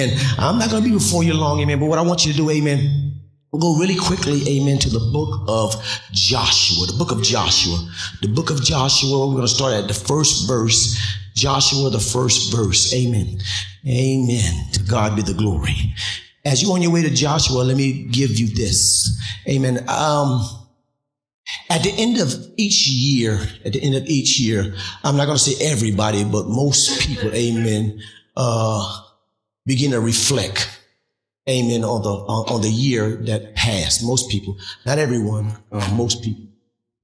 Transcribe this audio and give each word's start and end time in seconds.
And 0.00 0.12
I'm 0.38 0.60
not 0.60 0.70
going 0.70 0.84
to 0.84 0.88
be 0.88 0.94
before 0.94 1.24
you 1.24 1.34
long, 1.34 1.58
amen. 1.60 1.80
But 1.80 1.86
what 1.86 1.98
I 1.98 2.02
want 2.02 2.24
you 2.24 2.30
to 2.30 2.38
do, 2.38 2.50
amen, 2.50 3.20
we'll 3.50 3.60
go 3.60 3.80
really 3.80 3.96
quickly, 3.96 4.48
amen, 4.48 4.78
to 4.78 4.88
the 4.88 5.00
book 5.12 5.42
of 5.48 5.74
Joshua. 6.12 6.86
The 6.86 6.96
book 6.96 7.10
of 7.10 7.20
Joshua. 7.20 7.76
The 8.22 8.28
book 8.28 8.50
of 8.50 8.62
Joshua, 8.62 9.26
we're 9.26 9.34
going 9.34 9.42
to 9.42 9.48
start 9.48 9.74
at 9.74 9.88
the 9.88 9.94
first 9.94 10.46
verse. 10.46 10.96
Joshua, 11.34 11.90
the 11.90 11.98
first 11.98 12.54
verse. 12.54 12.94
Amen. 12.94 13.38
Amen. 13.88 14.70
To 14.74 14.84
God 14.84 15.16
be 15.16 15.22
the 15.22 15.34
glory. 15.34 15.74
As 16.44 16.62
you're 16.62 16.70
on 16.74 16.80
your 16.80 16.92
way 16.92 17.02
to 17.02 17.10
Joshua, 17.10 17.62
let 17.62 17.76
me 17.76 18.04
give 18.04 18.38
you 18.38 18.54
this. 18.54 19.20
Amen. 19.48 19.78
Um, 19.88 20.46
at 21.70 21.82
the 21.82 21.92
end 21.98 22.20
of 22.20 22.32
each 22.56 22.88
year, 22.88 23.40
at 23.64 23.72
the 23.72 23.82
end 23.82 23.96
of 23.96 24.06
each 24.06 24.38
year, 24.38 24.76
I'm 25.02 25.16
not 25.16 25.24
going 25.24 25.38
to 25.38 25.42
say 25.42 25.72
everybody, 25.72 26.22
but 26.22 26.46
most 26.46 27.00
people, 27.00 27.34
amen, 27.34 28.00
uh, 28.36 29.06
begin 29.68 29.90
to 29.90 30.00
reflect, 30.00 30.80
amen, 31.48 31.84
on 31.84 32.02
the, 32.02 32.08
on, 32.08 32.54
on 32.54 32.62
the 32.62 32.70
year 32.70 33.16
that 33.26 33.54
passed. 33.54 34.02
Most 34.02 34.30
people, 34.30 34.56
not 34.86 34.98
everyone, 34.98 35.52
uh, 35.70 35.94
most 35.94 36.24
people, 36.24 36.46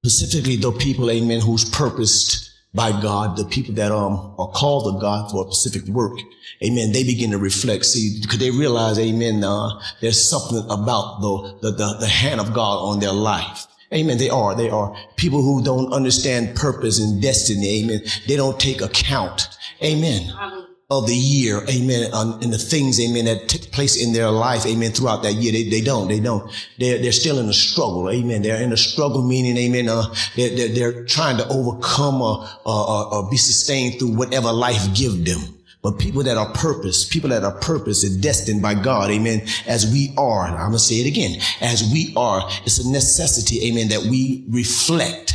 specifically 0.02 0.56
the 0.56 0.72
people, 0.72 1.10
amen, 1.10 1.40
who's 1.42 1.68
purposed 1.68 2.50
by 2.74 2.90
God, 2.90 3.36
the 3.36 3.44
people 3.44 3.74
that 3.74 3.92
um, 3.92 4.34
are 4.38 4.48
called 4.48 4.92
of 4.92 5.00
God 5.00 5.30
for 5.30 5.46
a 5.46 5.52
specific 5.52 5.86
work, 5.88 6.18
amen, 6.64 6.92
they 6.92 7.04
begin 7.04 7.30
to 7.32 7.38
reflect. 7.38 7.84
See, 7.84 8.18
because 8.22 8.38
they 8.38 8.50
realize, 8.50 8.98
amen, 8.98 9.44
uh, 9.44 9.80
there's 10.00 10.28
something 10.28 10.64
about 10.70 11.20
the, 11.20 11.58
the, 11.60 11.70
the, 11.76 11.96
the 12.00 12.08
hand 12.08 12.40
of 12.40 12.54
God 12.54 12.78
on 12.78 12.98
their 12.98 13.12
life. 13.12 13.66
Amen. 13.92 14.18
They 14.18 14.30
are. 14.30 14.56
They 14.56 14.70
are 14.70 14.96
people 15.16 15.40
who 15.40 15.62
don't 15.62 15.92
understand 15.92 16.56
purpose 16.56 16.98
and 16.98 17.22
destiny. 17.22 17.84
Amen. 17.84 18.00
They 18.26 18.34
don't 18.34 18.58
take 18.58 18.80
account. 18.80 19.46
Amen 19.84 20.32
of 20.98 21.06
the 21.06 21.16
year, 21.16 21.62
amen, 21.68 22.10
and 22.12 22.52
the 22.52 22.58
things, 22.58 23.00
amen, 23.00 23.24
that 23.24 23.48
took 23.48 23.62
place 23.72 24.02
in 24.02 24.12
their 24.12 24.30
life, 24.30 24.66
amen, 24.66 24.92
throughout 24.92 25.22
that 25.22 25.34
year. 25.34 25.52
They, 25.52 25.68
they 25.68 25.80
don't, 25.80 26.08
they 26.08 26.20
don't. 26.20 26.50
They're, 26.78 26.98
they're 26.98 27.12
still 27.12 27.38
in 27.38 27.48
a 27.48 27.52
struggle, 27.52 28.10
amen. 28.10 28.42
They're 28.42 28.62
in 28.62 28.72
a 28.72 28.76
struggle, 28.76 29.22
meaning, 29.22 29.56
amen, 29.56 29.88
uh, 29.88 30.14
they're, 30.36 30.54
they're, 30.56 30.68
they're 30.68 31.04
trying 31.04 31.36
to 31.38 31.48
overcome 31.48 32.22
or, 32.22 32.46
or, 32.64 33.14
or 33.14 33.30
be 33.30 33.36
sustained 33.36 33.98
through 33.98 34.16
whatever 34.16 34.52
life 34.52 34.94
give 34.94 35.24
them. 35.24 35.40
But 35.82 35.98
people 35.98 36.22
that 36.22 36.38
are 36.38 36.50
purpose, 36.52 37.06
people 37.06 37.28
that 37.28 37.44
are 37.44 37.58
purpose 37.58 38.04
and 38.04 38.22
destined 38.22 38.62
by 38.62 38.72
God, 38.72 39.10
amen, 39.10 39.42
as 39.66 39.92
we 39.92 40.14
are, 40.16 40.46
I'm 40.46 40.56
going 40.56 40.72
to 40.72 40.78
say 40.78 40.96
it 40.96 41.06
again, 41.06 41.38
as 41.60 41.90
we 41.92 42.14
are, 42.16 42.48
it's 42.64 42.78
a 42.78 42.90
necessity, 42.90 43.68
amen, 43.68 43.88
that 43.88 44.00
we 44.00 44.46
reflect 44.48 45.33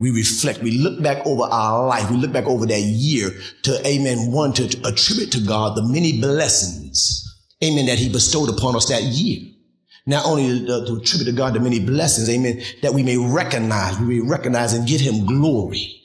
we 0.00 0.10
reflect, 0.12 0.62
we 0.62 0.78
look 0.78 1.02
back 1.02 1.26
over 1.26 1.42
our 1.42 1.86
life, 1.86 2.10
we 2.10 2.16
look 2.16 2.32
back 2.32 2.46
over 2.46 2.66
that 2.66 2.80
year 2.80 3.30
to, 3.62 3.86
amen, 3.86 4.30
one, 4.30 4.52
to, 4.52 4.64
attribute 4.86 5.32
to 5.32 5.40
God 5.40 5.76
the 5.76 5.82
many 5.82 6.20
blessings, 6.20 7.24
amen, 7.64 7.86
that 7.86 7.98
he 7.98 8.08
bestowed 8.08 8.48
upon 8.48 8.76
us 8.76 8.88
that 8.88 9.02
year. 9.02 9.52
Not 10.06 10.24
only 10.24 10.66
to, 10.66 10.86
to 10.86 10.96
attribute 10.96 11.26
to 11.26 11.32
God 11.32 11.54
the 11.54 11.60
many 11.60 11.80
blessings, 11.80 12.30
amen, 12.30 12.62
that 12.82 12.94
we 12.94 13.02
may 13.02 13.16
recognize, 13.16 13.98
we 13.98 14.20
may 14.20 14.28
recognize 14.28 14.72
and 14.72 14.86
give 14.86 15.00
him 15.00 15.26
glory 15.26 16.00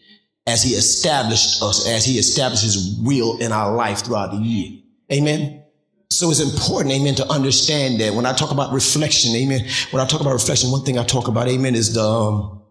as 0.47 0.63
he 0.63 0.71
established 0.71 1.61
us, 1.61 1.87
as 1.87 2.03
he 2.03 2.17
established 2.17 2.63
his 2.63 2.99
will 3.01 3.39
in 3.39 3.51
our 3.51 3.75
life 3.75 3.99
throughout 3.99 4.31
the 4.31 4.37
year. 4.37 4.79
Amen. 5.11 5.63
So 6.09 6.31
it's 6.31 6.41
important, 6.41 6.93
amen, 6.93 7.15
to 7.15 7.27
understand 7.27 8.01
that 8.01 8.13
when 8.13 8.25
I 8.25 8.33
talk 8.33 8.51
about 8.51 8.73
reflection, 8.73 9.35
amen, 9.35 9.67
when 9.91 10.01
I 10.01 10.07
talk 10.07 10.21
about 10.21 10.33
reflection, 10.33 10.71
one 10.71 10.83
thing 10.83 10.97
I 10.97 11.03
talk 11.03 11.27
about, 11.27 11.47
amen, 11.47 11.75
is 11.75 11.93
the, 11.93 12.03
um, 12.03 12.62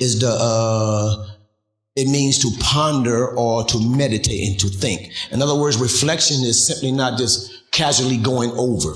is 0.00 0.20
the 0.20 0.28
uh, 0.28 1.28
it 1.94 2.08
means 2.08 2.38
to 2.38 2.50
ponder 2.60 3.28
or 3.36 3.64
to 3.64 3.78
meditate 3.78 4.48
and 4.48 4.60
to 4.60 4.68
think. 4.68 5.12
In 5.30 5.42
other 5.42 5.54
words, 5.54 5.78
reflection 5.78 6.42
is 6.42 6.66
simply 6.66 6.90
not 6.90 7.18
just 7.18 7.70
casually 7.70 8.16
going 8.16 8.50
over 8.52 8.94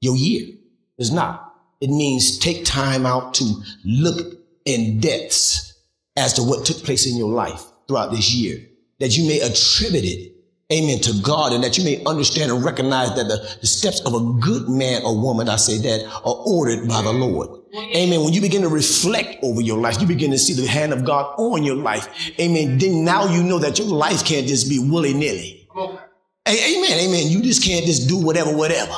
your 0.00 0.16
year. 0.16 0.54
It's 0.96 1.10
not. 1.10 1.54
It 1.80 1.90
means 1.90 2.38
take 2.38 2.64
time 2.64 3.04
out 3.04 3.34
to 3.34 3.62
look 3.84 4.38
in 4.64 5.00
depths 5.00 5.74
as 6.16 6.32
to 6.34 6.42
what 6.42 6.64
took 6.64 6.78
place 6.78 7.06
in 7.06 7.16
your 7.16 7.30
life 7.30 7.64
throughout 7.86 8.10
this 8.10 8.34
year, 8.34 8.66
that 8.98 9.16
you 9.16 9.28
may 9.28 9.40
attribute 9.40 10.04
it 10.04 10.32
amen, 10.72 11.00
to 11.00 11.12
God 11.22 11.52
and 11.52 11.64
that 11.64 11.78
you 11.78 11.84
may 11.84 12.02
understand 12.04 12.50
and 12.50 12.64
recognize 12.64 13.14
that 13.16 13.28
the, 13.28 13.56
the, 13.60 13.66
steps 13.66 14.00
of 14.00 14.14
a 14.14 14.20
good 14.40 14.68
man 14.68 15.02
or 15.02 15.18
woman, 15.18 15.48
I 15.48 15.56
say 15.56 15.78
that, 15.78 16.04
are 16.24 16.42
ordered 16.46 16.88
by 16.88 17.02
the 17.02 17.12
Lord. 17.12 17.57
Amen. 17.74 18.22
When 18.24 18.32
you 18.32 18.40
begin 18.40 18.62
to 18.62 18.68
reflect 18.68 19.38
over 19.42 19.60
your 19.60 19.78
life, 19.78 20.00
you 20.00 20.06
begin 20.06 20.30
to 20.30 20.38
see 20.38 20.54
the 20.54 20.66
hand 20.66 20.92
of 20.92 21.04
God 21.04 21.34
on 21.38 21.62
your 21.62 21.76
life. 21.76 22.08
Amen. 22.40 22.78
Then 22.78 23.04
now 23.04 23.26
you 23.26 23.42
know 23.42 23.58
that 23.58 23.78
your 23.78 23.88
life 23.88 24.24
can't 24.24 24.46
just 24.46 24.68
be 24.68 24.78
willy 24.78 25.12
nilly. 25.14 25.68
Amen. 25.76 26.98
Amen. 26.98 27.28
You 27.28 27.42
just 27.42 27.62
can't 27.62 27.84
just 27.84 28.08
do 28.08 28.16
whatever, 28.16 28.56
whatever. 28.56 28.94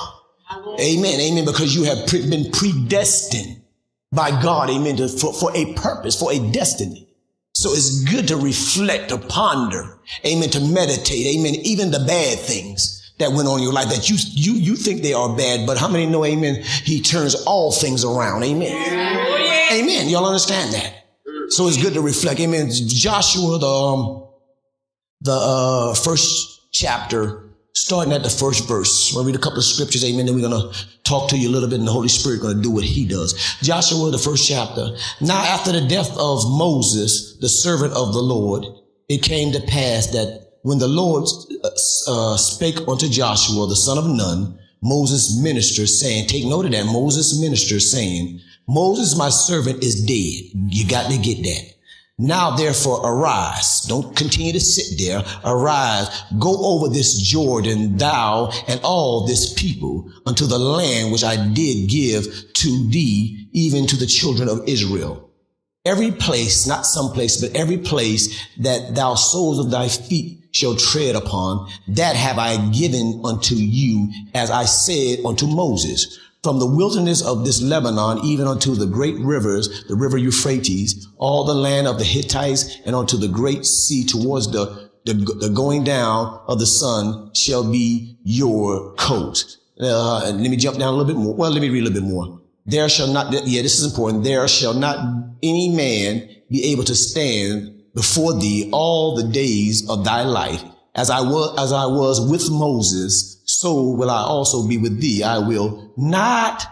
Amen. 0.81 1.21
Amen. 1.21 1.45
Because 1.45 1.75
you 1.75 1.85
have 1.85 2.07
pre- 2.07 2.29
been 2.29 2.51
predestined 2.53 3.63
by 4.13 4.31
God. 4.31 4.71
Amen. 4.71 4.97
To, 4.97 5.09
for, 5.09 5.33
for 5.33 5.51
a 5.57 5.75
purpose, 5.75 6.19
for 6.19 6.33
a 6.33 6.39
destiny. 6.53 7.09
So 7.53 7.73
it's 7.73 8.05
good 8.05 8.29
to 8.29 8.37
reflect, 8.37 9.09
to 9.11 9.19
ponder, 9.19 9.99
amen, 10.25 10.51
to 10.51 10.61
meditate, 10.61 11.37
amen, 11.37 11.57
even 11.57 11.91
the 11.91 11.99
bad 11.99 12.39
things 12.39 13.00
that 13.21 13.33
went 13.33 13.49
on 13.49 13.59
in 13.59 13.63
your 13.63 13.73
life 13.73 13.89
that 13.89 14.11
you, 14.11 14.17
you, 14.33 14.59
you 14.59 14.77
think 14.77 15.03
they 15.03 15.15
are 15.15 15.35
bad, 15.35 15.67
but 15.67 15.79
how 15.79 15.89
many 15.89 16.07
know, 16.07 16.25
amen, 16.25 16.63
he 16.85 17.01
turns 17.01 17.35
all 17.47 17.73
things 17.73 18.05
around, 18.05 18.43
amen. 18.43 19.71
Amen. 19.73 20.09
Y'all 20.09 20.27
understand 20.27 20.75
that? 20.75 20.95
So 21.49 21.69
it's 21.69 21.81
good 21.81 21.95
to 21.95 22.01
reflect, 22.01 22.41
amen. 22.41 22.71
Joshua, 22.73 23.59
the, 23.59 23.67
um, 23.67 24.29
the, 25.21 25.33
uh, 25.33 25.95
first 25.95 26.73
chapter, 26.73 27.51
starting 27.73 28.13
at 28.13 28.23
the 28.23 28.31
first 28.31 28.69
verse. 28.69 29.13
We'll 29.15 29.25
read 29.25 29.37
a 29.37 29.39
couple 29.39 29.59
of 29.59 29.65
scriptures, 29.65 30.05
amen. 30.05 30.27
Then 30.27 30.35
we're 30.35 30.49
going 30.49 30.73
to 30.73 30.79
talk 31.05 31.31
to 31.31 31.39
you 31.39 31.49
a 31.49 31.53
little 31.53 31.69
bit 31.69 31.79
and 31.79 31.89
the 31.89 31.93
Holy 31.93 32.09
Spirit 32.09 32.41
going 32.41 32.57
to 32.57 32.63
do 32.63 32.71
what 32.71 32.85
he 32.85 33.07
does. 33.07 33.57
Joshua, 33.63 34.11
the 34.11 34.19
first 34.19 34.49
chapter. 34.49 34.97
Now 35.21 35.41
after 35.43 35.73
the 35.73 35.87
death 35.87 36.11
of 36.19 36.49
Moses, 36.49 37.37
the 37.41 37.49
servant 37.49 37.93
of 37.95 38.13
the 38.13 38.21
Lord, 38.21 38.65
it 39.09 39.23
came 39.23 39.53
to 39.53 39.61
pass 39.61 40.09
that 40.09 40.50
when 40.63 40.79
the 40.79 40.89
Lord 40.89 41.29
uh, 41.65 41.69
uh, 42.09 42.37
spake 42.37 42.87
unto 42.87 43.09
Joshua, 43.09 43.67
the 43.67 43.77
son 43.77 43.99
of 43.99 44.07
Nun, 44.07 44.59
Moses 44.83 45.41
minister 45.43 45.87
saying, 45.87 46.27
take 46.27 46.47
note 46.47 46.67
of 46.67 46.73
that, 46.73 46.87
Moses 46.87 47.41
minister 47.41 47.81
saying, 47.81 48.41
Moses, 48.69 49.17
my 49.17 49.29
servant 49.29 49.83
is 49.83 50.05
dead. 50.05 50.73
You 50.73 50.87
got 50.87 51.11
to 51.11 51.19
get 51.19 51.43
that. 51.43 51.75
Now 52.19 52.51
therefore 52.51 53.01
arise. 53.03 53.81
Don't 53.89 54.15
continue 54.15 54.53
to 54.53 54.61
sit 54.61 54.99
there. 54.99 55.25
Arise. 55.43 56.23
Go 56.39 56.55
over 56.67 56.89
this 56.89 57.19
Jordan, 57.19 57.97
thou 57.97 58.53
and 58.69 58.79
all 58.85 59.27
this 59.27 59.55
people 59.55 60.13
unto 60.27 60.45
the 60.45 60.59
land 60.59 61.13
which 61.13 61.25
I 61.25 61.37
did 61.53 61.89
give 61.89 62.27
to 62.53 62.91
thee, 62.91 63.49
even 63.53 63.87
to 63.87 63.97
the 63.97 64.07
children 64.07 64.51
of 64.51 64.69
Israel. 64.69 65.31
Every 65.87 66.13
place, 66.13 66.67
not 66.67 66.85
some 66.85 67.11
place, 67.13 67.41
but 67.41 67.57
every 67.57 67.79
place 67.79 68.39
that 68.59 68.95
thou 68.95 69.15
soles 69.15 69.59
of 69.59 69.71
thy 69.71 69.89
feet 69.89 70.40
shall 70.53 70.75
tread 70.75 71.17
upon, 71.17 71.71
that 71.89 72.17
have 72.17 72.39
I 72.39 72.57
given 72.71 73.23
unto 73.25 73.55
you, 73.55 74.11
as 74.35 74.51
I 74.51 74.65
said 74.65 75.25
unto 75.25 75.47
Moses 75.47 76.19
from 76.43 76.59
the 76.59 76.67
wilderness 76.67 77.23
of 77.23 77.45
this 77.45 77.61
Lebanon, 77.61 78.25
even 78.25 78.47
unto 78.47 78.75
the 78.75 78.87
great 78.87 79.17
rivers, 79.19 79.85
the 79.85 79.95
river 79.95 80.17
Euphrates, 80.17 81.07
all 81.19 81.45
the 81.45 81.55
land 81.55 81.87
of 81.87 81.99
the 81.99 82.05
Hittites, 82.05 82.79
and 82.87 82.97
unto 82.97 83.17
the 83.17 83.29
great 83.29 83.67
sea 83.67 84.05
towards 84.05 84.51
the, 84.51 84.91
the, 85.05 85.13
the 85.13 85.51
going 85.51 85.85
down 85.85 86.41
of 86.47 86.59
the 86.59 86.67
sun 86.67 87.31
shall 87.35 87.71
be 87.71 88.17
your 88.25 88.95
coast. 88.95 89.59
Uh, 89.79 90.31
let 90.35 90.51
me 90.51 90.57
jump 90.57 90.79
down 90.79 90.95
a 90.95 90.97
little 90.97 91.13
bit 91.13 91.17
more. 91.17 91.35
Well, 91.35 91.51
let 91.51 91.61
me 91.61 91.69
read 91.69 91.83
a 91.83 91.85
little 91.89 92.01
bit 92.01 92.11
more. 92.11 92.41
There 92.67 92.89
shall 92.89 93.13
not, 93.13 93.33
yeah, 93.47 93.63
this 93.63 93.79
is 93.79 93.91
important. 93.93 94.25
There 94.25 94.47
shall 94.49 94.75
not 94.75 94.99
any 95.43 95.71
man 95.75 96.29
be 96.51 96.73
able 96.73 96.85
to 96.85 96.95
stand 96.95 97.80
before 97.95 98.39
thee 98.39 98.69
all 98.73 99.17
the 99.17 99.29
days 99.29 99.89
of 99.89 100.05
thy 100.05 100.23
life. 100.23 100.63
As 100.95 101.11
I 101.11 101.21
was, 101.21 101.59
as 101.59 101.73
I 101.73 101.87
was 101.87 102.29
with 102.31 102.51
Moses, 102.51 103.43
so 103.47 103.91
will 103.91 104.11
I 104.11 104.23
also 104.23 104.67
be 104.67 104.77
with 104.77 105.01
thee. 105.01 105.23
I 105.23 105.39
will 105.39 105.93
not 105.97 106.65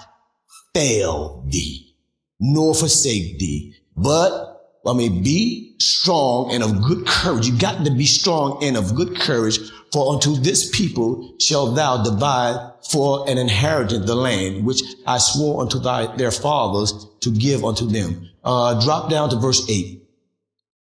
fail 0.74 1.44
thee, 1.46 1.94
nor 2.40 2.74
forsake 2.74 3.38
thee, 3.38 3.74
but 3.96 4.48
I 4.86 4.92
mean, 4.94 5.22
be 5.22 5.76
strong 5.78 6.50
and 6.52 6.62
of 6.62 6.82
good 6.82 7.06
courage. 7.06 7.46
You 7.46 7.58
got 7.58 7.84
to 7.84 7.90
be 7.90 8.06
strong 8.06 8.62
and 8.62 8.76
of 8.76 8.94
good 8.94 9.18
courage, 9.18 9.58
for 9.92 10.14
unto 10.14 10.34
this 10.36 10.70
people 10.70 11.34
shall 11.40 11.72
thou 11.72 12.02
divide 12.02 12.72
for 12.90 13.28
an 13.28 13.38
inheritance 13.38 14.06
the 14.06 14.14
land 14.14 14.64
which 14.64 14.82
I 15.06 15.18
swore 15.18 15.60
unto 15.60 15.78
thy, 15.78 16.14
their 16.16 16.30
fathers 16.30 17.06
to 17.20 17.30
give 17.30 17.64
unto 17.64 17.86
them. 17.86 18.28
Uh, 18.44 18.82
drop 18.82 19.10
down 19.10 19.30
to 19.30 19.36
verse 19.36 19.68
eight. 19.68 20.07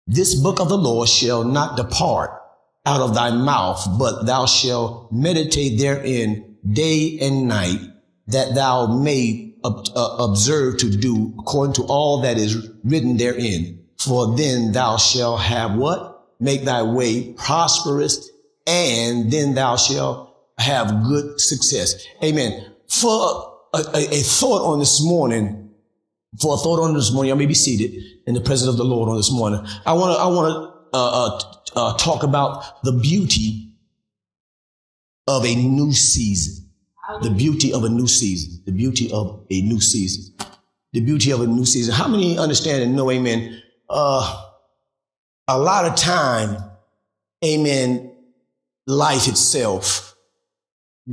This 0.07 0.35
book 0.35 0.61
of 0.61 0.69
the 0.69 0.77
law 0.77 1.05
shall 1.05 1.45
not 1.45 1.77
depart 1.77 2.43
out 2.85 3.01
of 3.01 3.15
thy 3.15 3.31
mouth, 3.31 3.87
but 3.99 4.27
thou 4.27 4.47
shalt 4.47 5.13
meditate 5.13 5.79
therein 5.79 6.57
day 6.69 7.19
and 7.21 7.47
night, 7.47 7.79
that 8.27 8.55
thou 8.55 8.87
may 8.87 9.55
ob- 9.65 9.89
uh, 9.95 10.17
observe 10.19 10.79
to 10.79 10.91
do 10.91 11.35
according 11.39 11.75
to 11.75 11.85
all 11.85 12.23
that 12.23 12.37
is 12.37 12.69
written 12.85 13.17
therein. 13.17 13.85
For 13.99 14.37
then 14.37 14.73
thou 14.73 14.97
shalt 14.97 15.41
have 15.41 15.77
what? 15.77 16.27
Make 16.41 16.65
thy 16.65 16.83
way 16.83 17.35
prosperous, 17.35 18.29
and 18.67 19.31
then 19.31 19.55
thou 19.55 19.77
shalt 19.77 20.37
have 20.59 21.05
good 21.05 21.41
success. 21.41 21.95
Amen. 22.23 22.73
For 22.89 23.61
a, 23.73 23.79
a, 23.79 24.09
a 24.11 24.23
thought 24.23 24.67
on 24.73 24.81
this 24.81 25.01
morning, 25.05 25.62
for 26.41 26.55
a 26.55 26.57
thought 26.57 26.81
on 26.81 26.95
this 26.95 27.13
morning, 27.13 27.33
I 27.33 27.35
may 27.35 27.47
be 27.47 27.55
seated 27.55 28.03
in 28.27 28.35
the 28.35 28.41
presence 28.41 28.71
of 28.71 28.77
the 28.77 28.85
Lord 28.85 29.09
on 29.09 29.17
this 29.17 29.31
morning. 29.31 29.65
I 29.85 29.93
want 29.93 30.17
to, 30.17 30.23
I 30.23 30.27
want 30.27 30.53
to, 30.53 30.97
uh, 30.97 31.27
uh, 31.27 31.41
uh, 31.75 31.97
talk 31.97 32.23
about 32.23 32.83
the 32.85 32.93
beauty 32.93 33.71
of 35.29 35.45
a 35.45 35.55
new 35.55 35.93
season. 35.93 36.69
The 37.21 37.31
beauty 37.31 37.73
of 37.73 37.85
a 37.85 37.89
new 37.89 38.07
season. 38.07 38.63
The 38.65 38.73
beauty 38.73 39.13
of 39.13 39.45
a 39.51 39.61
new 39.61 39.81
season. 39.81 40.35
The 40.93 41.01
beauty 41.01 41.31
of 41.31 41.41
a 41.41 41.47
new 41.47 41.67
season. 41.67 41.95
How 41.95 42.09
many 42.09 42.39
understand 42.39 42.83
and 42.83 42.97
know, 42.97 43.11
amen? 43.11 43.63
Uh, 43.89 44.49
a 45.49 45.59
lot 45.59 45.85
of 45.85 45.97
time, 45.97 46.57
amen, 47.45 48.15
life 48.87 49.29
itself 49.29 50.15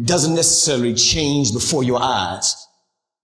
doesn't 0.04 0.36
necessarily 0.36 0.94
change 0.94 1.52
before 1.52 1.84
your 1.84 2.02
eyes. 2.02 2.68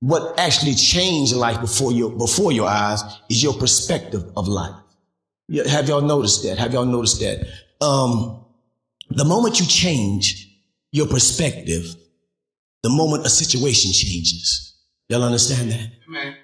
What 0.06 0.40
actually 0.40 0.76
changed 0.76 1.36
life 1.36 1.60
before 1.60 1.92
your, 1.92 2.12
before 2.12 2.52
your 2.52 2.68
eyes 2.68 3.02
is 3.28 3.42
your 3.42 3.56
perspective 3.56 4.24
of 4.38 4.48
life. 4.48 4.76
Have 5.68 5.88
y'all 5.90 6.02
noticed 6.02 6.44
that? 6.44 6.60
Have 6.60 6.74
y'all 6.74 6.86
noticed 6.86 7.22
that? 7.22 7.48
Um, 7.82 8.46
the 9.10 9.26
moment 9.26 9.60
you 9.60 9.66
change 9.66 10.48
your 10.92 11.08
perspective, 11.08 11.96
the 12.84 12.92
moment 12.92 13.26
a 13.26 13.30
situation 13.30 13.92
changes. 13.94 14.78
Y'all 15.10 15.24
understand 15.24 15.72
that? 15.72 15.90
Amen. 16.08 16.36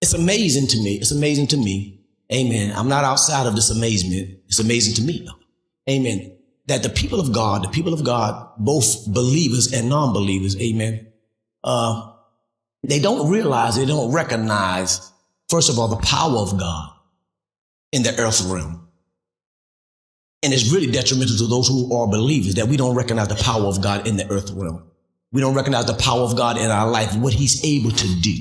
It's 0.00 0.14
amazing 0.14 0.68
to 0.68 0.76
me. 0.76 0.98
It's 0.98 1.10
amazing 1.10 1.48
to 1.48 1.56
me. 1.56 2.04
Amen. 2.32 2.72
I'm 2.76 2.88
not 2.88 3.02
outside 3.02 3.48
of 3.48 3.56
this 3.56 3.70
amazement. 3.70 4.38
It's 4.46 4.60
amazing 4.60 4.94
to 4.94 5.02
me. 5.02 5.28
Amen. 5.90 6.38
That 6.66 6.84
the 6.84 6.90
people 6.90 7.18
of 7.18 7.32
God, 7.32 7.64
the 7.64 7.70
people 7.70 7.92
of 7.92 8.04
God, 8.04 8.52
both 8.56 9.12
believers 9.12 9.72
and 9.72 9.88
non-believers, 9.88 10.56
amen, 10.62 11.08
uh, 11.64 12.12
they 12.82 12.98
don't 13.00 13.30
realize, 13.30 13.76
they 13.76 13.86
don't 13.86 14.12
recognize, 14.12 15.12
first 15.48 15.70
of 15.70 15.78
all, 15.78 15.88
the 15.88 15.96
power 15.96 16.38
of 16.38 16.58
God 16.58 16.90
in 17.92 18.02
the 18.02 18.18
earth 18.20 18.42
realm. 18.46 18.88
And 20.42 20.52
it's 20.52 20.72
really 20.72 20.90
detrimental 20.90 21.36
to 21.36 21.46
those 21.46 21.66
who 21.66 21.92
are 21.94 22.06
believers 22.06 22.54
that 22.54 22.68
we 22.68 22.76
don't 22.76 22.94
recognize 22.94 23.28
the 23.28 23.42
power 23.42 23.64
of 23.64 23.82
God 23.82 24.06
in 24.06 24.16
the 24.16 24.30
earth 24.30 24.50
realm. 24.52 24.84
We 25.32 25.40
don't 25.40 25.54
recognize 25.54 25.86
the 25.86 25.94
power 25.94 26.22
of 26.22 26.36
God 26.36 26.56
in 26.56 26.70
our 26.70 26.88
life, 26.88 27.14
what 27.16 27.32
he's 27.32 27.64
able 27.64 27.90
to 27.90 28.20
do. 28.20 28.34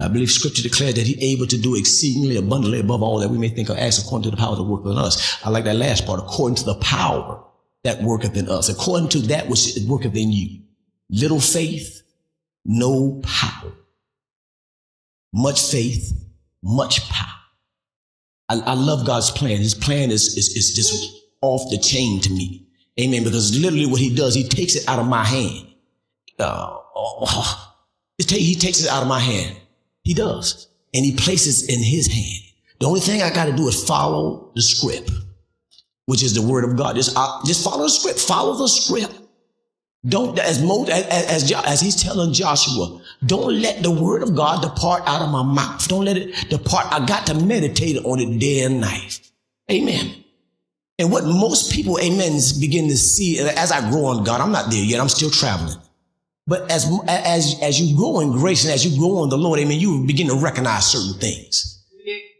I 0.00 0.08
believe 0.08 0.30
scripture 0.30 0.62
declares 0.62 0.94
that 0.94 1.06
he's 1.06 1.22
able 1.22 1.46
to 1.46 1.58
do 1.58 1.76
exceedingly 1.76 2.36
abundantly 2.36 2.80
above 2.80 3.02
all 3.02 3.18
that 3.18 3.28
we 3.28 3.36
may 3.36 3.50
think 3.50 3.68
or 3.68 3.76
ask 3.76 4.02
according 4.02 4.30
to 4.30 4.30
the 4.30 4.36
power 4.38 4.56
that 4.56 4.62
worketh 4.62 4.92
in 4.92 4.98
us. 4.98 5.44
I 5.44 5.50
like 5.50 5.64
that 5.64 5.76
last 5.76 6.06
part, 6.06 6.20
according 6.20 6.56
to 6.56 6.64
the 6.64 6.76
power 6.76 7.44
that 7.84 8.02
worketh 8.02 8.36
in 8.36 8.48
us, 8.48 8.70
according 8.70 9.10
to 9.10 9.18
that 9.28 9.48
which 9.48 9.76
worketh 9.86 10.16
in 10.16 10.32
you. 10.32 10.62
Little 11.10 11.40
faith, 11.40 12.02
no 12.64 13.20
power. 13.22 13.72
Much 15.32 15.70
faith, 15.70 16.12
much 16.62 17.08
power. 17.08 17.40
I, 18.48 18.58
I 18.58 18.74
love 18.74 19.06
God's 19.06 19.30
plan. 19.30 19.58
His 19.58 19.74
plan 19.74 20.10
is, 20.10 20.36
is, 20.36 20.56
is 20.56 20.74
just 20.74 21.24
off 21.40 21.70
the 21.70 21.78
chain 21.78 22.20
to 22.20 22.30
me. 22.30 22.66
Amen. 23.00 23.24
Because 23.24 23.56
literally 23.58 23.86
what 23.86 24.00
he 24.00 24.14
does, 24.14 24.34
he 24.34 24.46
takes 24.48 24.74
it 24.74 24.88
out 24.88 24.98
of 24.98 25.06
my 25.06 25.24
hand. 25.24 25.68
Uh, 26.38 26.76
oh, 26.96 27.74
he 28.18 28.54
takes 28.54 28.82
it 28.82 28.90
out 28.90 29.02
of 29.02 29.08
my 29.08 29.20
hand. 29.20 29.56
He 30.02 30.14
does. 30.14 30.68
And 30.92 31.04
he 31.04 31.14
places 31.14 31.68
in 31.68 31.82
his 31.82 32.08
hand. 32.08 32.44
The 32.80 32.86
only 32.86 33.00
thing 33.00 33.22
I 33.22 33.32
got 33.32 33.44
to 33.44 33.52
do 33.52 33.68
is 33.68 33.84
follow 33.84 34.50
the 34.54 34.62
script, 34.62 35.10
which 36.06 36.22
is 36.22 36.34
the 36.34 36.42
word 36.42 36.64
of 36.64 36.76
God. 36.76 36.96
Just, 36.96 37.14
uh, 37.16 37.40
just 37.44 37.62
follow 37.62 37.84
the 37.84 37.90
script. 37.90 38.18
Follow 38.18 38.56
the 38.56 38.68
script. 38.68 39.19
Don't, 40.06 40.38
as, 40.38 40.62
Mo, 40.62 40.84
as, 40.84 41.04
as, 41.06 41.52
as 41.52 41.80
he's 41.80 41.96
telling 41.96 42.32
Joshua, 42.32 43.00
don't 43.26 43.60
let 43.60 43.82
the 43.82 43.90
word 43.90 44.22
of 44.22 44.34
God 44.34 44.62
depart 44.62 45.02
out 45.06 45.20
of 45.20 45.30
my 45.30 45.42
mouth. 45.42 45.86
Don't 45.88 46.06
let 46.06 46.16
it 46.16 46.34
depart. 46.48 46.86
I 46.90 47.04
got 47.04 47.26
to 47.26 47.34
meditate 47.34 48.02
on 48.04 48.18
it 48.18 48.38
day 48.38 48.62
and 48.62 48.80
night. 48.80 49.20
Amen. 49.70 50.24
And 50.98 51.12
what 51.12 51.24
most 51.24 51.72
people, 51.72 51.98
amen, 51.98 52.40
begin 52.60 52.88
to 52.88 52.96
see 52.96 53.38
as 53.40 53.72
I 53.72 53.90
grow 53.90 54.06
on 54.06 54.24
God, 54.24 54.40
I'm 54.40 54.52
not 54.52 54.70
there 54.70 54.82
yet. 54.82 55.00
I'm 55.00 55.08
still 55.08 55.30
traveling. 55.30 55.76
But 56.46 56.70
as, 56.70 56.90
as, 57.06 57.56
as 57.62 57.80
you 57.80 57.96
grow 57.96 58.20
in 58.20 58.32
grace 58.32 58.64
and 58.64 58.72
as 58.72 58.84
you 58.84 58.98
grow 58.98 59.22
in 59.22 59.28
the 59.28 59.38
Lord, 59.38 59.60
amen, 59.60 59.78
you 59.78 60.04
begin 60.06 60.28
to 60.28 60.34
recognize 60.34 60.86
certain 60.86 61.20
things. 61.20 61.79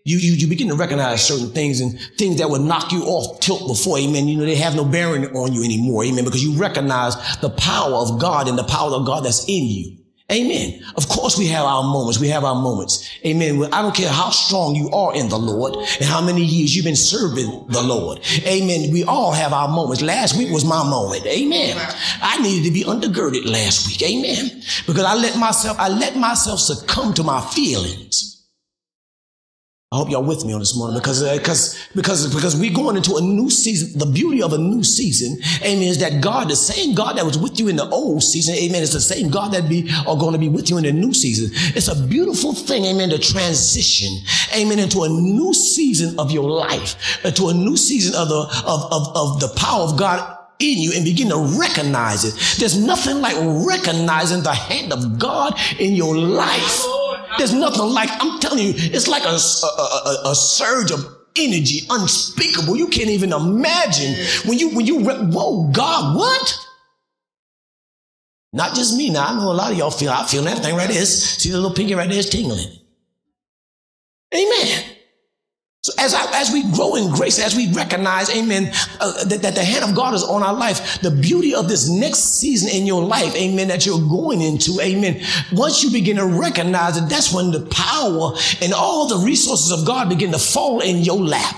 You, 0.05 0.17
you, 0.17 0.32
you 0.32 0.47
begin 0.47 0.69
to 0.69 0.75
recognize 0.75 1.26
certain 1.26 1.50
things 1.50 1.81
and 1.81 1.99
things 2.17 2.38
that 2.38 2.49
would 2.49 2.62
knock 2.62 2.91
you 2.91 3.02
off 3.02 3.41
tilt 3.41 3.69
before, 3.69 3.99
amen. 3.99 4.29
You 4.29 4.38
know, 4.38 4.47
they 4.47 4.56
have 4.56 4.75
no 4.75 4.85
bearing 4.85 5.26
on 5.37 5.52
you 5.52 5.62
anymore, 5.62 6.05
amen, 6.05 6.25
because 6.25 6.43
you 6.43 6.58
recognize 6.58 7.14
the 7.38 7.50
power 7.50 7.94
of 7.94 8.19
God 8.19 8.49
and 8.49 8.56
the 8.56 8.64
power 8.64 8.93
of 8.93 9.05
God 9.05 9.25
that's 9.25 9.44
in 9.44 9.64
you. 9.64 10.00
Amen. 10.31 10.81
Of 10.94 11.08
course 11.08 11.37
we 11.37 11.49
have 11.49 11.64
our 11.64 11.82
moments. 11.82 12.20
We 12.20 12.29
have 12.29 12.44
our 12.44 12.55
moments. 12.55 13.11
Amen. 13.26 13.64
I 13.73 13.82
don't 13.82 13.94
care 13.94 14.08
how 14.08 14.31
strong 14.31 14.76
you 14.76 14.88
are 14.91 15.12
in 15.14 15.29
the 15.29 15.38
Lord 15.38 15.75
and 15.75 16.05
how 16.05 16.20
many 16.20 16.44
years 16.44 16.75
you've 16.75 16.85
been 16.85 16.94
serving 16.94 17.67
the 17.69 17.82
Lord. 17.82 18.20
Amen. 18.46 18.93
We 18.93 19.03
all 19.03 19.32
have 19.32 19.53
our 19.53 19.67
moments. 19.67 20.03
Last 20.03 20.38
week 20.38 20.53
was 20.53 20.64
my 20.64 20.88
moment. 20.88 21.26
Amen. 21.26 21.76
I 22.23 22.41
needed 22.41 22.69
to 22.69 22.73
be 22.73 22.85
undergirded 22.85 23.44
last 23.44 23.88
week. 23.88 24.03
Amen. 24.08 24.62
Because 24.87 25.05
I 25.05 25.14
let 25.14 25.37
myself, 25.37 25.76
I 25.81 25.88
let 25.88 26.14
myself 26.17 26.61
succumb 26.61 27.12
to 27.14 27.25
my 27.25 27.41
feelings. 27.41 28.30
I 29.93 29.97
hope 29.97 30.09
y'all 30.09 30.23
with 30.23 30.45
me 30.45 30.53
on 30.53 30.61
this 30.61 30.77
morning 30.77 31.01
because, 31.01 31.21
uh, 31.21 31.37
because, 31.37 31.89
because, 31.97 32.33
because 32.33 32.55
we're 32.55 32.73
going 32.73 32.97
into 32.97 33.17
a 33.17 33.21
new 33.21 33.51
season. 33.51 33.99
The 33.99 34.07
beauty 34.07 34.41
of 34.41 34.53
a 34.53 34.59
new 34.59 34.85
season, 34.85 35.37
amen, 35.63 35.83
is 35.83 35.99
that 35.99 36.23
God, 36.23 36.49
the 36.49 36.55
same 36.55 36.95
God 36.95 37.17
that 37.17 37.27
was 37.27 37.37
with 37.37 37.59
you 37.59 37.67
in 37.67 37.75
the 37.75 37.89
old 37.89 38.23
season, 38.23 38.55
amen, 38.55 38.85
is 38.85 38.93
the 38.93 39.01
same 39.01 39.31
God 39.31 39.53
that 39.53 39.69
be, 39.69 39.91
are 40.07 40.17
going 40.17 40.33
to 40.33 40.39
be 40.39 40.49
with 40.49 40.71
you 40.71 40.77
in 40.79 40.85
the 40.85 40.93
new 40.93 41.13
season. 41.13 41.51
It's 41.75 41.89
a 41.89 42.07
beautiful 42.07 42.55
thing, 42.55 42.85
amen, 42.85 43.11
to 43.11 43.19
transition, 43.19 44.17
amen, 44.57 44.79
into 44.79 45.03
a 45.03 45.09
new 45.09 45.53
season 45.53 46.17
of 46.21 46.31
your 46.31 46.49
life, 46.49 47.25
into 47.25 47.49
a 47.49 47.53
new 47.53 47.77
season 47.77 48.15
of 48.15 48.29
the, 48.29 48.63
of, 48.65 48.93
of, 48.93 49.17
of 49.17 49.41
the 49.41 49.53
power 49.57 49.83
of 49.83 49.99
God 49.99 50.39
in 50.61 50.79
you 50.79 50.93
and 50.95 51.05
begin 51.05 51.31
to 51.31 51.59
recognize 51.59 52.25
it. 52.25 52.61
There's 52.61 52.79
nothing 52.79 53.21
like 53.21 53.35
recognizing 53.67 54.45
the 54.45 54.55
hand 54.55 54.93
of 54.93 55.19
God 55.19 55.59
in 55.81 55.95
your 55.95 56.17
life. 56.17 56.87
There's 57.38 57.53
nothing 57.53 57.82
like, 57.82 58.11
I'm 58.12 58.41
telling 58.41 58.59
you, 58.67 58.73
it's 58.77 59.09
like 59.09 59.25
a, 59.25 59.37
a, 59.67 60.29
a, 60.29 60.31
a 60.31 60.35
surge 60.35 60.91
of 60.91 61.00
energy 61.37 61.87
unspeakable. 61.88 62.77
You 62.77 62.88
can't 62.88 63.11
even 63.11 63.32
imagine 63.32 64.15
when 64.49 64.59
you, 64.59 64.71
when 64.71 64.87
you, 64.87 65.00
whoa, 65.05 65.71
God, 65.73 66.17
what? 66.17 66.67
Not 68.53 68.75
just 68.75 68.97
me. 68.97 69.11
Now, 69.11 69.27
I 69.27 69.37
know 69.37 69.53
a 69.53 69.55
lot 69.55 69.71
of 69.71 69.79
y'all 69.79 69.91
feel, 69.91 70.10
I 70.10 70.27
feel 70.27 70.43
that 70.43 70.58
thing 70.58 70.75
right 70.75 70.89
there. 70.89 71.05
See 71.05 71.51
the 71.51 71.56
little 71.56 71.75
pinky 71.75 71.94
right 71.94 72.08
there 72.08 72.19
is 72.19 72.29
tingling. 72.29 72.67
Amen. 74.34 74.90
So 75.82 75.93
as, 75.99 76.13
I, 76.13 76.41
as 76.41 76.53
we 76.53 76.70
grow 76.75 76.96
in 76.96 77.10
grace, 77.10 77.39
as 77.39 77.56
we 77.56 77.72
recognize, 77.72 78.29
amen, 78.37 78.70
uh, 79.01 79.25
that, 79.25 79.41
that 79.41 79.55
the 79.55 79.65
hand 79.65 79.82
of 79.82 79.96
God 79.96 80.13
is 80.13 80.22
on 80.22 80.43
our 80.43 80.53
life, 80.53 81.01
the 81.01 81.10
beauty 81.10 81.55
of 81.55 81.69
this 81.69 81.89
next 81.89 82.39
season 82.39 82.69
in 82.69 82.87
your 82.87 83.03
life, 83.03 83.34
amen, 83.34 83.69
that 83.69 83.87
you're 83.87 84.06
going 84.08 84.43
into, 84.43 84.79
amen. 84.82 85.22
Once 85.53 85.82
you 85.82 85.91
begin 85.91 86.17
to 86.17 86.27
recognize 86.27 86.99
it, 86.99 87.08
that's 87.08 87.32
when 87.32 87.51
the 87.51 87.67
power 87.70 88.34
and 88.60 88.75
all 88.75 89.08
the 89.08 89.25
resources 89.25 89.72
of 89.72 89.87
God 89.87 90.10
begin 90.10 90.32
to 90.32 90.39
fall 90.39 90.81
in 90.81 90.99
your 90.99 91.19
lap 91.19 91.56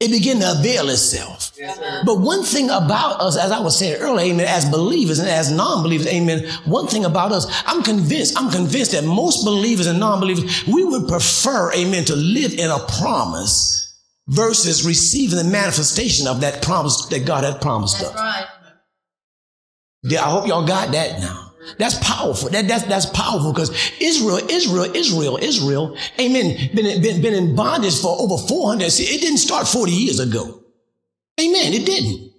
it 0.00 0.10
begin 0.10 0.40
to 0.40 0.50
avail 0.52 0.90
itself. 0.90 1.45
Yes, 1.58 2.04
but 2.04 2.20
one 2.20 2.42
thing 2.42 2.68
about 2.68 3.20
us, 3.20 3.36
as 3.36 3.50
I 3.50 3.60
was 3.60 3.78
saying 3.78 4.00
earlier, 4.00 4.32
amen, 4.32 4.46
as 4.46 4.68
believers 4.68 5.18
and 5.18 5.28
as 5.28 5.50
non-believers, 5.50 6.06
amen, 6.08 6.46
one 6.64 6.86
thing 6.86 7.04
about 7.04 7.32
us, 7.32 7.46
I'm 7.66 7.82
convinced, 7.82 8.38
I'm 8.38 8.50
convinced 8.50 8.92
that 8.92 9.04
most 9.04 9.44
believers 9.44 9.86
and 9.86 9.98
non-believers, 9.98 10.66
we 10.66 10.84
would 10.84 11.08
prefer, 11.08 11.72
amen, 11.72 12.04
to 12.06 12.16
live 12.16 12.52
in 12.52 12.70
a 12.70 12.78
promise 12.98 14.02
versus 14.28 14.84
receiving 14.84 15.38
the 15.38 15.44
manifestation 15.44 16.26
of 16.26 16.40
that 16.40 16.62
promise 16.62 17.06
that 17.06 17.24
God 17.24 17.44
had 17.44 17.60
promised 17.60 18.00
That's 18.00 18.10
us. 18.10 18.16
Right. 18.16 18.46
Yeah, 20.02 20.24
I 20.24 20.30
hope 20.30 20.46
y'all 20.46 20.66
got 20.66 20.92
that 20.92 21.20
now. 21.20 21.52
That's 21.78 21.98
powerful. 21.98 22.48
That, 22.50 22.68
that's, 22.68 22.84
that's 22.84 23.06
powerful 23.06 23.52
because 23.52 23.70
Israel, 24.00 24.38
Israel, 24.48 24.94
Israel, 24.94 25.38
Israel, 25.40 25.96
amen, 26.20 26.70
been, 26.74 27.02
been, 27.02 27.22
been 27.22 27.34
in 27.34 27.56
bondage 27.56 28.00
for 28.00 28.16
over 28.20 28.36
400. 28.46 28.90
See, 28.90 29.04
it 29.04 29.20
didn't 29.20 29.38
start 29.38 29.66
40 29.66 29.90
years 29.90 30.20
ago. 30.20 30.62
Amen. 31.40 31.72
It 31.74 31.86
didn't. 31.86 32.32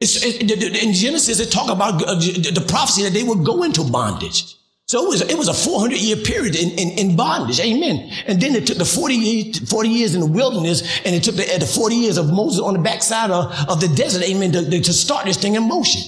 It, 0.00 0.84
in 0.84 0.92
Genesis, 0.92 1.40
it 1.40 1.50
talk 1.50 1.70
about 1.70 2.02
uh, 2.02 2.14
the 2.14 2.64
prophecy 2.68 3.02
that 3.02 3.12
they 3.12 3.22
would 3.22 3.44
go 3.44 3.62
into 3.62 3.82
bondage. 3.82 4.56
So 4.88 5.04
it 5.04 5.08
was, 5.08 5.20
it 5.22 5.36
was 5.36 5.48
a 5.48 5.54
400 5.54 5.98
year 5.98 6.16
period 6.16 6.54
in, 6.54 6.70
in, 6.78 6.90
in, 6.98 7.16
bondage. 7.16 7.58
Amen. 7.58 8.08
And 8.28 8.40
then 8.40 8.54
it 8.54 8.68
took 8.68 8.78
the 8.78 8.84
40 8.84 9.14
years, 9.14 9.58
40 9.68 9.88
years 9.88 10.14
in 10.14 10.20
the 10.20 10.26
wilderness 10.26 11.00
and 11.04 11.12
it 11.12 11.24
took 11.24 11.34
the, 11.34 11.44
the 11.58 11.66
40 11.66 11.96
years 11.96 12.18
of 12.18 12.32
Moses 12.32 12.60
on 12.60 12.74
the 12.74 12.78
backside 12.78 13.32
of, 13.32 13.52
of 13.68 13.80
the 13.80 13.88
desert. 13.88 14.22
Amen. 14.22 14.52
To, 14.52 14.80
to 14.80 14.92
start 14.92 15.24
this 15.24 15.38
thing 15.38 15.56
in 15.56 15.66
motion. 15.66 16.02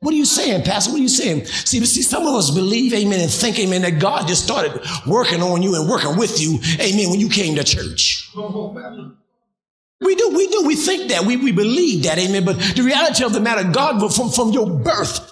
What 0.00 0.14
are 0.14 0.16
you 0.16 0.24
saying, 0.24 0.64
Pastor? 0.64 0.92
What 0.92 0.98
are 0.98 1.02
you 1.02 1.08
saying? 1.08 1.44
See, 1.44 1.84
see, 1.84 2.02
some 2.02 2.26
of 2.26 2.34
us 2.34 2.50
believe, 2.50 2.92
amen, 2.92 3.20
and 3.20 3.30
think, 3.30 3.56
amen, 3.60 3.82
that 3.82 4.00
God 4.00 4.26
just 4.26 4.42
started 4.42 4.80
working 5.06 5.40
on 5.40 5.62
you 5.62 5.76
and 5.76 5.88
working 5.88 6.16
with 6.16 6.40
you, 6.40 6.58
amen, 6.80 7.10
when 7.10 7.20
you 7.20 7.28
came 7.28 7.54
to 7.54 7.62
church. 7.62 8.28
We 10.02 10.14
do, 10.16 10.30
we 10.30 10.48
do, 10.48 10.66
we 10.66 10.76
think 10.76 11.10
that, 11.10 11.24
we, 11.24 11.36
we 11.36 11.52
believe 11.52 12.04
that, 12.04 12.18
amen. 12.18 12.44
But 12.44 12.58
the 12.58 12.82
reality 12.82 13.24
of 13.24 13.32
the 13.32 13.40
matter, 13.40 13.64
God, 13.70 14.14
from, 14.14 14.30
from 14.30 14.50
your 14.50 14.68
birth, 14.68 15.31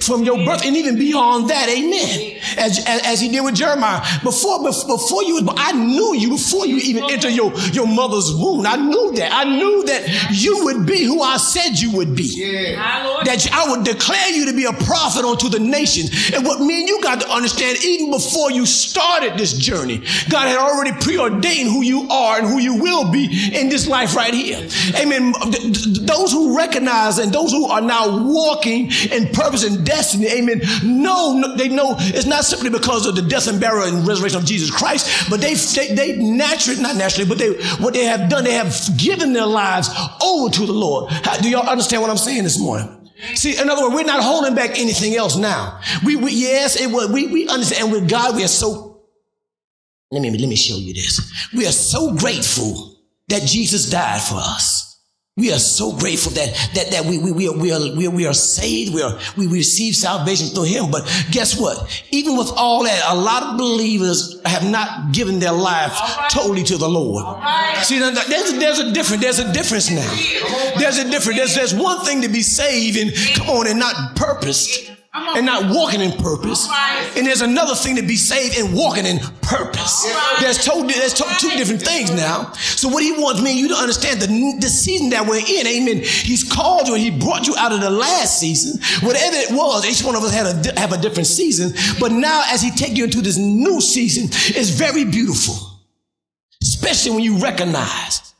from 0.00 0.22
your 0.22 0.44
birth 0.44 0.64
and 0.64 0.76
even 0.76 0.96
beyond 0.96 1.50
that, 1.50 1.68
amen. 1.68 2.38
As, 2.56 2.78
as, 2.86 3.02
as, 3.04 3.20
he 3.20 3.28
did 3.28 3.42
with 3.42 3.56
Jeremiah. 3.56 4.00
Before, 4.22 4.62
before 4.62 5.24
you, 5.24 5.40
I 5.56 5.72
knew 5.72 6.14
you 6.14 6.28
before 6.30 6.66
you 6.66 6.76
even 6.76 7.10
entered 7.10 7.32
your, 7.32 7.52
your 7.72 7.88
mother's 7.88 8.32
womb. 8.32 8.64
I 8.64 8.76
knew 8.76 9.12
that. 9.14 9.32
I 9.32 9.44
knew 9.44 9.84
that 9.86 10.30
you 10.30 10.64
would 10.66 10.86
be 10.86 11.02
who 11.02 11.20
I 11.20 11.36
said 11.36 11.80
you 11.80 11.90
would 11.96 12.14
be. 12.14 12.30
Yeah. 12.32 13.22
That 13.24 13.48
I 13.52 13.68
would 13.70 13.84
declare 13.84 14.30
you 14.30 14.46
to 14.46 14.52
be 14.52 14.66
a 14.66 14.72
prophet 14.72 15.24
unto 15.24 15.48
the 15.48 15.58
nations. 15.58 16.30
And 16.32 16.46
what 16.46 16.60
me 16.60 16.80
and 16.80 16.88
you 16.88 17.02
got 17.02 17.20
to 17.22 17.28
understand, 17.28 17.84
even 17.84 18.12
before 18.12 18.52
you 18.52 18.66
started 18.66 19.36
this 19.36 19.52
journey, 19.54 19.98
God 20.28 20.46
had 20.46 20.58
already 20.58 20.92
preordained 21.00 21.68
who 21.68 21.82
you 21.82 22.08
are 22.08 22.38
and 22.38 22.46
who 22.46 22.60
you 22.60 22.76
will 22.76 23.10
be 23.10 23.50
in 23.52 23.68
this 23.68 23.88
life 23.88 24.14
right 24.14 24.32
here. 24.32 24.68
Amen. 24.96 25.32
Those 26.06 26.30
who 26.30 26.56
recognize 26.56 27.18
and 27.18 27.32
those 27.32 27.50
who 27.50 27.66
are 27.66 27.80
now 27.80 28.24
walking 28.28 28.92
in 29.10 29.26
purpose 29.40 29.64
and 29.64 29.84
destiny, 29.84 30.26
amen, 30.28 30.60
no, 30.84 31.56
they 31.56 31.68
know 31.68 31.94
it's 31.98 32.26
not 32.26 32.44
simply 32.44 32.70
because 32.70 33.06
of 33.06 33.14
the 33.14 33.22
death 33.22 33.48
and 33.48 33.60
burial 33.60 33.88
and 33.88 34.06
resurrection 34.06 34.40
of 34.40 34.46
Jesus 34.46 34.70
Christ, 34.70 35.30
but 35.30 35.40
they, 35.40 35.54
they, 35.54 35.94
they 35.94 36.16
naturally, 36.16 36.80
not 36.80 36.96
naturally, 36.96 37.28
but 37.28 37.38
they, 37.38 37.54
what 37.82 37.94
they 37.94 38.04
have 38.04 38.28
done, 38.28 38.44
they 38.44 38.54
have 38.54 38.74
given 38.96 39.32
their 39.32 39.46
lives 39.46 39.88
over 40.22 40.52
to 40.52 40.66
the 40.66 40.72
Lord. 40.72 41.10
How, 41.10 41.38
do 41.38 41.48
y'all 41.48 41.68
understand 41.68 42.02
what 42.02 42.10
I'm 42.10 42.18
saying 42.18 42.44
this 42.44 42.58
morning? 42.58 42.96
See, 43.34 43.58
in 43.58 43.68
other 43.68 43.82
words, 43.82 43.94
we're 43.94 44.04
not 44.04 44.22
holding 44.22 44.54
back 44.54 44.78
anything 44.78 45.14
else 45.14 45.36
now. 45.36 45.80
We, 46.04 46.16
we 46.16 46.32
yes, 46.32 46.80
it 46.80 46.90
was, 46.90 47.10
we, 47.10 47.26
we 47.26 47.48
understand. 47.48 47.84
And 47.84 47.92
with 47.92 48.08
God, 48.08 48.34
we 48.34 48.44
are 48.44 48.48
so, 48.48 49.02
let 50.10 50.22
me, 50.22 50.30
let 50.30 50.48
me 50.48 50.56
show 50.56 50.76
you 50.76 50.94
this. 50.94 51.50
We 51.52 51.66
are 51.66 51.72
so 51.72 52.14
grateful 52.14 52.96
that 53.28 53.42
Jesus 53.42 53.90
died 53.90 54.22
for 54.22 54.36
us. 54.36 54.89
We 55.40 55.52
are 55.52 55.58
so 55.58 55.96
grateful 55.96 56.32
that, 56.32 56.54
that, 56.74 56.90
that 56.90 57.04
we, 57.06 57.18
we, 57.18 57.32
we, 57.32 57.48
are, 57.48 57.56
we, 57.56 57.72
are, 57.72 57.96
we, 57.96 58.06
are, 58.06 58.10
we 58.10 58.26
are 58.26 58.34
saved. 58.34 58.94
We, 58.94 59.00
are, 59.00 59.18
we 59.38 59.46
receive 59.46 59.96
salvation 59.96 60.48
through 60.48 60.64
him. 60.64 60.90
But 60.90 61.04
guess 61.30 61.58
what? 61.58 62.04
Even 62.10 62.36
with 62.36 62.52
all 62.56 62.84
that, 62.84 63.02
a 63.08 63.16
lot 63.16 63.42
of 63.42 63.58
believers 63.58 64.40
have 64.44 64.70
not 64.70 65.12
given 65.12 65.38
their 65.38 65.52
life 65.52 65.98
right. 65.98 66.28
totally 66.30 66.62
to 66.64 66.76
the 66.76 66.88
Lord. 66.88 67.24
Right. 67.24 67.82
See, 67.82 67.98
there's 67.98 68.18
a, 68.18 68.58
there's 68.58 68.78
a 68.80 68.92
difference. 68.92 69.22
There's 69.22 69.38
a 69.38 69.52
difference 69.52 69.90
now. 69.90 70.78
There's 70.78 70.98
a 70.98 71.10
difference. 71.10 71.38
There's, 71.38 71.54
there's 71.54 71.74
one 71.74 72.04
thing 72.04 72.20
to 72.20 72.28
be 72.28 72.42
saved 72.42 72.98
and 72.98 73.12
come 73.34 73.48
on 73.48 73.66
and 73.66 73.78
not 73.78 74.16
purposed 74.16 74.90
and 75.12 75.44
not 75.44 75.74
walking 75.74 76.00
in 76.00 76.12
purpose. 76.12 76.68
And 77.16 77.26
there's 77.26 77.40
another 77.40 77.74
thing 77.74 77.96
to 77.96 78.02
be 78.02 78.16
saved 78.16 78.56
and 78.58 78.72
walking 78.74 79.06
in 79.06 79.18
purpose. 79.42 80.06
There's, 80.40 80.58
two, 80.58 80.86
there's 80.86 81.14
two 81.14 81.50
different 81.50 81.82
things 81.82 82.12
now. 82.12 82.52
So 82.52 82.88
what 82.88 83.02
he 83.02 83.12
wants 83.12 83.42
me 83.42 83.50
and 83.50 83.58
you 83.58 83.68
to 83.68 83.74
understand 83.74 84.20
the, 84.20 84.26
the 84.60 84.68
season 84.68 85.10
that 85.10 85.26
we're 85.26 85.38
in, 85.38 85.66
amen. 85.66 86.04
He's 86.04 86.44
called 86.44 86.86
you 86.86 86.94
and 86.94 87.02
he 87.02 87.10
brought 87.10 87.46
you 87.48 87.56
out 87.56 87.72
of 87.72 87.80
the 87.80 87.90
last 87.90 88.38
season. 88.38 88.80
Whatever 89.06 89.36
it 89.36 89.50
was, 89.50 89.84
each 89.84 90.04
one 90.04 90.14
of 90.14 90.22
us 90.22 90.32
had 90.32 90.46
a, 90.46 90.80
have 90.80 90.92
a 90.92 90.98
different 90.98 91.26
season. 91.26 91.72
But 91.98 92.12
now 92.12 92.44
as 92.46 92.62
he 92.62 92.70
take 92.70 92.96
you 92.96 93.04
into 93.04 93.20
this 93.20 93.36
new 93.36 93.80
season, 93.80 94.28
it's 94.56 94.70
very 94.70 95.04
beautiful. 95.04 95.56
Especially 96.62 97.12
when 97.12 97.22
you 97.22 97.38
recognize 97.38 98.34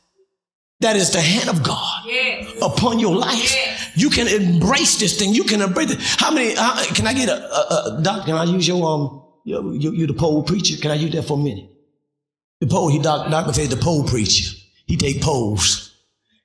that 0.79 0.95
is 0.95 1.11
the 1.11 1.21
hand 1.21 1.49
of 1.49 1.63
God 1.63 2.01
yes. 2.05 2.55
upon 2.61 2.97
your 2.97 3.15
life. 3.15 3.53
You 3.95 4.09
can 4.09 4.27
embrace 4.27 4.99
this 4.99 5.17
thing. 5.17 5.33
You 5.33 5.43
can 5.43 5.61
embrace 5.61 5.91
it. 5.91 5.99
How 6.01 6.31
many, 6.31 6.55
how, 6.55 6.83
can 6.93 7.07
I 7.07 7.13
get 7.13 7.29
a, 7.29 7.33
a, 7.33 7.97
a, 7.97 8.01
doc? 8.01 8.25
Can 8.25 8.35
I 8.35 8.43
use 8.43 8.67
your, 8.67 8.85
um, 8.85 9.23
you, 9.43 9.73
you, 9.73 9.91
you 9.91 10.07
the 10.07 10.13
poll 10.13 10.43
preacher? 10.43 10.77
Can 10.81 10.91
I 10.91 10.95
use 10.95 11.11
that 11.13 11.23
for 11.23 11.37
a 11.37 11.41
minute? 11.41 11.69
The 12.59 12.67
poll, 12.67 12.89
he, 12.89 12.99
doc, 12.99 13.29
Dr. 13.29 13.53
says 13.53 13.69
the 13.69 13.77
poll 13.77 14.03
preacher. 14.05 14.55
He 14.85 14.97
take 14.97 15.21
polls. 15.21 15.95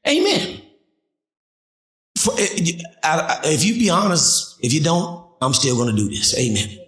Amen. 0.08 0.62
For, 2.16 2.32
eh, 2.38 2.48
if 3.44 3.64
you 3.64 3.74
be 3.74 3.90
honest, 3.90 4.58
if 4.62 4.72
you 4.72 4.82
don't, 4.82 5.26
I'm 5.40 5.52
still 5.52 5.76
going 5.76 5.94
to 5.94 5.96
do 5.96 6.08
this. 6.08 6.38
Amen. 6.38 6.78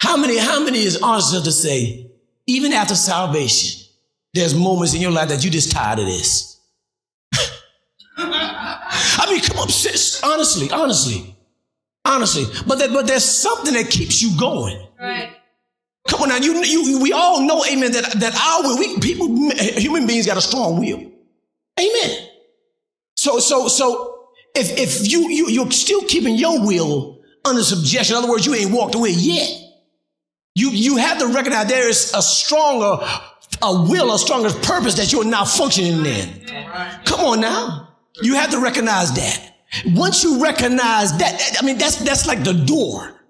How 0.00 0.16
many, 0.16 0.36
how 0.36 0.62
many 0.62 0.78
is 0.82 1.00
honest 1.00 1.32
enough 1.32 1.44
to 1.44 1.52
say, 1.52 2.10
even 2.46 2.72
after 2.72 2.94
salvation, 2.94 3.86
there's 4.34 4.54
moments 4.54 4.94
in 4.94 5.00
your 5.00 5.10
life 5.10 5.30
that 5.30 5.42
you 5.44 5.50
just 5.50 5.72
tired 5.72 5.98
of 5.98 6.06
this. 6.06 6.55
I 9.56 9.58
mean, 9.58 9.62
come 9.62 9.62
on, 9.64 9.68
sis. 9.68 10.22
Honestly, 10.22 10.70
honestly, 10.70 11.36
honestly. 12.04 12.44
But 12.66 12.78
that, 12.78 12.92
but 12.92 13.06
there's 13.06 13.24
something 13.24 13.74
that 13.74 13.90
keeps 13.90 14.22
you 14.22 14.38
going. 14.38 14.86
Right. 15.00 15.30
Come 16.08 16.22
on 16.22 16.28
now, 16.28 16.36
you, 16.36 16.62
you, 16.64 17.00
we 17.00 17.12
all 17.12 17.42
know, 17.42 17.64
amen, 17.64 17.90
that, 17.92 18.12
that 18.20 18.34
our 18.36 18.62
will, 18.62 18.78
we, 18.78 18.98
people, 19.00 19.26
human 19.56 20.06
beings 20.06 20.26
got 20.26 20.36
a 20.36 20.40
strong 20.40 20.78
will. 20.78 21.00
Amen. 21.80 22.28
So, 23.16 23.40
so, 23.40 23.66
so, 23.66 24.28
if, 24.54 24.78
if 24.78 25.10
you, 25.10 25.28
you, 25.28 25.48
you're 25.48 25.70
still 25.72 26.02
keeping 26.02 26.36
your 26.36 26.64
will 26.64 27.20
under 27.44 27.62
subjection, 27.62 28.16
in 28.16 28.22
other 28.22 28.30
words, 28.30 28.46
you 28.46 28.54
ain't 28.54 28.70
walked 28.70 28.94
away 28.94 29.10
yet. 29.10 29.50
You, 30.54 30.70
you 30.70 30.96
have 30.96 31.18
to 31.18 31.26
recognize 31.26 31.66
there 31.66 31.88
is 31.88 32.14
a 32.14 32.22
stronger 32.22 33.04
a 33.62 33.88
will, 33.88 34.14
a 34.14 34.18
stronger 34.18 34.50
purpose 34.50 34.94
that 34.94 35.12
you're 35.12 35.24
now 35.24 35.44
functioning 35.44 36.04
in. 36.04 36.46
Come 37.04 37.20
on 37.20 37.40
now. 37.40 37.88
You 38.22 38.34
have 38.34 38.50
to 38.50 38.60
recognize 38.60 39.12
that. 39.14 39.54
Once 39.86 40.24
you 40.24 40.42
recognize 40.42 41.16
that, 41.18 41.58
I 41.60 41.64
mean, 41.64 41.78
that's, 41.78 41.96
that's 41.96 42.26
like 42.26 42.44
the 42.44 42.52
door. 42.52 43.20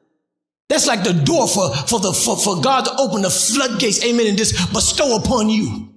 That's 0.68 0.86
like 0.86 1.04
the 1.04 1.12
door 1.12 1.46
for, 1.46 1.74
for 1.74 2.00
the, 2.00 2.12
for, 2.12 2.36
for 2.36 2.60
God 2.60 2.84
to 2.84 2.96
open 2.98 3.22
the 3.22 3.30
floodgates, 3.30 4.04
amen, 4.04 4.26
and 4.26 4.36
just 4.36 4.72
bestow 4.72 5.16
upon 5.16 5.48
you 5.48 5.92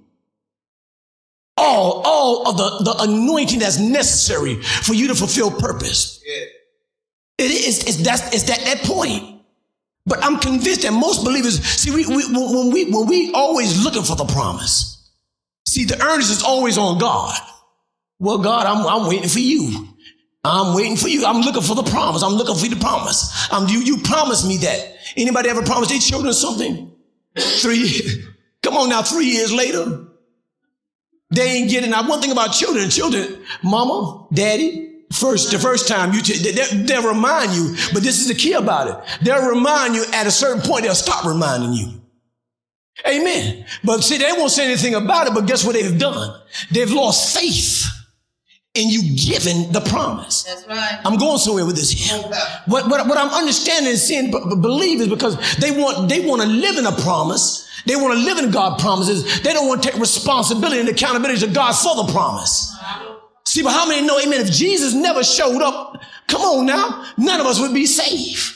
all, 1.60 2.02
all 2.04 2.48
of 2.48 2.56
the, 2.56 2.84
the 2.84 3.02
anointing 3.02 3.58
that's 3.58 3.78
necessary 3.78 4.56
for 4.62 4.94
you 4.94 5.08
to 5.08 5.14
fulfill 5.14 5.50
purpose. 5.50 6.22
Yeah. 6.24 6.44
It 7.38 7.50
is, 7.50 7.84
it's, 7.84 7.96
that's, 7.96 8.34
it's 8.34 8.44
that, 8.44 8.60
that 8.64 8.78
point. 8.86 9.40
But 10.06 10.24
I'm 10.24 10.38
convinced 10.38 10.82
that 10.82 10.92
most 10.92 11.24
believers, 11.24 11.62
see, 11.62 11.90
we, 11.90 12.06
we, 12.06 12.24
when 12.32 12.70
we, 12.72 12.90
when 12.90 13.06
we 13.06 13.32
always 13.32 13.84
looking 13.84 14.02
for 14.02 14.16
the 14.16 14.24
promise, 14.24 15.10
see, 15.66 15.84
the 15.84 16.02
earnest 16.02 16.30
is 16.30 16.42
always 16.42 16.78
on 16.78 16.98
God. 16.98 17.38
Well, 18.20 18.38
God, 18.38 18.66
I'm, 18.66 18.86
I'm 18.86 19.08
waiting 19.08 19.28
for 19.28 19.40
you. 19.40 19.88
I'm 20.44 20.76
waiting 20.76 20.96
for 20.96 21.08
you. 21.08 21.24
I'm 21.24 21.40
looking 21.40 21.62
for 21.62 21.74
the 21.74 21.82
promise. 21.82 22.22
I'm 22.22 22.34
looking 22.34 22.54
for 22.54 22.68
the 22.68 22.80
promise. 22.80 23.50
Um, 23.50 23.66
you, 23.66 23.80
you 23.80 23.98
promised 23.98 24.46
me 24.46 24.58
that. 24.58 24.96
Anybody 25.16 25.48
ever 25.48 25.62
promised 25.62 25.90
their 25.90 25.98
children 25.98 26.32
something? 26.32 26.92
Three, 27.36 28.24
come 28.62 28.76
on 28.76 28.90
now, 28.90 29.02
three 29.02 29.26
years 29.26 29.52
later, 29.52 30.04
they 31.30 31.48
ain't 31.48 31.70
getting. 31.70 31.90
Now, 31.90 32.08
one 32.08 32.20
thing 32.20 32.30
about 32.30 32.52
children, 32.52 32.90
children, 32.90 33.42
mama, 33.62 34.26
daddy, 34.32 34.86
First, 35.12 35.50
the 35.50 35.58
first 35.58 35.88
time 35.88 36.12
you, 36.12 36.20
t- 36.22 36.38
they, 36.38 36.84
they'll 36.84 37.02
remind 37.02 37.50
you, 37.50 37.74
but 37.92 38.04
this 38.04 38.20
is 38.20 38.28
the 38.28 38.34
key 38.34 38.52
about 38.52 38.86
it. 38.86 39.24
They'll 39.24 39.48
remind 39.48 39.96
you 39.96 40.04
at 40.12 40.28
a 40.28 40.30
certain 40.30 40.62
point, 40.62 40.84
they'll 40.84 40.94
stop 40.94 41.24
reminding 41.24 41.72
you. 41.72 42.00
Amen. 43.08 43.66
But 43.82 44.04
see, 44.04 44.18
they 44.18 44.30
won't 44.30 44.52
say 44.52 44.66
anything 44.66 44.94
about 44.94 45.26
it, 45.26 45.34
but 45.34 45.46
guess 45.46 45.64
what 45.64 45.74
they've 45.74 45.98
done? 45.98 46.40
They've 46.70 46.92
lost 46.92 47.36
faith 47.36 47.79
in 48.74 48.88
you 48.88 49.16
giving 49.16 49.72
the 49.72 49.80
promise. 49.80 50.44
That's 50.44 50.66
right. 50.68 51.00
I'm 51.04 51.18
going 51.18 51.38
somewhere 51.38 51.66
with 51.66 51.76
this 51.76 51.90
here. 51.90 52.22
What, 52.66 52.88
what, 52.88 53.06
what 53.06 53.18
I'm 53.18 53.30
understanding 53.30 53.90
and 53.90 53.98
seeing, 53.98 54.30
b- 54.30 54.38
believe 54.60 55.00
is 55.00 55.08
because 55.08 55.36
they 55.56 55.72
want, 55.72 56.08
they 56.08 56.24
want 56.24 56.40
to 56.42 56.46
live 56.46 56.78
in 56.78 56.86
a 56.86 56.92
promise. 56.92 57.68
They 57.86 57.96
want 57.96 58.16
to 58.16 58.24
live 58.24 58.38
in 58.38 58.52
God 58.52 58.78
promises. 58.78 59.40
They 59.40 59.52
don't 59.52 59.66
want 59.66 59.82
to 59.82 59.90
take 59.90 59.98
responsibility 59.98 60.80
and 60.80 60.88
accountability 60.88 61.40
to 61.46 61.52
God 61.52 61.72
for 61.72 61.96
the 61.96 62.12
promise. 62.12 62.76
See, 63.44 63.62
but 63.62 63.72
how 63.72 63.88
many 63.88 64.06
know, 64.06 64.20
amen, 64.20 64.40
if 64.42 64.52
Jesus 64.52 64.94
never 64.94 65.24
showed 65.24 65.62
up, 65.62 66.00
come 66.28 66.42
on 66.42 66.66
now, 66.66 67.06
none 67.18 67.40
of 67.40 67.46
us 67.46 67.58
would 67.58 67.74
be 67.74 67.86
saved. 67.86 68.54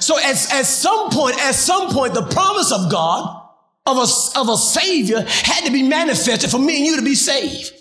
So 0.00 0.16
at, 0.18 0.36
at 0.52 0.66
some 0.66 1.10
point, 1.10 1.36
at 1.40 1.56
some 1.56 1.90
point, 1.90 2.14
the 2.14 2.22
promise 2.26 2.70
of 2.70 2.88
God, 2.88 3.42
of 3.84 3.96
a, 3.96 4.38
of 4.38 4.48
a 4.48 4.56
savior 4.56 5.22
had 5.22 5.64
to 5.64 5.72
be 5.72 5.82
manifested 5.82 6.50
for 6.50 6.58
me 6.58 6.76
and 6.76 6.86
you 6.86 6.96
to 6.96 7.04
be 7.04 7.16
saved. 7.16 7.72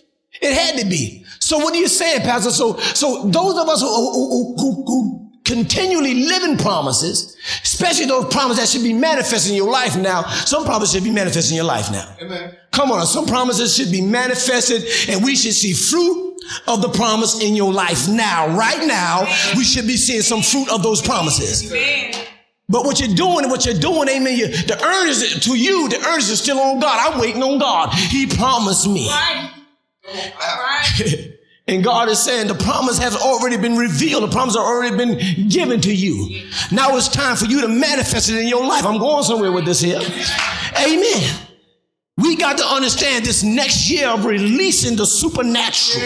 It 0.42 0.54
had 0.54 0.80
to 0.80 0.86
be. 0.88 1.25
So 1.46 1.60
what 1.60 1.76
are 1.76 1.78
you 1.78 1.88
saying, 1.88 2.22
Pastor? 2.22 2.50
So, 2.50 2.76
so 2.80 3.30
those 3.30 3.56
of 3.56 3.70
us 3.70 3.80
who, 3.80 3.88
who, 3.88 4.56
who, 4.58 4.84
who 4.88 5.32
continually 5.44 6.26
live 6.26 6.42
in 6.42 6.58
promises, 6.58 7.38
especially 7.62 8.08
those 8.08 8.34
promises 8.34 8.64
that 8.64 8.68
should 8.68 8.84
be 8.84 8.94
manifested 8.94 9.52
in 9.52 9.58
your 9.58 9.70
life 9.70 9.96
now, 9.96 10.24
some 10.24 10.66
promises 10.66 10.96
should 10.96 11.04
be 11.04 11.12
manifested 11.12 11.52
in 11.52 11.58
your 11.58 11.66
life 11.66 11.92
now. 11.92 12.16
Amen. 12.20 12.58
Come 12.72 12.92
on, 12.92 13.06
some 13.06 13.28
promises 13.28 13.76
should 13.76 13.92
be 13.92 14.02
manifested 14.02 14.86
and 15.08 15.24
we 15.24 15.36
should 15.36 15.54
see 15.54 15.74
fruit 15.74 16.36
of 16.68 16.82
the 16.82 16.90
promise 16.90 17.44
in 17.44 17.56
your 17.56 17.72
life 17.72 18.10
now. 18.10 18.48
Right 18.58 18.84
now, 18.88 19.28
we 19.56 19.64
should 19.64 19.86
be 19.86 19.98
seeing 19.98 20.24
some 20.24 20.42
fruit 20.42 20.68
of 20.72 20.82
those 20.82 21.00
promises. 21.00 21.72
But 22.68 22.86
what 22.86 23.00
you're 23.00 23.16
doing, 23.16 23.48
what 23.52 23.68
you're 23.68 23.80
doing, 23.80 24.10
amen, 24.10 24.36
you, 24.36 24.48
the 24.48 24.84
earnest 24.84 25.44
to 25.44 25.56
you, 25.56 25.90
the 25.90 26.04
earnest 26.08 26.32
is 26.32 26.42
still 26.42 26.60
on 26.60 26.80
God. 26.80 27.14
I'm 27.14 27.22
waiting 27.22 27.44
on 27.44 27.60
God. 27.60 27.94
He 27.94 28.26
promised 28.26 28.88
me. 28.88 29.08
Right. 29.08 29.52
Right. 30.08 31.32
and 31.68 31.84
God 31.84 32.10
is 32.10 32.20
saying 32.20 32.48
the 32.48 32.56
promise 32.56 33.00
has 33.00 33.16
already 33.16 33.58
been 33.58 33.76
revealed. 33.76 34.24
The 34.24 34.28
promise 34.28 34.56
has 34.56 34.64
already 34.64 34.96
been 34.96 35.50
given 35.50 35.82
to 35.82 35.94
you. 35.94 36.44
Now 36.72 36.96
it's 36.96 37.08
time 37.08 37.36
for 37.36 37.46
you 37.46 37.62
to 37.62 37.68
manifest 37.68 38.30
it 38.30 38.38
in 38.38 38.48
your 38.48 38.66
life. 38.66 38.86
I'm 38.86 39.00
going 39.00 39.24
somewhere 39.24 39.52
with 39.52 39.66
this 39.66 39.82
here. 39.82 40.00
Amen. 40.80 41.46
We 42.18 42.38
got 42.38 42.58
to 42.60 42.66
understand 42.66 43.26
this 43.26 43.44
next 43.44 43.90
year 43.90 44.08
of 44.08 44.24
releasing 44.24 44.96
the 44.96 45.06
supernatural. 45.06 46.06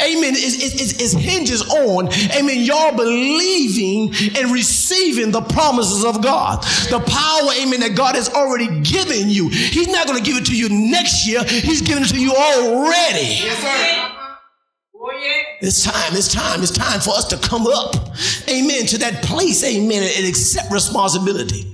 Amen. 0.00 0.34
It, 0.36 1.12
hinges 1.18 1.68
on, 1.68 2.06
amen, 2.36 2.60
y'all 2.60 2.96
believing 2.96 4.14
and 4.38 4.52
receiving 4.52 5.32
the 5.32 5.40
promises 5.40 6.04
of 6.04 6.22
God. 6.22 6.62
The 6.90 7.00
power, 7.00 7.50
amen, 7.60 7.80
that 7.80 7.96
God 7.96 8.14
has 8.14 8.28
already 8.28 8.68
given 8.82 9.28
you. 9.28 9.48
He's 9.48 9.88
not 9.88 10.06
going 10.06 10.22
to 10.22 10.24
give 10.24 10.36
it 10.36 10.46
to 10.46 10.56
you 10.56 10.68
next 10.68 11.26
year. 11.26 11.42
He's 11.42 11.80
giving 11.82 12.04
it 12.04 12.10
to 12.10 12.20
you 12.20 12.32
already. 12.32 13.40
Yes, 13.42 13.58
sir. 13.58 14.19
Oh. 15.02 15.10
It's 15.62 15.82
time, 15.82 16.14
it's 16.14 16.32
time, 16.32 16.62
it's 16.62 16.70
time 16.70 17.00
for 17.00 17.10
us 17.10 17.24
to 17.28 17.38
come 17.38 17.66
up, 17.66 17.94
amen, 18.48 18.86
to 18.86 18.98
that 18.98 19.22
place, 19.22 19.64
amen, 19.64 20.02
and 20.16 20.26
accept 20.26 20.70
responsibility. 20.70 21.66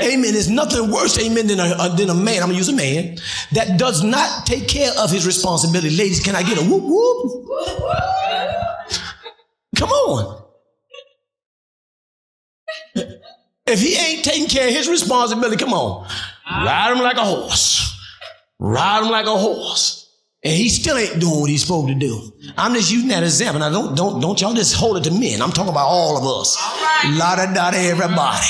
Amen. 0.00 0.32
There's 0.32 0.48
nothing 0.50 0.90
worse, 0.90 1.18
amen, 1.24 1.46
than 1.46 1.60
a, 1.60 1.94
than 1.96 2.10
a 2.10 2.14
man, 2.14 2.42
I'm 2.42 2.48
gonna 2.48 2.54
use 2.54 2.68
a 2.68 2.72
man, 2.72 3.18
that 3.52 3.78
does 3.78 4.02
not 4.02 4.46
take 4.46 4.66
care 4.66 4.90
of 4.98 5.10
his 5.10 5.26
responsibility. 5.26 5.96
Ladies, 5.96 6.20
can 6.20 6.34
I 6.34 6.42
get 6.42 6.58
a 6.58 6.62
whoop 6.62 6.82
whoop? 6.82 7.48
Come 9.76 9.90
on. 9.90 10.42
If 13.64 13.80
he 13.80 13.96
ain't 13.96 14.24
taking 14.24 14.48
care 14.48 14.68
of 14.68 14.74
his 14.74 14.88
responsibility, 14.88 15.56
come 15.56 15.72
on. 15.72 16.06
Ride 16.48 16.96
him 16.96 17.02
like 17.02 17.16
a 17.16 17.24
horse. 17.24 17.96
Ride 18.58 19.04
him 19.04 19.10
like 19.10 19.26
a 19.26 19.36
horse. 19.36 20.01
And 20.44 20.52
he 20.52 20.68
still 20.68 20.96
ain't 20.96 21.20
doing 21.20 21.40
what 21.40 21.50
he's 21.50 21.62
supposed 21.62 21.88
to 21.88 21.94
do. 21.94 22.32
I'm 22.56 22.74
just 22.74 22.90
using 22.90 23.08
that 23.10 23.22
example. 23.22 23.60
Now 23.60 23.70
don't 23.70 23.94
don't 23.94 24.20
don't 24.20 24.40
y'all 24.40 24.54
just 24.54 24.74
hold 24.74 24.96
it 24.96 25.04
to 25.04 25.12
men. 25.12 25.40
I'm 25.40 25.52
talking 25.52 25.70
about 25.70 25.86
all 25.86 26.16
of 26.16 26.40
us. 26.40 26.56
Right. 26.60 27.14
La 27.16 27.36
da 27.36 27.52
da 27.52 27.70
everybody. 27.76 28.46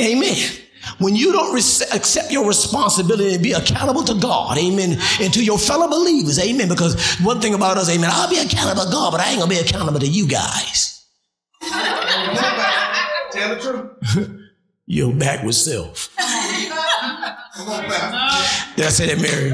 Amen. 0.00 0.58
When 0.98 1.16
you 1.16 1.32
don't 1.32 1.56
accept 1.56 2.30
your 2.30 2.46
responsibility 2.46 3.34
and 3.34 3.42
be 3.42 3.52
accountable 3.52 4.04
to 4.04 4.14
God, 4.14 4.58
amen, 4.58 4.98
and 5.20 5.32
to 5.32 5.44
your 5.44 5.58
fellow 5.58 5.88
believers, 5.88 6.38
amen. 6.38 6.68
Because 6.68 7.18
one 7.18 7.40
thing 7.40 7.54
about 7.54 7.76
us, 7.76 7.88
amen, 7.88 8.10
I'll 8.12 8.28
be 8.30 8.38
accountable 8.38 8.84
to 8.84 8.90
God, 8.90 9.12
but 9.12 9.20
I 9.20 9.30
ain't 9.30 9.38
gonna 9.38 9.50
be 9.50 9.58
accountable 9.58 10.00
to 10.00 10.06
you 10.06 10.26
guys. 10.26 11.04
Tell 11.62 13.54
the 13.54 13.60
truth. 13.60 14.40
You're 14.86 15.14
back 15.14 15.44
with 15.44 15.54
self. 15.54 16.14
Come 16.16 17.68
on 17.68 17.88
back. 17.88 18.76
Did 18.76 18.86
I 18.86 18.88
say 18.90 19.14
that, 19.14 19.20
Mary? 19.20 19.52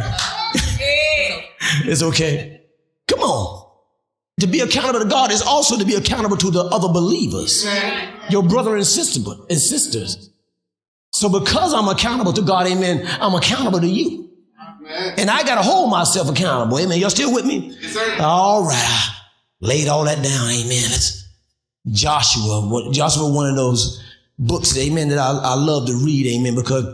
It's 1.84 2.02
okay. 2.02 2.62
Come 3.06 3.20
on. 3.20 3.66
To 4.40 4.46
be 4.46 4.60
accountable 4.60 5.00
to 5.00 5.08
God 5.08 5.32
is 5.32 5.42
also 5.42 5.76
to 5.78 5.84
be 5.84 5.94
accountable 5.94 6.36
to 6.36 6.50
the 6.50 6.60
other 6.60 6.88
believers, 6.88 7.66
your 8.30 8.42
brother 8.42 8.76
and 8.76 8.86
sister 8.86 9.28
and 9.50 9.58
sisters. 9.58 10.30
So 11.12 11.28
because 11.28 11.74
I'm 11.74 11.88
accountable 11.88 12.32
to 12.34 12.42
God, 12.42 12.68
amen, 12.68 13.04
I'm 13.20 13.34
accountable 13.34 13.80
to 13.80 13.88
you. 13.88 14.30
And 15.18 15.28
I 15.28 15.42
got 15.42 15.56
to 15.56 15.62
hold 15.62 15.90
myself 15.90 16.30
accountable. 16.30 16.78
Amen. 16.78 16.98
Y'all 16.98 17.10
still 17.10 17.34
with 17.34 17.44
me? 17.44 17.76
Yes, 17.80 18.20
all 18.20 18.62
right. 18.64 19.08
Laid 19.60 19.88
all 19.88 20.04
that 20.04 20.22
down. 20.22 20.50
Amen. 20.50 20.84
It's 20.86 21.28
Joshua. 21.90 22.90
Joshua, 22.92 23.30
one 23.30 23.50
of 23.50 23.56
those 23.56 24.02
books, 24.38 24.78
amen, 24.78 25.08
that 25.08 25.18
I, 25.18 25.30
I 25.30 25.54
love 25.54 25.86
to 25.88 25.94
read. 26.04 26.26
Amen. 26.26 26.54
Because 26.54 26.84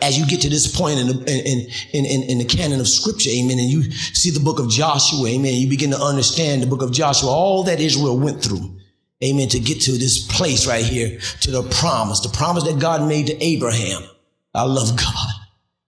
as 0.00 0.18
you 0.18 0.26
get 0.26 0.40
to 0.42 0.48
this 0.48 0.74
point 0.74 1.00
in 1.00 1.06
the, 1.08 1.68
in, 1.92 2.04
in, 2.04 2.22
in, 2.30 2.38
the 2.38 2.44
canon 2.44 2.80
of 2.80 2.88
scripture, 2.88 3.30
amen, 3.30 3.58
and 3.58 3.68
you 3.68 3.90
see 3.90 4.30
the 4.30 4.40
book 4.40 4.58
of 4.58 4.70
Joshua, 4.70 5.28
amen, 5.28 5.54
you 5.54 5.68
begin 5.68 5.90
to 5.90 5.98
understand 5.98 6.62
the 6.62 6.66
book 6.66 6.82
of 6.82 6.92
Joshua, 6.92 7.28
all 7.28 7.64
that 7.64 7.80
Israel 7.80 8.18
went 8.18 8.42
through, 8.42 8.78
amen, 9.22 9.48
to 9.48 9.58
get 9.58 9.80
to 9.82 9.92
this 9.92 10.26
place 10.26 10.66
right 10.66 10.84
here, 10.84 11.18
to 11.40 11.50
the 11.50 11.62
promise, 11.62 12.20
the 12.20 12.28
promise 12.28 12.64
that 12.64 12.78
God 12.78 13.08
made 13.08 13.26
to 13.26 13.44
Abraham. 13.44 14.02
I 14.54 14.62
love 14.62 14.96
God. 14.96 15.28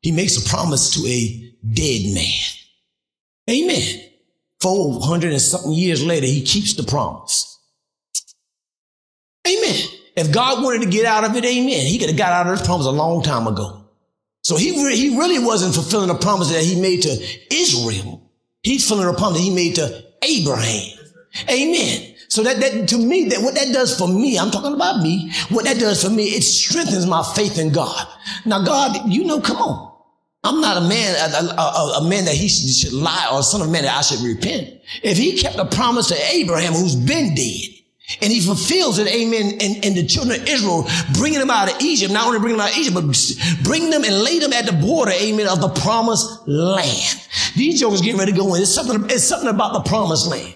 He 0.02 0.12
makes 0.12 0.36
a 0.36 0.48
promise 0.48 0.90
to 0.94 1.06
a 1.06 1.54
dead 1.72 2.14
man. 2.14 2.50
Amen. 3.48 4.00
400 4.60 5.32
and 5.32 5.40
something 5.40 5.72
years 5.72 6.04
later, 6.04 6.26
he 6.26 6.42
keeps 6.42 6.74
the 6.74 6.82
promise. 6.82 7.58
Amen. 9.46 9.86
If 10.16 10.32
God 10.32 10.62
wanted 10.62 10.82
to 10.82 10.90
get 10.90 11.06
out 11.06 11.24
of 11.24 11.34
it, 11.36 11.44
amen, 11.44 11.86
he 11.86 11.98
could 11.98 12.10
have 12.10 12.18
got 12.18 12.32
out 12.32 12.46
of 12.46 12.58
this 12.58 12.66
promise 12.66 12.86
a 12.86 12.90
long 12.90 13.22
time 13.22 13.46
ago. 13.46 13.79
So 14.42 14.56
he, 14.56 14.84
re- 14.84 14.96
he 14.96 15.16
really 15.16 15.38
wasn't 15.38 15.74
fulfilling 15.74 16.08
the 16.08 16.14
promise 16.14 16.50
that 16.50 16.62
he 16.62 16.80
made 16.80 17.02
to 17.02 17.26
Israel. 17.50 18.30
He's 18.62 18.86
fulfilling 18.86 19.14
a 19.14 19.18
promise 19.18 19.38
that 19.38 19.44
he 19.44 19.54
made 19.54 19.74
to 19.76 20.04
Abraham. 20.22 20.98
Amen. 21.48 22.14
So 22.28 22.42
that, 22.44 22.60
that 22.60 22.88
to 22.88 22.98
me, 22.98 23.28
that 23.28 23.42
what 23.42 23.54
that 23.56 23.72
does 23.72 23.98
for 23.98 24.06
me, 24.06 24.38
I'm 24.38 24.50
talking 24.50 24.72
about 24.74 25.02
me, 25.02 25.32
what 25.48 25.64
that 25.64 25.78
does 25.78 26.04
for 26.04 26.10
me, 26.10 26.24
it 26.24 26.42
strengthens 26.42 27.06
my 27.06 27.24
faith 27.34 27.58
in 27.58 27.72
God. 27.72 28.06
Now, 28.46 28.64
God, 28.64 29.08
you 29.10 29.24
know, 29.24 29.40
come 29.40 29.56
on. 29.56 29.90
I'm 30.42 30.60
not 30.60 30.78
a 30.78 30.80
man, 30.80 31.16
a, 31.16 31.60
a, 31.60 31.98
a 31.98 32.08
man 32.08 32.24
that 32.24 32.34
he 32.34 32.48
should, 32.48 32.70
should 32.70 32.92
lie 32.92 33.28
or 33.30 33.40
a 33.40 33.42
son 33.42 33.60
of 33.60 33.70
man 33.70 33.82
that 33.82 33.96
I 33.96 34.00
should 34.00 34.20
repent. 34.20 34.80
If 35.02 35.18
he 35.18 35.36
kept 35.36 35.56
a 35.56 35.66
promise 35.66 36.08
to 36.08 36.16
Abraham 36.32 36.72
who's 36.72 36.94
been 36.94 37.34
dead, 37.34 37.68
and 38.22 38.32
he 38.32 38.40
fulfills 38.40 38.98
it, 38.98 39.06
amen, 39.08 39.58
and, 39.60 39.84
and 39.84 39.96
the 39.96 40.06
children 40.06 40.40
of 40.40 40.48
Israel, 40.48 40.88
bringing 41.14 41.38
them 41.38 41.50
out 41.50 41.72
of 41.72 41.80
Egypt, 41.80 42.12
not 42.12 42.26
only 42.26 42.38
bringing 42.38 42.58
them 42.58 42.66
out 42.66 42.72
of 42.72 42.78
Egypt, 42.78 42.94
but 42.94 43.64
bring 43.64 43.90
them 43.90 44.04
and 44.04 44.22
lay 44.22 44.38
them 44.38 44.52
at 44.52 44.66
the 44.66 44.72
border, 44.72 45.12
amen, 45.12 45.46
of 45.46 45.60
the 45.60 45.68
promised 45.80 46.46
land. 46.46 47.20
These 47.56 47.80
jokers 47.80 48.00
getting 48.00 48.18
ready 48.18 48.32
to 48.32 48.38
go 48.38 48.54
in. 48.54 48.62
It's 48.62 48.74
something, 48.74 49.04
it's 49.10 49.24
something 49.24 49.48
about 49.48 49.72
the 49.72 49.88
promised 49.88 50.28
land. 50.28 50.54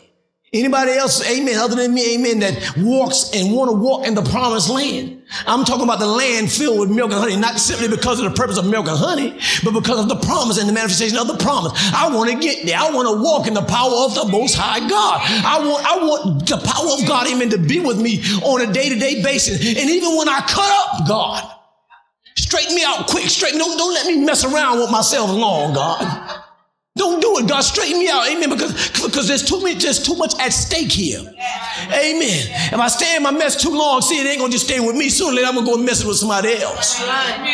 Anybody 0.54 0.92
else, 0.92 1.28
amen, 1.28 1.56
other 1.58 1.74
than 1.74 1.92
me, 1.92 2.14
amen, 2.14 2.38
that 2.38 2.76
walks 2.78 3.32
and 3.34 3.52
want 3.52 3.72
to 3.72 3.76
walk 3.76 4.06
in 4.06 4.14
the 4.14 4.22
promised 4.22 4.70
land. 4.70 5.24
I'm 5.48 5.64
talking 5.64 5.82
about 5.82 5.98
the 5.98 6.06
land 6.06 6.52
filled 6.52 6.78
with 6.78 6.90
milk 6.90 7.10
and 7.10 7.18
honey, 7.18 7.34
not 7.34 7.58
simply 7.58 7.88
because 7.88 8.20
of 8.20 8.30
the 8.30 8.36
purpose 8.36 8.56
of 8.56 8.64
milk 8.64 8.86
and 8.86 8.96
honey, 8.96 9.36
but 9.64 9.72
because 9.72 9.98
of 9.98 10.08
the 10.08 10.14
promise 10.14 10.60
and 10.60 10.68
the 10.68 10.72
manifestation 10.72 11.18
of 11.18 11.26
the 11.26 11.36
promise. 11.38 11.72
I 11.92 12.14
want 12.14 12.30
to 12.30 12.38
get 12.38 12.64
there. 12.66 12.78
I 12.78 12.88
want 12.92 13.08
to 13.08 13.20
walk 13.20 13.48
in 13.48 13.54
the 13.54 13.62
power 13.62 13.90
of 14.06 14.14
the 14.14 14.26
most 14.26 14.54
high 14.54 14.78
God. 14.88 15.22
I 15.24 15.58
want, 15.58 15.84
I 15.84 16.06
want 16.06 16.46
the 16.46 16.58
power 16.58 17.02
of 17.02 17.08
God, 17.08 17.26
amen, 17.26 17.50
to 17.50 17.58
be 17.58 17.80
with 17.80 18.00
me 18.00 18.22
on 18.44 18.60
a 18.60 18.72
day 18.72 18.88
to 18.88 18.96
day 18.96 19.24
basis. 19.24 19.58
And 19.58 19.90
even 19.90 20.16
when 20.16 20.28
I 20.28 20.38
cut 20.46 20.70
up, 20.70 21.08
God, 21.08 21.50
straighten 22.36 22.76
me 22.76 22.84
out 22.84 23.08
quick, 23.08 23.24
straighten, 23.24 23.58
don't, 23.58 23.76
don't 23.76 23.92
let 23.92 24.06
me 24.06 24.24
mess 24.24 24.44
around 24.44 24.78
with 24.78 24.92
myself 24.92 25.30
long, 25.30 25.74
God. 25.74 26.33
Don't 26.96 27.20
do 27.20 27.38
it. 27.38 27.48
God, 27.48 27.62
straighten 27.62 27.98
me 27.98 28.08
out. 28.08 28.28
Amen. 28.28 28.48
Because, 28.48 28.72
because 29.02 29.26
there's 29.26 29.42
too 29.42 29.60
much, 29.60 29.82
there's 29.82 30.00
too 30.00 30.14
much 30.14 30.38
at 30.38 30.50
stake 30.50 30.92
here. 30.92 31.18
Amen. 31.18 32.46
If 32.72 32.74
I 32.74 32.86
stay 32.86 33.16
in 33.16 33.22
my 33.22 33.32
mess 33.32 33.60
too 33.60 33.76
long, 33.76 34.00
see, 34.00 34.20
it 34.20 34.26
ain't 34.26 34.38
gonna 34.38 34.52
just 34.52 34.66
stay 34.66 34.78
with 34.78 34.94
me. 34.94 35.08
Sooner 35.08 35.32
or 35.32 35.34
later, 35.34 35.48
I'm 35.48 35.54
gonna 35.56 35.66
go 35.66 35.76
mess 35.76 36.02
it 36.02 36.06
with 36.06 36.18
somebody 36.18 36.54
else. 36.54 37.00
That's 37.00 37.10
right. 37.10 37.44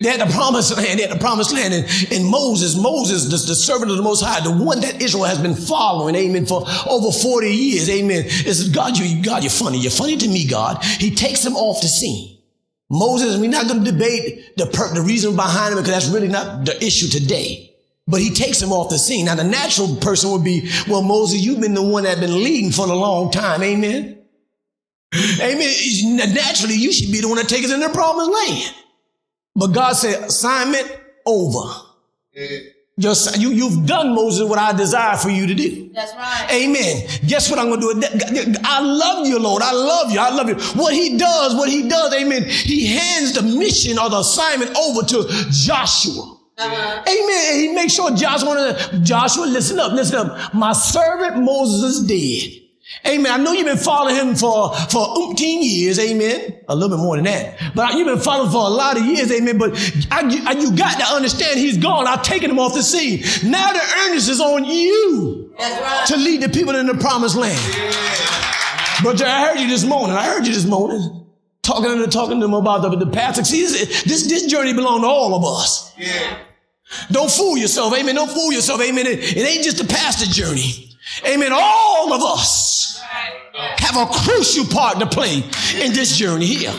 They 0.00 0.10
had 0.10 0.20
the 0.20 0.32
promised 0.32 0.76
land, 0.76 0.98
they 0.98 1.06
had 1.06 1.12
the 1.12 1.20
promised 1.20 1.52
land. 1.52 1.74
And, 1.74 1.86
and 2.12 2.26
Moses, 2.26 2.76
Moses, 2.76 3.24
the, 3.24 3.48
the, 3.48 3.54
servant 3.54 3.90
of 3.90 3.96
the 3.96 4.02
Most 4.02 4.24
High, 4.24 4.40
the 4.40 4.52
one 4.52 4.80
that 4.80 5.00
Israel 5.00 5.24
has 5.24 5.38
been 5.38 5.54
following, 5.54 6.14
amen, 6.14 6.46
for 6.46 6.64
over 6.88 7.10
40 7.10 7.48
years, 7.48 7.90
amen. 7.90 8.24
Is 8.26 8.68
God, 8.68 8.96
you, 8.96 9.22
God, 9.22 9.42
you're 9.44 9.50
funny. 9.50 9.78
You're 9.78 9.90
funny 9.90 10.16
to 10.16 10.28
me, 10.28 10.46
God. 10.46 10.84
He 10.84 11.14
takes 11.14 11.42
them 11.42 11.56
off 11.56 11.80
the 11.80 11.88
scene. 11.88 12.37
Moses, 12.90 13.36
we're 13.36 13.50
not 13.50 13.68
going 13.68 13.84
to 13.84 13.90
debate 13.90 14.56
the, 14.56 14.66
per- 14.66 14.94
the 14.94 15.02
reason 15.02 15.36
behind 15.36 15.72
him 15.72 15.78
because 15.82 15.92
that's 15.92 16.08
really 16.08 16.28
not 16.28 16.64
the 16.64 16.76
issue 16.84 17.08
today. 17.08 17.74
But 18.06 18.20
he 18.22 18.30
takes 18.30 18.62
him 18.62 18.72
off 18.72 18.88
the 18.88 18.98
scene. 18.98 19.26
Now, 19.26 19.34
the 19.34 19.44
natural 19.44 19.94
person 19.96 20.30
would 20.30 20.42
be, 20.44 20.70
well, 20.88 21.02
Moses, 21.02 21.44
you've 21.44 21.60
been 21.60 21.74
the 21.74 21.82
one 21.82 22.04
that's 22.04 22.18
been 22.18 22.42
leading 22.42 22.70
for 22.70 22.86
a 22.86 22.94
long 22.94 23.30
time. 23.30 23.62
Amen. 23.62 24.18
Amen. 25.14 26.16
Naturally, 26.34 26.74
you 26.74 26.92
should 26.92 27.12
be 27.12 27.20
the 27.20 27.28
one 27.28 27.36
that 27.36 27.48
takes 27.48 27.66
us 27.66 27.72
in 27.72 27.80
the 27.80 27.90
promised 27.90 28.30
land. 28.30 28.74
But 29.54 29.68
God 29.68 29.92
said, 29.92 30.22
assignment 30.22 30.90
over. 31.26 31.82
You, 32.98 33.50
you've 33.50 33.86
done, 33.86 34.14
Moses, 34.14 34.48
what 34.48 34.58
I 34.58 34.72
desire 34.72 35.16
for 35.16 35.30
you 35.30 35.46
to 35.46 35.54
do. 35.54 35.90
That's 35.94 36.12
right. 36.14 36.48
Amen. 36.50 37.06
Guess 37.26 37.48
what 37.48 37.58
I'm 37.58 37.68
going 37.68 37.80
to 38.00 38.08
do? 38.08 38.54
I 38.64 38.80
love 38.80 39.26
you, 39.26 39.38
Lord. 39.38 39.62
I 39.62 39.72
love 39.72 40.10
you. 40.10 40.18
I 40.18 40.30
love 40.30 40.48
you. 40.48 40.56
What 40.80 40.92
he 40.92 41.16
does, 41.16 41.54
what 41.54 41.68
he 41.68 41.88
does, 41.88 42.12
amen. 42.12 42.44
He 42.44 42.86
hands 42.86 43.34
the 43.34 43.42
mission 43.42 43.98
or 43.98 44.10
the 44.10 44.18
assignment 44.18 44.76
over 44.76 45.06
to 45.06 45.26
Joshua. 45.50 46.38
Uh-huh. 46.58 47.02
Amen. 47.06 47.52
And 47.52 47.60
he 47.60 47.72
makes 47.72 47.92
sure 47.92 48.10
Joshua, 48.10 48.76
Joshua, 49.02 49.44
listen 49.44 49.78
up, 49.78 49.92
listen 49.92 50.18
up. 50.18 50.52
My 50.52 50.72
servant 50.72 51.38
Moses 51.38 51.98
is 51.98 52.06
dead. 52.06 52.67
Amen. 53.06 53.30
I 53.30 53.42
know 53.42 53.52
you've 53.52 53.66
been 53.66 53.76
following 53.76 54.16
him 54.16 54.34
for, 54.34 54.74
for 54.74 55.06
umpteen 55.16 55.62
years. 55.62 55.98
Amen. 55.98 56.60
A 56.68 56.74
little 56.74 56.96
bit 56.96 57.02
more 57.02 57.16
than 57.16 57.26
that. 57.26 57.72
But 57.74 57.94
you've 57.94 58.06
been 58.06 58.18
following 58.18 58.50
for 58.50 58.64
a 58.64 58.68
lot 58.68 58.98
of 58.98 59.04
years. 59.04 59.30
Amen. 59.30 59.58
But 59.58 59.74
I, 60.10 60.20
I, 60.46 60.52
you 60.52 60.76
got 60.76 60.98
to 60.98 61.04
understand 61.04 61.58
he's 61.58 61.76
gone. 61.76 62.06
I've 62.06 62.22
taken 62.22 62.50
him 62.50 62.58
off 62.58 62.74
the 62.74 62.82
scene. 62.82 63.20
Now 63.48 63.72
the 63.72 63.80
earnest 64.06 64.30
is 64.30 64.40
on 64.40 64.64
you 64.64 65.54
right. 65.58 66.04
to 66.08 66.16
lead 66.16 66.42
the 66.42 66.48
people 66.48 66.74
in 66.76 66.86
the 66.86 66.94
promised 66.94 67.36
land. 67.36 67.60
Yeah. 67.76 69.04
But 69.04 69.22
I 69.22 69.48
heard 69.48 69.60
you 69.60 69.68
this 69.68 69.84
morning. 69.84 70.16
I 70.16 70.24
heard 70.24 70.46
you 70.46 70.52
this 70.52 70.66
morning. 70.66 71.26
Talking 71.62 71.98
to, 71.98 72.06
talking 72.08 72.40
to 72.40 72.46
them 72.46 72.54
about 72.54 72.80
the, 72.80 72.96
the 72.96 73.10
pastor. 73.10 73.44
See, 73.44 73.60
this, 73.60 74.02
this, 74.04 74.26
this 74.28 74.46
journey 74.46 74.72
belongs 74.72 75.02
to 75.02 75.06
all 75.06 75.34
of 75.34 75.44
us. 75.44 75.92
Yeah. 75.98 76.38
Don't 77.10 77.30
fool 77.30 77.58
yourself. 77.58 77.94
Amen. 77.94 78.14
Don't 78.14 78.30
fool 78.30 78.50
yourself. 78.50 78.80
Amen. 78.80 79.06
It, 79.06 79.36
it 79.36 79.46
ain't 79.46 79.62
just 79.62 79.80
a 79.80 79.86
pastor 79.86 80.24
journey. 80.24 80.96
Amen. 81.26 81.52
All 81.52 82.12
of 82.12 82.22
us 82.22 82.77
have 83.58 83.96
a 83.96 84.06
crucial 84.06 84.64
part 84.66 84.98
to 85.00 85.06
play 85.06 85.36
in 85.36 85.92
this 85.92 86.16
journey 86.16 86.46
here. 86.46 86.72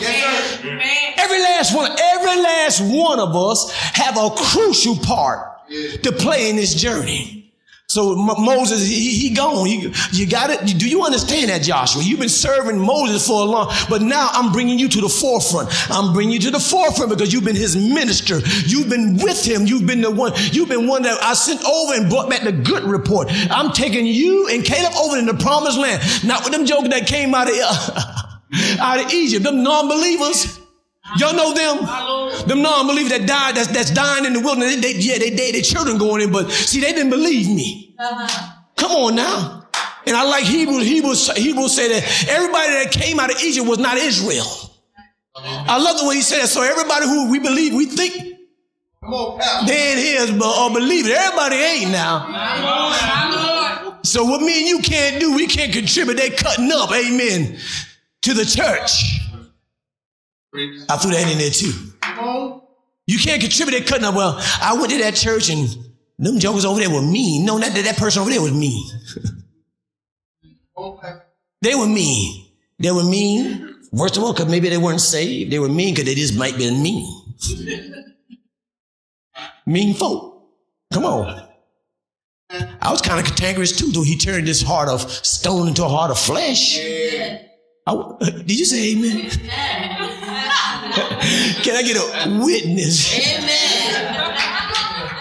Every 1.18 1.38
last 1.38 1.60
last 1.60 1.76
one, 1.76 1.90
every 2.00 2.42
last 2.42 2.80
one 2.80 3.20
of 3.20 3.36
us 3.36 3.70
have 3.72 4.16
a 4.16 4.30
crucial 4.30 4.96
part 4.96 5.68
to 6.02 6.12
play 6.12 6.48
in 6.48 6.56
this 6.56 6.74
journey. 6.74 7.49
So 7.90 8.14
Moses, 8.14 8.86
he, 8.86 9.18
he 9.18 9.30
gone. 9.30 9.66
He, 9.66 9.92
you 10.12 10.28
got 10.28 10.50
it. 10.50 10.78
Do 10.78 10.88
you 10.88 11.02
understand 11.02 11.50
that, 11.50 11.62
Joshua? 11.62 12.04
You've 12.04 12.20
been 12.20 12.28
serving 12.28 12.78
Moses 12.78 13.26
for 13.26 13.42
a 13.42 13.44
long, 13.44 13.74
but 13.88 14.00
now 14.00 14.28
I'm 14.32 14.52
bringing 14.52 14.78
you 14.78 14.88
to 14.90 15.00
the 15.00 15.08
forefront. 15.08 15.70
I'm 15.90 16.12
bringing 16.12 16.34
you 16.34 16.38
to 16.42 16.50
the 16.52 16.60
forefront 16.60 17.10
because 17.10 17.32
you've 17.32 17.42
been 17.42 17.56
his 17.56 17.74
minister. 17.74 18.38
You've 18.64 18.88
been 18.88 19.16
with 19.16 19.44
him. 19.44 19.66
You've 19.66 19.88
been 19.88 20.02
the 20.02 20.10
one. 20.12 20.30
You've 20.52 20.68
been 20.68 20.86
one 20.86 21.02
that 21.02 21.20
I 21.20 21.34
sent 21.34 21.64
over 21.64 21.94
and 21.94 22.08
brought 22.08 22.30
back 22.30 22.42
the 22.42 22.52
good 22.52 22.84
report. 22.84 23.26
I'm 23.50 23.72
taking 23.72 24.06
you 24.06 24.46
and 24.46 24.64
Caleb 24.64 24.92
over 24.96 25.18
in 25.18 25.26
the 25.26 25.34
promised 25.34 25.76
land. 25.76 26.00
Not 26.22 26.44
with 26.44 26.52
them 26.52 26.66
jokers 26.66 26.90
that 26.90 27.08
came 27.08 27.34
out 27.34 27.48
of 27.50 27.56
out 28.78 29.04
of 29.04 29.12
Egypt. 29.12 29.42
Them 29.42 29.64
non-believers. 29.64 30.59
Y'all 31.18 31.34
know 31.34 31.52
them? 31.54 32.46
Them 32.46 32.62
non-believers 32.62 33.10
that 33.10 33.26
died, 33.26 33.56
that's, 33.56 33.68
that's 33.68 33.90
dying 33.90 34.24
in 34.24 34.32
the 34.32 34.40
wilderness. 34.40 34.76
They, 34.76 34.92
they, 34.92 34.98
yeah, 34.98 35.18
they, 35.18 35.30
they, 35.30 35.52
their 35.52 35.62
children 35.62 35.98
going 35.98 36.22
in, 36.22 36.30
but 36.32 36.50
see, 36.50 36.80
they 36.80 36.92
didn't 36.92 37.10
believe 37.10 37.48
me. 37.48 37.94
Uh-huh. 37.98 38.52
Come 38.76 38.92
on 38.92 39.14
now. 39.14 39.68
And 40.06 40.16
I 40.16 40.24
like 40.24 40.44
Hebrews, 40.44 40.86
Hebrews, 40.86 41.36
Hebrews 41.36 41.76
say 41.76 41.88
that 41.88 42.28
everybody 42.28 42.72
that 42.72 42.90
came 42.92 43.20
out 43.20 43.30
of 43.30 43.40
Egypt 43.42 43.66
was 43.66 43.78
not 43.78 43.98
Israel. 43.98 44.46
I 45.36 45.78
love 45.78 45.98
the 46.00 46.06
way 46.08 46.16
he 46.16 46.22
said 46.22 46.44
it. 46.44 46.48
So 46.48 46.62
everybody 46.62 47.06
who 47.06 47.30
we 47.30 47.38
believe, 47.38 47.74
we 47.74 47.86
think 47.86 48.14
they 49.66 49.92
ain't 49.92 49.98
his, 49.98 50.30
but 50.32 50.58
or 50.58 50.72
believe 50.72 51.06
it. 51.06 51.12
Everybody 51.12 51.56
ain't 51.56 51.90
now. 51.92 52.26
So 54.02 54.24
what 54.24 54.40
me 54.40 54.60
and 54.60 54.68
you 54.68 54.80
can't 54.80 55.20
do, 55.20 55.34
we 55.34 55.46
can't 55.46 55.72
contribute. 55.72 56.16
They 56.16 56.30
cutting 56.30 56.70
up, 56.72 56.90
amen, 56.90 57.58
to 58.22 58.34
the 58.34 58.44
church. 58.44 59.20
I 60.54 60.96
threw 60.96 61.12
that 61.12 61.30
in 61.30 61.38
there 61.38 61.50
too. 61.50 61.72
You 63.06 63.18
can't 63.18 63.40
contribute 63.40 63.78
that 63.78 63.86
cutting 63.86 64.04
up. 64.04 64.14
Well, 64.14 64.36
I 64.60 64.74
went 64.74 64.90
to 64.92 64.98
that 64.98 65.14
church 65.14 65.50
and 65.50 65.68
them 66.18 66.38
jokers 66.38 66.64
over 66.64 66.80
there 66.80 66.90
were 66.90 67.02
mean. 67.02 67.44
No, 67.44 67.58
not 67.58 67.72
that, 67.72 67.84
that 67.84 67.96
person 67.96 68.22
over 68.22 68.30
there 68.30 68.42
was 68.42 68.52
mean. 68.52 68.84
okay. 70.76 71.12
They 71.62 71.74
were 71.74 71.86
mean. 71.86 72.46
They 72.78 72.90
were 72.90 73.04
mean. 73.04 73.74
First 73.96 74.16
of 74.16 74.22
all, 74.22 74.32
because 74.32 74.50
maybe 74.50 74.70
they 74.70 74.78
weren't 74.78 75.00
saved. 75.00 75.52
They 75.52 75.58
were 75.58 75.68
mean 75.68 75.94
because 75.94 76.06
they 76.06 76.14
just 76.14 76.38
might 76.38 76.56
be 76.56 76.70
mean. 76.70 77.06
mean 79.66 79.94
folk. 79.94 80.46
Come 80.90 81.04
on. 81.04 81.48
I 82.80 82.90
was 82.90 83.02
kind 83.02 83.20
of 83.20 83.26
cantankerous 83.26 83.76
too, 83.76 83.92
though 83.92 84.02
he 84.02 84.16
turned 84.16 84.48
this 84.48 84.62
heart 84.62 84.88
of 84.88 85.10
stone 85.10 85.68
into 85.68 85.84
a 85.84 85.88
heart 85.88 86.10
of 86.10 86.18
flesh. 86.18 86.78
Yeah. 86.78 87.42
I, 87.86 88.14
did 88.20 88.58
you 88.58 88.64
say 88.64 88.92
amen? 88.92 89.30
Can 91.62 91.76
I 91.76 91.82
get 91.82 91.96
a 91.96 92.38
witness? 92.44 93.18
Amen. 93.18 95.16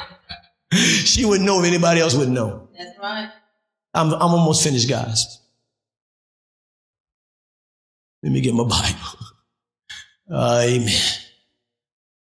she 1.06 1.26
wouldn't 1.26 1.45
know 1.45 1.60
if 1.60 1.65
anybody 1.65 2.02
else 2.02 2.15
would 2.15 2.30
know. 2.30 2.69
That's 2.78 2.98
right. 3.00 3.30
I'm, 3.93 4.13
I'm 4.13 4.22
almost 4.22 4.63
finished, 4.63 4.89
guys. 4.89 5.39
Let 8.22 8.32
me 8.32 8.41
get 8.41 8.54
my 8.54 8.63
Bible. 8.63 9.19
Uh, 10.32 10.62
amen. 10.63 11.02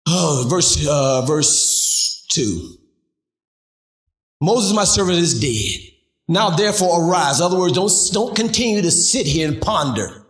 Oh, 0.09 0.47
verse, 0.49 0.87
uh, 0.89 1.23
verse 1.27 2.25
two. 2.31 2.77
Moses, 4.41 4.73
my 4.73 4.85
servant, 4.85 5.19
is 5.19 5.39
dead. 5.39 5.90
Now 6.31 6.51
therefore 6.51 7.03
arise. 7.03 7.41
In 7.41 7.47
other 7.47 7.59
words, 7.59 7.73
don't, 7.73 7.93
don't 8.13 8.37
continue 8.37 8.83
to 8.83 8.91
sit 8.93 9.27
here 9.27 9.49
and 9.49 9.61
ponder. 9.61 10.27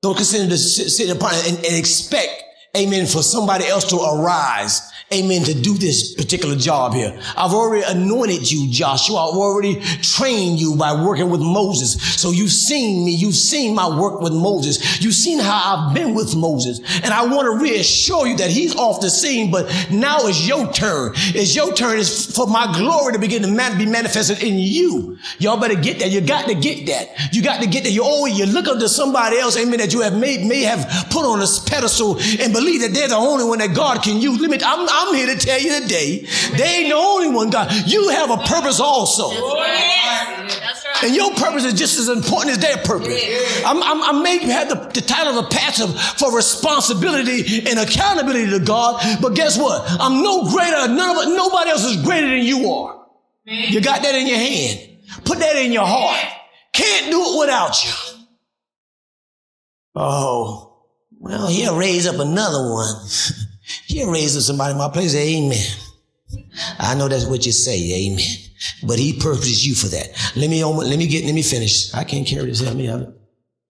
Don't 0.00 0.16
continue 0.16 0.48
to 0.48 0.56
sit, 0.56 0.88
sit 0.90 1.10
and 1.10 1.18
ponder 1.18 1.36
and, 1.48 1.56
and 1.56 1.76
expect, 1.76 2.41
amen, 2.74 3.04
for 3.06 3.22
somebody 3.22 3.66
else 3.66 3.84
to 3.90 3.96
arise 3.96 4.92
amen, 5.12 5.44
to 5.44 5.54
do 5.54 5.74
this 5.74 6.14
particular 6.14 6.56
job 6.56 6.94
here. 6.94 7.18
I've 7.36 7.52
already 7.52 7.84
anointed 7.84 8.50
you, 8.50 8.70
Joshua. 8.70 9.28
I've 9.28 9.36
already 9.36 9.80
trained 10.00 10.60
you 10.60 10.76
by 10.76 11.04
working 11.04 11.30
with 11.30 11.40
Moses. 11.40 12.20
So 12.20 12.30
you've 12.30 12.50
seen 12.50 13.04
me. 13.04 13.12
You've 13.12 13.34
seen 13.34 13.74
my 13.74 13.88
work 13.88 14.20
with 14.20 14.32
Moses. 14.32 15.02
You've 15.02 15.14
seen 15.14 15.38
how 15.38 15.88
I've 15.88 15.94
been 15.94 16.14
with 16.14 16.34
Moses. 16.34 16.80
And 17.02 17.12
I 17.12 17.26
want 17.26 17.46
to 17.46 17.62
reassure 17.62 18.26
you 18.26 18.36
that 18.38 18.50
he's 18.50 18.74
off 18.76 19.00
the 19.00 19.10
scene, 19.10 19.50
but 19.50 19.66
now 19.90 20.18
it's 20.22 20.46
your 20.46 20.72
turn. 20.72 21.12
It's 21.14 21.54
your 21.54 21.72
turn. 21.74 21.98
It's 21.98 22.34
for 22.34 22.46
my 22.46 22.72
glory 22.78 23.12
to 23.12 23.18
begin 23.18 23.42
to 23.42 23.48
man- 23.48 23.78
be 23.78 23.86
manifested 23.86 24.42
in 24.42 24.58
you. 24.58 25.18
Y'all 25.38 25.60
better 25.60 25.74
get 25.74 25.98
that. 26.00 26.10
You 26.10 26.20
got 26.20 26.48
to 26.48 26.54
get 26.54 26.86
that. 26.86 27.34
You 27.34 27.42
got 27.42 27.60
to 27.60 27.68
get 27.68 27.84
that. 27.84 27.90
You 27.90 28.02
always, 28.02 28.38
you 28.38 28.46
look 28.46 28.66
up 28.66 28.78
to 28.78 28.88
somebody 28.88 29.38
else, 29.38 29.56
amen, 29.56 29.78
that 29.78 29.92
you 29.92 30.00
have 30.00 30.16
made, 30.16 30.46
may 30.46 30.62
have 30.62 31.06
put 31.10 31.24
on 31.24 31.40
a 31.40 31.46
pedestal 31.66 32.18
and 32.40 32.52
believe 32.62 32.80
that 32.80 32.94
they're 32.94 33.08
the 33.08 33.16
only 33.16 33.44
one 33.44 33.58
that 33.58 33.74
God 33.74 34.02
can 34.02 34.20
use. 34.20 34.40
Let 34.40 34.50
me, 34.50 34.58
I'm, 34.64 34.86
I'm 34.88 35.14
here 35.14 35.26
to 35.34 35.38
tell 35.38 35.60
you 35.60 35.80
today, 35.80 36.26
they 36.56 36.64
ain't 36.64 36.88
the 36.90 36.96
only 36.96 37.28
one, 37.28 37.50
God. 37.50 37.72
You 37.86 38.08
have 38.10 38.30
a 38.30 38.38
purpose 38.38 38.80
also. 38.80 39.30
And 41.02 41.14
your 41.14 41.34
purpose 41.34 41.64
is 41.64 41.74
just 41.74 41.98
as 41.98 42.08
important 42.08 42.52
as 42.52 42.58
their 42.58 42.76
purpose. 42.78 43.22
I'm, 43.64 43.82
I'm, 43.82 44.02
i 44.02 44.22
may 44.22 44.38
have 44.38 44.68
the, 44.68 44.76
the 44.94 45.00
title 45.00 45.38
of 45.38 45.46
a 45.46 45.48
pastor 45.48 45.88
for 45.88 46.34
responsibility 46.34 47.68
and 47.68 47.78
accountability 47.78 48.50
to 48.50 48.60
God, 48.60 49.02
but 49.20 49.34
guess 49.34 49.58
what? 49.58 49.84
I'm 50.00 50.22
no 50.22 50.48
greater, 50.50 50.88
none 50.88 51.16
of 51.16 51.36
nobody 51.36 51.70
else 51.70 51.84
is 51.84 52.02
greater 52.04 52.28
than 52.28 52.44
you 52.44 52.70
are. 52.70 53.06
You 53.44 53.80
got 53.80 54.02
that 54.02 54.14
in 54.14 54.28
your 54.28 54.38
hand. 54.38 54.88
Put 55.24 55.40
that 55.40 55.56
in 55.56 55.72
your 55.72 55.86
heart. 55.86 56.24
Can't 56.72 57.10
do 57.10 57.20
it 57.20 57.40
without 57.40 57.84
you. 57.84 57.90
Oh, 59.94 60.71
well, 61.22 61.46
he'll 61.46 61.78
raise 61.78 62.08
up 62.08 62.18
another 62.18 62.68
one. 62.68 62.92
He'll 63.86 64.10
raise 64.10 64.36
up 64.36 64.42
somebody 64.42 64.72
in 64.72 64.78
my 64.78 64.88
place. 64.88 65.14
Amen. 65.14 65.56
I 66.80 66.96
know 66.96 67.06
that's 67.06 67.26
what 67.26 67.46
you 67.46 67.52
say. 67.52 68.08
Amen. 68.08 68.26
But 68.82 68.98
he 68.98 69.18
purposed 69.20 69.64
you 69.64 69.76
for 69.76 69.86
that. 69.86 70.08
Let 70.34 70.50
me, 70.50 70.64
let 70.64 70.98
me 70.98 71.06
get, 71.06 71.24
let 71.24 71.32
me 71.32 71.42
finish. 71.42 71.94
I 71.94 72.02
can't 72.02 72.26
carry 72.26 72.46
this. 72.46 72.60
Help 72.60 72.76
me. 72.76 72.88
I'm, 72.88 73.14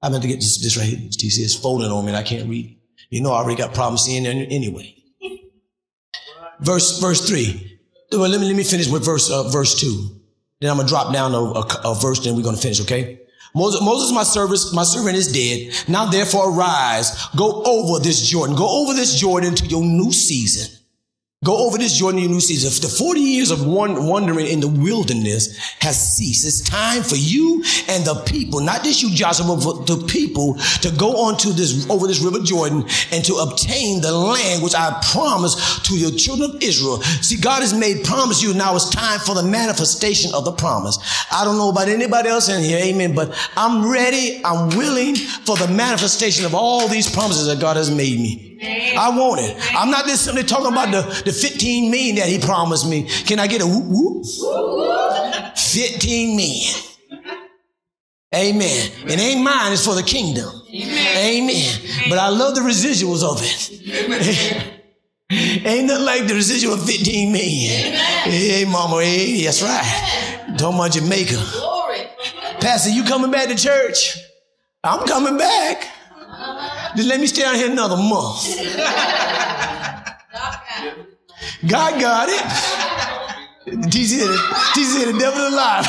I'm 0.00 0.18
to 0.18 0.26
get 0.26 0.36
this, 0.36 0.62
this 0.62 0.78
right 0.78 0.86
here. 0.86 1.10
TC 1.10 1.40
is 1.40 1.54
folding 1.54 1.90
on 1.90 2.06
me 2.06 2.12
and 2.12 2.16
I 2.16 2.22
can't 2.22 2.48
read. 2.48 2.78
You 3.10 3.20
know, 3.20 3.32
I 3.32 3.42
already 3.42 3.60
got 3.60 3.74
problems 3.74 4.02
seeing 4.02 4.24
it 4.24 4.50
anyway. 4.50 4.96
Verse, 6.60 7.00
verse 7.00 7.28
three. 7.28 7.80
Well, 8.12 8.30
let 8.30 8.40
me, 8.40 8.46
let 8.46 8.56
me 8.56 8.64
finish 8.64 8.88
with 8.88 9.04
verse, 9.04 9.30
uh, 9.30 9.48
verse 9.50 9.78
two. 9.78 10.20
Then 10.60 10.70
I'm 10.70 10.76
going 10.76 10.86
to 10.86 10.90
drop 10.90 11.12
down 11.12 11.34
a, 11.34 11.38
a, 11.38 11.92
a 11.92 11.94
verse, 12.00 12.24
then 12.24 12.34
we're 12.34 12.42
going 12.42 12.56
to 12.56 12.62
finish, 12.62 12.80
okay? 12.82 13.21
Moses, 13.54 13.82
Moses, 13.82 14.12
my 14.12 14.22
servant, 14.22 14.60
my 14.72 14.82
servant 14.82 15.16
is 15.16 15.30
dead. 15.30 15.88
Now 15.88 16.06
therefore 16.06 16.50
arise, 16.56 17.26
go 17.36 17.62
over 17.64 18.02
this 18.02 18.28
Jordan, 18.28 18.56
go 18.56 18.82
over 18.82 18.94
this 18.94 19.14
Jordan 19.18 19.54
to 19.56 19.66
your 19.66 19.82
new 19.82 20.12
season. 20.12 20.81
Go 21.44 21.66
over 21.66 21.76
this 21.76 21.96
Jordan 21.98 22.20
new 22.20 22.40
season. 22.40 22.70
The 22.88 22.94
40 22.96 23.20
years 23.20 23.50
of 23.50 23.66
wandering 23.66 24.46
in 24.46 24.60
the 24.60 24.68
wilderness 24.68 25.58
has 25.80 26.16
ceased. 26.16 26.46
It's 26.46 26.60
time 26.60 27.02
for 27.02 27.16
you 27.16 27.64
and 27.88 28.04
the 28.04 28.22
people, 28.26 28.60
not 28.60 28.84
just 28.84 29.02
you, 29.02 29.10
Joshua, 29.10 29.56
but 29.56 29.88
the 29.88 30.04
people 30.06 30.54
to 30.82 30.90
go 30.96 31.26
onto 31.26 31.50
this, 31.50 31.90
over 31.90 32.06
this 32.06 32.20
river 32.20 32.38
Jordan 32.44 32.84
and 33.10 33.24
to 33.24 33.34
obtain 33.34 34.00
the 34.00 34.12
land 34.12 34.62
which 34.62 34.76
I 34.76 35.02
promised 35.10 35.84
to 35.86 35.98
your 35.98 36.12
children 36.12 36.52
of 36.52 36.62
Israel. 36.62 37.02
See, 37.02 37.40
God 37.40 37.62
has 37.62 37.74
made 37.74 38.04
promise 38.04 38.40
you. 38.40 38.54
Now 38.54 38.76
it's 38.76 38.88
time 38.90 39.18
for 39.18 39.34
the 39.34 39.42
manifestation 39.42 40.32
of 40.34 40.44
the 40.44 40.52
promise. 40.52 40.96
I 41.32 41.44
don't 41.44 41.58
know 41.58 41.70
about 41.70 41.88
anybody 41.88 42.28
else 42.28 42.48
in 42.50 42.62
here. 42.62 42.78
Amen. 42.78 43.16
But 43.16 43.34
I'm 43.56 43.90
ready. 43.90 44.40
I'm 44.44 44.68
willing 44.76 45.16
for 45.16 45.56
the 45.56 45.66
manifestation 45.66 46.46
of 46.46 46.54
all 46.54 46.86
these 46.86 47.10
promises 47.10 47.48
that 47.48 47.60
God 47.60 47.76
has 47.76 47.90
made 47.90 48.20
me. 48.20 48.51
I 48.62 49.10
want 49.16 49.40
it. 49.40 49.56
I'm 49.74 49.90
not 49.90 50.06
just 50.06 50.24
simply 50.24 50.44
talking 50.44 50.72
about 50.72 50.90
the, 50.92 51.02
the 51.24 51.32
15 51.32 51.90
million 51.90 52.16
that 52.16 52.28
he 52.28 52.38
promised 52.38 52.88
me. 52.88 53.08
Can 53.24 53.38
I 53.38 53.46
get 53.46 53.60
a 53.60 53.66
whoop 53.66 53.84
whoop? 53.86 55.56
15 55.56 56.36
million. 56.36 56.74
Amen. 58.34 58.92
It 59.06 59.20
ain't 59.20 59.42
mine, 59.42 59.72
it's 59.72 59.84
for 59.84 59.94
the 59.94 60.02
kingdom. 60.02 60.48
Amen. 60.72 61.16
Amen. 61.18 61.80
But 62.08 62.18
I 62.18 62.28
love 62.28 62.54
the 62.54 62.62
residuals 62.62 63.22
of 63.22 63.40
it. 63.42 64.72
ain't 65.66 65.86
nothing 65.86 66.06
like 66.06 66.26
the 66.26 66.34
residual 66.34 66.74
of 66.74 66.84
15 66.86 67.32
million. 67.32 67.92
Hey, 68.24 68.64
mama, 68.64 69.02
hey, 69.02 69.44
that's 69.44 69.62
right. 69.62 70.54
Talking 70.56 70.78
about 70.78 70.92
Jamaica. 70.92 71.36
Glory. 71.52 72.06
Pastor, 72.60 72.90
you 72.90 73.04
coming 73.04 73.30
back 73.30 73.48
to 73.48 73.54
church? 73.54 74.16
I'm 74.84 75.06
coming 75.06 75.36
back. 75.36 75.88
Uh-huh. 76.16 76.81
Just 76.96 77.08
let 77.08 77.20
me 77.20 77.26
stay 77.26 77.44
out 77.44 77.56
here 77.56 77.70
another 77.70 77.96
month. 77.96 78.56
God 81.66 82.00
got 82.00 82.28
it. 82.28 82.42
TC 83.66 84.18
said 84.18 85.14
the 85.14 85.18
devil 85.18 85.48
alive. 85.48 85.86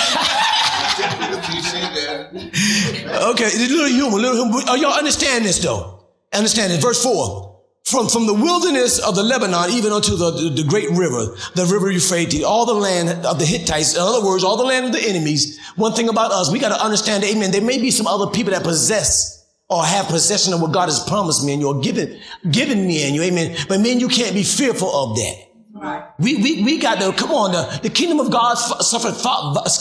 okay, 3.31 3.45
a 3.45 3.67
little 3.67 3.87
humor, 3.87 4.17
little 4.17 4.45
humor. 4.45 4.61
Oh, 4.67 4.75
y'all 4.75 4.93
understand 4.93 5.45
this 5.45 5.59
though. 5.59 6.05
Understand 6.31 6.71
this. 6.71 6.81
Verse 6.81 7.03
4 7.03 7.53
from, 7.83 8.07
from 8.07 8.25
the 8.25 8.33
wilderness 8.33 8.99
of 8.99 9.15
the 9.15 9.23
Lebanon 9.23 9.69
even 9.71 9.91
unto 9.91 10.15
the, 10.15 10.31
the, 10.31 10.49
the, 10.61 10.63
great 10.63 10.89
river, 10.91 11.35
the 11.55 11.65
river 11.65 11.91
Euphrates, 11.91 12.43
all 12.43 12.65
the 12.65 12.73
land 12.73 13.25
of 13.25 13.39
the 13.39 13.45
Hittites, 13.45 13.95
in 13.95 14.01
other 14.01 14.25
words, 14.25 14.43
all 14.43 14.55
the 14.55 14.63
land 14.63 14.85
of 14.85 14.93
the 14.93 15.07
enemies. 15.07 15.59
One 15.75 15.93
thing 15.93 16.07
about 16.07 16.31
us, 16.31 16.51
we 16.51 16.59
got 16.59 16.69
to 16.69 16.81
understand, 16.81 17.23
amen, 17.23 17.51
there 17.51 17.61
may 17.61 17.79
be 17.79 17.91
some 17.91 18.07
other 18.07 18.31
people 18.31 18.53
that 18.53 18.63
possess 18.63 19.42
or 19.73 19.85
have 19.85 20.07
possession 20.07 20.53
of 20.53 20.61
what 20.61 20.71
God 20.71 20.85
has 20.85 21.03
promised 21.03 21.45
me 21.45 21.53
and 21.53 21.61
you're 21.61 21.81
given, 21.81 22.19
given 22.51 22.85
me 22.85 23.03
and 23.05 23.15
you, 23.15 23.23
amen. 23.23 23.57
But 23.67 23.79
man, 23.81 23.99
you 23.99 24.07
can't 24.07 24.33
be 24.33 24.43
fearful 24.43 24.89
of 24.89 25.15
that. 25.17 25.35
Right. 25.73 26.05
We, 26.19 26.35
we, 26.35 26.63
we 26.63 26.79
got 26.79 26.99
to, 26.99 27.11
come 27.13 27.31
on, 27.31 27.51
the, 27.51 27.79
the 27.83 27.89
kingdom 27.89 28.19
of 28.19 28.31
God 28.31 28.55
suffered, 28.55 29.15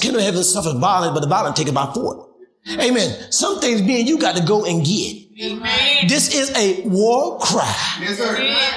kingdom 0.00 0.18
of 0.18 0.24
heaven 0.24 0.42
suffered 0.42 0.78
violence, 0.78 1.14
but 1.14 1.20
the 1.20 1.28
violence 1.28 1.56
take 1.56 1.68
it 1.68 1.74
by 1.74 1.92
force. 1.92 2.28
Amen. 2.68 3.32
Some 3.32 3.60
things 3.60 3.82
being 3.82 4.06
you 4.06 4.18
got 4.18 4.36
to 4.36 4.42
go 4.44 4.64
and 4.64 4.84
get. 4.84 5.16
Amen. 5.42 6.06
This 6.08 6.34
is 6.34 6.50
a 6.56 6.86
war 6.88 7.38
cry. 7.38 7.98
Yes, 8.00 8.18
sir. 8.18 8.36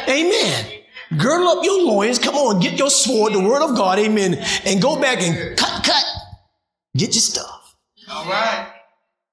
Amen. 0.10 0.82
Girdle 1.18 1.48
up 1.48 1.64
your 1.64 1.84
loins. 1.84 2.18
Come 2.18 2.36
on, 2.36 2.60
get 2.60 2.80
your 2.80 2.90
sword, 2.90 3.34
the 3.34 3.40
word 3.40 3.62
of 3.62 3.76
God. 3.76 4.00
Amen. 4.00 4.36
And 4.66 4.82
go 4.82 5.00
back 5.00 5.22
and 5.22 5.56
cut, 5.58 5.84
cut. 5.84 6.04
Get 6.98 7.14
your 7.14 7.22
stuff. 7.22 7.76
All 8.10 8.26
right. 8.26 8.72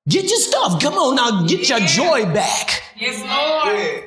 Get 0.09 0.25
your 0.25 0.41
stuff. 0.41 0.83
Come 0.83 0.95
on 0.95 1.15
now, 1.15 1.47
get 1.47 1.69
your 1.69 1.81
joy 1.81 2.25
back. 2.33 2.83
Yes, 2.97 3.21
Lord. 3.21 4.05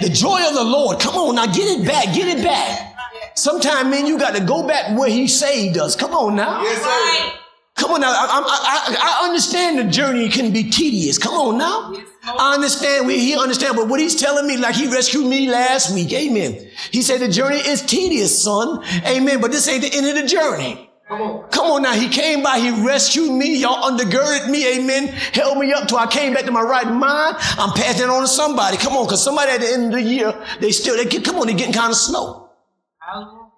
The 0.00 0.08
joy 0.08 0.46
of 0.48 0.54
the 0.54 0.64
Lord. 0.64 1.00
Come 1.00 1.16
on 1.16 1.34
now, 1.34 1.46
get 1.46 1.78
it 1.78 1.86
back. 1.86 2.14
Get 2.14 2.38
it 2.38 2.42
back. 2.42 2.94
Sometime, 3.34 3.90
man, 3.90 4.06
you 4.06 4.18
got 4.18 4.34
to 4.34 4.42
go 4.42 4.66
back 4.66 4.98
where 4.98 5.10
He 5.10 5.28
saved 5.28 5.76
us. 5.76 5.94
Come 5.94 6.12
on 6.12 6.36
now. 6.36 6.62
Yes, 6.62 6.82
sir. 6.82 7.38
Come 7.76 7.90
on 7.90 8.00
now. 8.00 8.08
I, 8.10 8.40
I, 8.40 9.20
I, 9.22 9.26
understand 9.26 9.78
the 9.78 9.84
journey 9.84 10.30
can 10.30 10.50
be 10.50 10.70
tedious. 10.70 11.18
Come 11.18 11.34
on 11.34 11.58
now. 11.58 11.94
I 12.24 12.54
understand. 12.54 13.06
We, 13.06 13.18
he 13.18 13.36
understand, 13.36 13.76
but 13.76 13.88
what 13.88 14.00
he's 14.00 14.16
telling 14.16 14.46
me, 14.46 14.56
like 14.56 14.74
he 14.74 14.86
rescued 14.90 15.26
me 15.26 15.50
last 15.50 15.94
week. 15.94 16.10
Amen. 16.14 16.70
He 16.90 17.02
said 17.02 17.20
the 17.20 17.28
journey 17.28 17.58
is 17.58 17.82
tedious, 17.82 18.42
son. 18.42 18.82
Amen. 19.06 19.42
But 19.42 19.52
this 19.52 19.68
ain't 19.68 19.82
the 19.82 19.94
end 19.94 20.06
of 20.06 20.14
the 20.14 20.26
journey. 20.26 20.85
Come 21.08 21.22
on. 21.22 21.48
Come 21.50 21.66
on 21.66 21.82
now. 21.82 21.92
He 21.92 22.08
came 22.08 22.42
by. 22.42 22.58
He 22.58 22.70
rescued 22.84 23.30
me. 23.30 23.58
Y'all 23.58 23.88
undergirded 23.88 24.50
me. 24.50 24.76
Amen. 24.76 25.06
Held 25.32 25.56
me 25.58 25.72
up 25.72 25.86
till 25.86 25.98
I 25.98 26.06
came 26.06 26.34
back 26.34 26.44
to 26.46 26.50
my 26.50 26.62
right 26.62 26.86
mind. 26.86 27.36
I'm 27.58 27.72
passing 27.74 28.08
on 28.10 28.22
to 28.22 28.28
somebody. 28.28 28.76
Come 28.76 28.94
on. 28.94 29.06
Cause 29.06 29.22
somebody 29.22 29.52
at 29.52 29.60
the 29.60 29.68
end 29.68 29.86
of 29.86 29.92
the 29.92 30.02
year, 30.02 30.34
they 30.60 30.72
still, 30.72 30.96
they 30.96 31.04
get, 31.04 31.24
come 31.24 31.36
on, 31.36 31.46
they're 31.46 31.56
getting 31.56 31.72
kind 31.74 31.90
of 31.90 31.96
slow. 31.96 32.50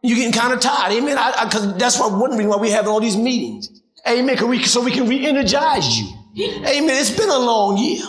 You're 0.02 0.18
getting 0.18 0.32
kind 0.32 0.52
of 0.52 0.61
tired. 0.61 0.92
Amen. 0.92 1.16
I, 1.16 1.32
I, 1.38 1.48
cause 1.48 1.76
that's 1.78 1.98
what 1.98 2.12
one 2.12 2.32
reason 2.32 2.48
why 2.48 2.58
we 2.58 2.70
have 2.70 2.87
all 2.87 3.00
these 3.00 3.16
meetings. 3.16 3.80
Amen. 4.06 4.46
We, 4.46 4.62
so 4.64 4.84
we 4.84 4.90
can 4.90 5.08
re-energize 5.08 5.98
you. 5.98 6.06
Amen. 6.38 6.90
It's 6.90 7.11
been 7.11 7.30
a 7.30 7.38
long 7.38 7.78
year. 7.78 8.04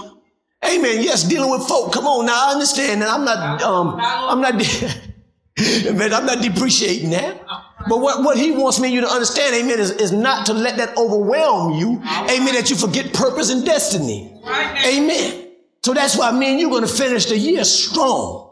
Amen. 0.65 1.02
Yes, 1.02 1.23
dealing 1.23 1.49
with 1.49 1.65
folk. 1.65 1.93
Come 1.93 2.06
on 2.06 2.25
now. 2.25 2.49
I 2.49 2.52
understand 2.52 3.02
that. 3.02 3.10
I'm 3.10 3.23
not, 3.23 3.62
um, 3.62 3.95
I'm 3.97 4.41
not, 4.41 4.56
man, 5.95 6.13
I'm 6.13 6.25
not 6.25 6.41
depreciating 6.41 7.12
that. 7.12 7.41
But 7.88 8.00
what, 8.02 8.24
what 8.24 8.38
he 8.38 8.52
wants 8.52 8.80
me 8.80 8.89
you 8.89 9.02
to 9.02 9.08
understand, 9.08 9.56
amen, 9.56 9.80
is, 9.80 9.92
is 9.92 10.12
not 10.12 10.46
to 10.48 10.54
let 10.54 10.78
that 10.78 10.98
overwhelm 10.98 11.74
you. 11.74 12.02
Amen. 12.06 12.54
That 12.54 12.70
you 12.70 12.76
forget 12.76 13.13
purpose 13.13 13.50
and 13.52 13.65
destiny. 13.65 14.42
Amen. 14.86 15.48
So 15.84 15.94
that's 15.94 16.18
why 16.18 16.32
me 16.32 16.52
and 16.52 16.60
you 16.60 16.68
are 16.68 16.72
going 16.72 16.88
to 16.88 16.94
finish 16.94 17.26
the 17.26 17.38
year 17.38 17.63
strong. 17.63 18.52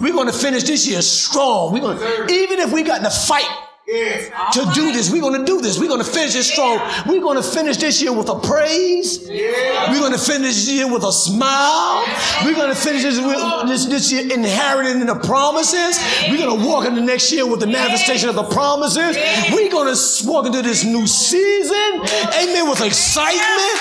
We're 0.00 0.12
going 0.12 0.28
to 0.28 0.32
finish 0.32 0.62
this 0.64 0.86
year 0.86 1.02
strong. 1.02 1.72
We're 1.72 1.80
going 1.80 1.98
to, 1.98 2.32
even 2.32 2.60
if 2.60 2.72
we 2.72 2.82
got 2.82 3.02
to 3.02 3.10
fight 3.10 3.48
to 3.88 4.70
do 4.74 4.92
this. 4.92 5.10
We're 5.10 5.22
going 5.22 5.40
to 5.40 5.46
do 5.46 5.62
this. 5.62 5.78
We're 5.78 5.88
going 5.88 6.04
to 6.04 6.10
finish 6.10 6.36
it 6.36 6.44
strong. 6.44 6.78
We're 7.06 7.22
going 7.22 7.40
to 7.40 7.42
finish 7.42 7.78
this 7.78 8.02
year 8.02 8.12
with 8.12 8.28
a 8.28 8.38
praise. 8.38 9.26
We're 9.26 9.98
going 9.98 10.12
to 10.12 10.18
finish 10.18 10.56
this 10.56 10.70
year 10.70 10.92
with 10.92 11.04
a 11.04 11.12
smile. 11.12 12.04
We're 12.44 12.54
going 12.54 12.68
to 12.68 12.76
finish 12.76 13.02
this, 13.02 13.16
this, 13.16 13.86
this 13.86 14.12
year 14.12 14.22
inheriting 14.30 15.06
the 15.06 15.14
promises. 15.14 15.98
We're 16.28 16.36
going 16.36 16.60
to 16.60 16.66
walk 16.66 16.86
into 16.86 17.00
next 17.00 17.32
year 17.32 17.48
with 17.48 17.60
the 17.60 17.66
manifestation 17.66 18.28
of 18.28 18.34
the 18.34 18.44
promises. 18.44 19.16
We're 19.52 19.70
going 19.70 19.94
to 19.94 20.26
walk 20.28 20.46
into 20.46 20.60
this 20.60 20.84
new 20.84 21.06
season. 21.06 22.04
Amen. 22.36 22.68
With 22.68 22.82
excitement. 22.82 23.78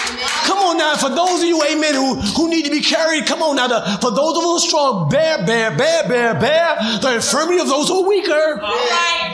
Come 0.48 0.60
on 0.60 0.78
now. 0.78 0.96
For 0.96 1.10
those 1.10 1.42
of 1.42 1.48
you, 1.48 1.62
amen, 1.64 1.96
who, 1.96 2.16
who 2.16 2.50
need 2.50 2.64
to 2.64 2.72
be 2.72 2.80
carried, 2.80 3.26
come 3.26 3.42
on 3.42 3.58
now. 3.58 3.68
The, 3.68 3.82
for 4.00 4.12
those 4.12 4.38
of 4.38 4.44
us 4.46 4.66
strong, 4.66 5.10
bear, 5.10 5.46
bear, 5.46 5.76
bear, 5.76 6.08
bear, 6.08 6.34
bear 6.40 6.78
the 7.02 7.16
infirmity 7.16 7.60
of 7.60 7.68
those 7.68 7.90
who 7.90 8.04
are 8.04 8.08
weaker. 8.08 8.62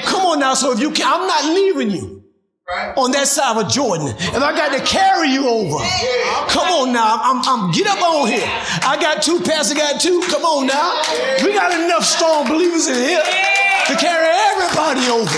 Come 0.06 0.26
on 0.26 0.40
now. 0.40 0.56
So 0.64 0.72
if 0.72 0.80
you 0.80 0.92
can, 0.92 1.04
I'm 1.06 1.28
not 1.28 1.44
leaving 1.54 1.92
you. 1.92 2.24
Right. 2.64 2.96
On 2.96 3.12
that 3.12 3.28
side 3.28 3.60
of 3.60 3.70
Jordan. 3.70 4.08
If 4.16 4.40
I 4.40 4.56
got 4.56 4.72
to 4.72 4.80
carry 4.88 5.28
you 5.28 5.50
over, 5.50 5.76
come 6.48 6.64
on 6.72 6.94
now. 6.96 7.20
I'm, 7.20 7.44
I'm 7.44 7.72
get 7.76 7.88
up 7.88 8.00
on 8.00 8.32
here. 8.32 8.48
I 8.88 8.96
got 8.96 9.22
two, 9.22 9.42
Pastor 9.44 9.76
got 9.76 10.00
two. 10.00 10.24
Come 10.32 10.48
on 10.48 10.68
now. 10.68 10.96
We 11.44 11.52
got 11.52 11.76
enough 11.76 12.06
strong 12.08 12.48
believers 12.48 12.88
in 12.88 12.96
here 12.96 13.20
to 13.20 13.94
carry 14.00 14.32
everybody 14.56 15.04
over 15.12 15.36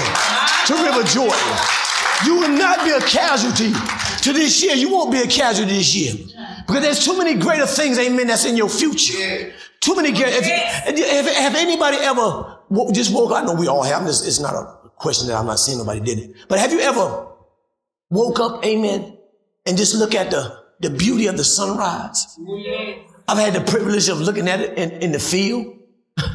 to 0.69 0.73
River 0.77 1.01
Jordan. 1.09 1.49
You 2.29 2.45
will 2.45 2.53
not 2.53 2.85
be 2.85 2.91
a 2.93 3.01
casualty 3.01 3.73
to 4.21 4.29
this 4.31 4.61
year. 4.61 4.75
You 4.75 4.91
won't 4.91 5.11
be 5.11 5.17
a 5.17 5.27
casualty 5.27 5.73
this 5.73 5.95
year. 5.95 6.13
Because 6.67 6.83
there's 6.83 7.03
too 7.03 7.17
many 7.17 7.33
greater 7.33 7.65
things, 7.65 7.97
amen, 7.97 8.27
that's 8.27 8.45
in 8.45 8.55
your 8.55 8.69
future. 8.69 9.51
Too 9.81 9.95
many. 9.95 10.13
Have 10.13 11.55
anybody 11.55 11.97
ever 11.97 12.59
just 12.93 13.11
woke? 13.11 13.31
Up? 13.31 13.41
I 13.41 13.45
know 13.45 13.55
we 13.55 13.67
all 13.67 13.81
have. 13.81 14.05
This 14.05 14.21
it's 14.25 14.39
not 14.39 14.53
a 14.53 14.84
question 14.95 15.27
that 15.27 15.37
I'm 15.37 15.45
not 15.45 15.59
saying 15.59 15.77
nobody 15.77 15.99
did 15.99 16.19
it. 16.19 16.35
But 16.47 16.59
have 16.59 16.71
you 16.71 16.79
ever 16.79 17.27
woke 18.09 18.39
up, 18.39 18.65
amen, 18.65 19.17
and 19.65 19.77
just 19.77 19.95
look 19.95 20.15
at 20.15 20.31
the, 20.31 20.57
the 20.79 20.89
beauty 20.89 21.27
of 21.27 21.37
the 21.37 21.43
sunrise? 21.43 22.39
I've 23.27 23.37
had 23.37 23.53
the 23.53 23.61
privilege 23.61 24.09
of 24.09 24.21
looking 24.21 24.47
at 24.47 24.61
it 24.61 24.77
in, 24.77 24.91
in 25.01 25.11
the 25.11 25.19
field. 25.19 25.77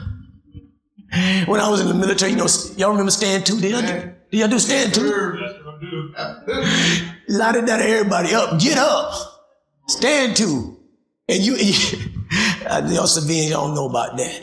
when 1.47 1.61
I 1.61 1.69
was 1.69 1.81
in 1.81 1.89
the 1.89 1.95
military, 1.95 2.33
you 2.33 2.37
know, 2.37 2.47
y'all 2.77 2.91
remember 2.91 3.11
stand 3.11 3.47
to? 3.47 3.61
Did 3.61 3.71
y'all 3.71 3.83
do, 3.83 4.13
did 4.31 4.41
y'all 4.41 4.49
do 4.49 4.59
stand 4.59 4.95
to? 4.95 5.03
Lighted 7.29 7.67
that 7.67 7.81
everybody 7.81 8.35
up. 8.35 8.61
Get 8.61 8.79
up. 8.79 9.15
Stand 9.87 10.37
to. 10.39 10.77
And 11.29 11.41
you, 11.41 11.55
y'all 11.57 13.07
civilians, 13.07 13.51
y'all 13.51 13.69
don't 13.69 13.77
know 13.77 13.89
about 13.89 14.17
that. 14.17 14.41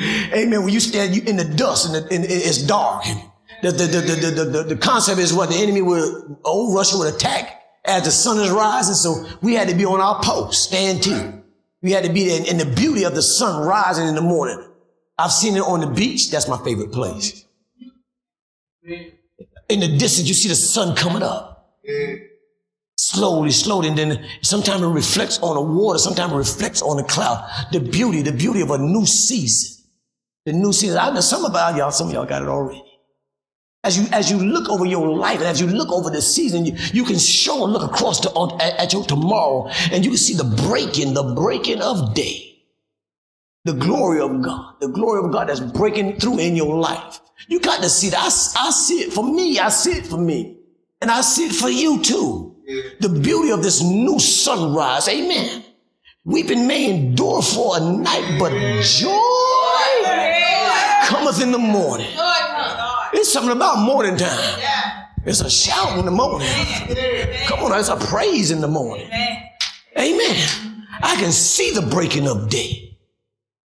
Amen. 0.00 0.64
When 0.64 0.72
you 0.72 0.80
stand 0.80 1.14
you 1.14 1.22
in 1.22 1.36
the 1.36 1.44
dust 1.44 1.86
and, 1.86 1.94
the, 1.94 2.14
and 2.14 2.24
it's 2.24 2.62
dark. 2.62 3.06
And 3.06 3.22
the, 3.62 3.70
the, 3.70 3.86
the, 3.86 4.44
the, 4.44 4.62
the, 4.64 4.76
concept 4.76 5.20
is 5.20 5.32
what 5.32 5.48
the 5.50 5.56
enemy 5.56 5.82
would, 5.82 6.36
old 6.44 6.74
Russia 6.74 6.98
would 6.98 7.14
attack 7.14 7.62
as 7.84 8.04
the 8.04 8.10
sun 8.10 8.40
is 8.40 8.50
rising. 8.50 8.94
So 8.94 9.24
we 9.40 9.54
had 9.54 9.68
to 9.68 9.74
be 9.74 9.84
on 9.84 10.00
our 10.00 10.20
post, 10.22 10.64
stand 10.64 11.02
to. 11.04 11.42
We 11.82 11.92
had 11.92 12.04
to 12.04 12.12
be 12.12 12.26
there 12.26 12.44
in 12.46 12.58
the 12.58 12.66
beauty 12.66 13.04
of 13.04 13.14
the 13.14 13.22
sun 13.22 13.66
rising 13.66 14.08
in 14.08 14.14
the 14.14 14.22
morning. 14.22 14.62
I've 15.16 15.32
seen 15.32 15.56
it 15.56 15.60
on 15.60 15.80
the 15.80 15.86
beach. 15.86 16.30
That's 16.30 16.48
my 16.48 16.58
favorite 16.64 16.92
place. 16.92 17.44
In 18.82 19.80
the 19.80 19.96
distance, 19.96 20.28
you 20.28 20.34
see 20.34 20.48
the 20.48 20.56
sun 20.56 20.96
coming 20.96 21.22
up. 21.22 21.76
Slowly, 22.96 23.50
slowly, 23.50 23.88
and 23.88 23.98
then 23.98 24.26
sometimes 24.42 24.82
it 24.82 24.86
reflects 24.86 25.38
on 25.40 25.56
the 25.56 25.60
water, 25.62 25.98
sometimes 25.98 26.32
it 26.32 26.36
reflects 26.36 26.80
on 26.80 26.96
the 26.96 27.04
cloud. 27.04 27.48
The 27.72 27.80
beauty, 27.80 28.22
the 28.22 28.32
beauty 28.32 28.60
of 28.60 28.70
a 28.70 28.78
new 28.78 29.04
season. 29.04 29.83
The 30.46 30.52
new 30.52 30.72
season. 30.72 30.98
I 30.98 31.10
know 31.10 31.20
some 31.20 31.44
about 31.44 31.76
y'all, 31.76 31.90
some 31.90 32.08
of 32.08 32.14
y'all 32.14 32.26
got 32.26 32.42
it 32.42 32.48
already. 32.48 32.84
As 33.82 33.98
you, 33.98 34.06
as 34.12 34.30
you 34.30 34.38
look 34.38 34.70
over 34.70 34.86
your 34.86 35.08
life 35.08 35.38
and 35.38 35.46
as 35.46 35.60
you 35.60 35.66
look 35.66 35.90
over 35.90 36.08
the 36.10 36.22
season, 36.22 36.64
you, 36.64 36.74
you 36.92 37.04
can 37.04 37.18
show 37.18 37.64
and 37.64 37.72
look 37.72 37.82
across 37.82 38.24
on, 38.26 38.60
at, 38.60 38.78
at 38.78 38.92
your 38.94 39.04
tomorrow 39.04 39.68
and 39.92 40.04
you 40.04 40.10
can 40.10 40.18
see 40.18 40.34
the 40.34 40.44
breaking, 40.66 41.12
the 41.12 41.34
breaking 41.34 41.82
of 41.82 42.14
day. 42.14 42.62
The 43.66 43.74
glory 43.74 44.20
of 44.20 44.42
God, 44.42 44.74
the 44.80 44.88
glory 44.88 45.24
of 45.24 45.32
God 45.32 45.48
that's 45.48 45.60
breaking 45.60 46.18
through 46.18 46.38
in 46.38 46.56
your 46.56 46.76
life. 46.76 47.20
You 47.48 47.60
got 47.60 47.82
to 47.82 47.88
see 47.88 48.10
that. 48.10 48.20
I, 48.20 48.68
I 48.68 48.70
see 48.70 49.00
it 49.00 49.12
for 49.12 49.24
me. 49.24 49.58
I 49.58 49.68
see 49.68 49.92
it 49.92 50.06
for 50.06 50.18
me. 50.18 50.58
And 51.00 51.10
I 51.10 51.20
see 51.20 51.46
it 51.46 51.54
for 51.54 51.68
you 51.68 52.02
too. 52.02 52.56
The 53.00 53.08
beauty 53.08 53.50
of 53.50 53.62
this 53.62 53.82
new 53.82 54.18
sunrise. 54.18 55.08
Amen. 55.08 55.64
Weeping 56.24 56.66
may 56.66 56.90
endure 56.90 57.42
for 57.42 57.76
a 57.76 57.80
night, 57.80 58.38
but 58.38 58.50
joy 58.82 59.63
cometh 61.04 61.40
in 61.42 61.52
the 61.52 61.58
morning. 61.58 62.08
It's 63.12 63.32
something 63.32 63.52
about 63.52 63.78
morning 63.78 64.16
time. 64.16 64.60
It's 65.24 65.40
a 65.40 65.50
shout 65.50 65.98
in 65.98 66.04
the 66.04 66.10
morning. 66.10 66.48
Come 67.46 67.60
on, 67.60 67.78
it's 67.78 67.88
a 67.88 67.96
praise 67.96 68.50
in 68.50 68.60
the 68.60 68.68
morning. 68.68 69.08
Amen. 69.98 70.86
I 71.02 71.16
can 71.16 71.32
see 71.32 71.70
the 71.72 71.82
breaking 71.82 72.28
of 72.28 72.48
day. 72.48 72.96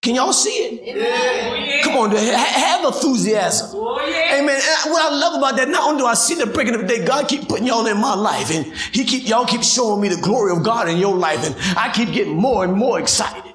Can 0.02 0.16
y'all 0.16 0.32
see 0.32 0.50
it? 0.50 1.84
Come 1.84 1.96
on, 1.96 2.10
have 2.10 2.84
enthusiasm. 2.84 3.78
Amen. 3.78 4.60
And 4.60 4.90
what 4.90 5.12
I 5.12 5.14
love 5.14 5.38
about 5.38 5.56
that, 5.56 5.68
not 5.68 5.88
only 5.88 6.02
do 6.02 6.06
I 6.06 6.14
see 6.14 6.34
the 6.34 6.46
breaking 6.46 6.74
of 6.74 6.86
day, 6.88 7.04
God 7.04 7.28
keep 7.28 7.48
putting 7.48 7.66
y'all 7.66 7.86
in 7.86 7.98
my 7.98 8.14
life, 8.14 8.50
and 8.50 8.66
He 8.92 9.04
keep 9.04 9.28
y'all 9.28 9.46
keep 9.46 9.62
showing 9.62 10.00
me 10.00 10.08
the 10.08 10.20
glory 10.20 10.50
of 10.50 10.64
God 10.64 10.88
in 10.88 10.96
your 10.96 11.16
life, 11.16 11.46
and 11.46 11.54
I 11.78 11.92
keep 11.92 12.12
getting 12.12 12.34
more 12.34 12.64
and 12.64 12.72
more 12.72 12.98
excited. 12.98 13.54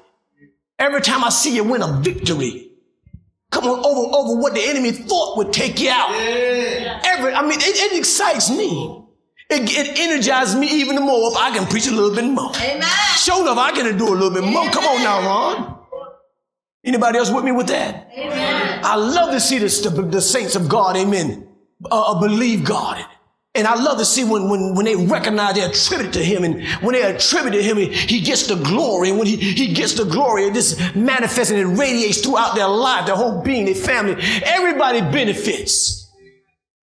Every 0.78 1.02
time 1.02 1.22
I 1.22 1.28
see 1.28 1.54
you 1.54 1.64
win 1.64 1.82
a 1.82 2.00
victory, 2.00 2.67
Come 3.50 3.64
on, 3.64 3.78
over, 3.78 4.16
over 4.16 4.40
what 4.40 4.54
the 4.54 4.62
enemy 4.62 4.92
thought 4.92 5.38
would 5.38 5.52
take 5.52 5.80
you 5.80 5.90
out. 5.90 6.10
Yeah. 6.10 7.00
Every, 7.04 7.32
I 7.32 7.42
mean, 7.42 7.58
it, 7.60 7.92
it 7.92 7.98
excites 7.98 8.50
me. 8.50 9.04
It, 9.50 9.62
it, 9.62 9.98
energizes 9.98 10.54
me 10.56 10.68
even 10.68 10.96
more 10.96 11.30
if 11.32 11.38
I 11.38 11.50
can 11.50 11.66
preach 11.66 11.86
a 11.86 11.90
little 11.90 12.14
bit 12.14 12.24
more. 12.24 12.54
Amen. 12.56 12.82
Show 13.16 13.40
enough, 13.40 13.56
I 13.56 13.72
can 13.72 13.96
do 13.96 14.08
a 14.08 14.10
little 14.10 14.30
bit 14.30 14.44
more. 14.44 14.68
Come 14.70 14.84
on 14.84 15.02
now, 15.02 15.20
Ron. 15.26 15.78
Anybody 16.84 17.18
else 17.18 17.30
with 17.30 17.44
me 17.44 17.52
with 17.52 17.68
that? 17.68 18.10
Amen. 18.16 18.80
I 18.84 18.96
love 18.96 19.30
to 19.30 19.40
see 19.40 19.58
this, 19.58 19.80
the, 19.80 19.90
the 19.90 20.20
saints 20.20 20.54
of 20.54 20.68
God, 20.68 20.96
amen, 20.96 21.48
uh, 21.90 22.12
uh, 22.12 22.20
believe 22.20 22.64
God 22.64 23.04
And 23.58 23.66
I 23.66 23.74
love 23.74 23.98
to 23.98 24.04
see 24.04 24.22
when, 24.22 24.48
when, 24.48 24.76
when 24.76 24.84
they 24.84 24.94
recognize 24.94 25.56
they 25.56 25.62
attribute 25.62 26.12
to 26.12 26.22
him 26.22 26.44
and 26.44 26.64
when 26.80 26.94
they 26.94 27.02
attribute 27.02 27.54
to 27.54 27.60
him, 27.60 27.76
he, 27.76 27.88
he 27.92 28.20
gets 28.20 28.46
the 28.46 28.54
glory. 28.54 29.08
And 29.08 29.18
when 29.18 29.26
he, 29.26 29.34
he 29.34 29.74
gets 29.74 29.94
the 29.94 30.04
glory, 30.04 30.44
it 30.44 30.54
just 30.54 30.94
manifests 30.94 31.50
and 31.50 31.58
it 31.58 31.66
radiates 31.66 32.20
throughout 32.20 32.54
their 32.54 32.68
life, 32.68 33.06
their 33.06 33.16
whole 33.16 33.42
being, 33.42 33.64
their 33.64 33.74
family. 33.74 34.14
Everybody 34.44 35.00
benefits. 35.00 36.08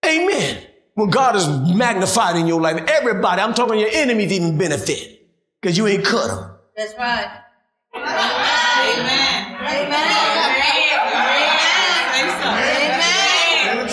Amen. 0.05 0.67
When 0.95 1.11
God 1.11 1.37
is 1.37 1.47
magnified 1.49 2.35
in 2.35 2.49
your 2.49 2.61
life, 2.61 2.85
everybody, 2.89 3.41
I'm 3.41 3.55
talking 3.55 3.79
your 3.79 3.91
enemies 3.93 4.33
even 4.33 4.59
benefit 4.59 5.29
because 5.63 5.79
you 5.79 5.87
ain't 5.87 6.05
cut 6.05 6.27
them. 6.27 6.51
That's 6.77 6.95
right. 6.99 7.41
Amen. 7.95 8.05
Amen. 9.61 9.95
Amen. 9.95 10.75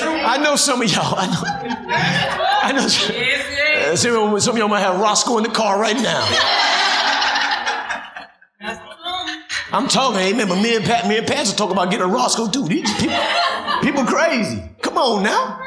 Amen. 0.02 0.26
I 0.26 0.38
know 0.44 0.56
some 0.56 0.82
of 0.82 0.92
y'all. 0.92 1.14
I 1.16 1.28
know. 1.28 2.48
I 2.64 2.72
know. 2.74 2.88
Some, 2.88 3.16
uh, 3.16 3.96
some, 3.96 4.40
some 4.40 4.54
of 4.54 4.60
y'all 4.60 4.68
might 4.68 4.82
have 4.82 5.00
Roscoe 5.00 5.38
in 5.38 5.44
the 5.44 5.50
car 5.50 5.80
right 5.80 5.96
now. 5.96 6.28
I'm 9.74 9.88
talking, 9.88 10.20
amen. 10.20 10.48
But 10.50 10.62
me 10.62 10.76
and 10.76 10.86
Pat, 10.86 11.08
me 11.08 11.18
and 11.18 11.26
Pastor 11.26 11.58
talk 11.58 11.72
about 11.72 11.90
getting 11.90 12.06
a 12.06 12.10
Roscoe 12.10 12.50
too. 12.50 12.68
These 12.68 12.94
people, 13.00 13.18
people 13.82 14.04
crazy. 14.04 14.62
Come 14.82 14.98
on 14.98 15.24
now. 15.24 15.60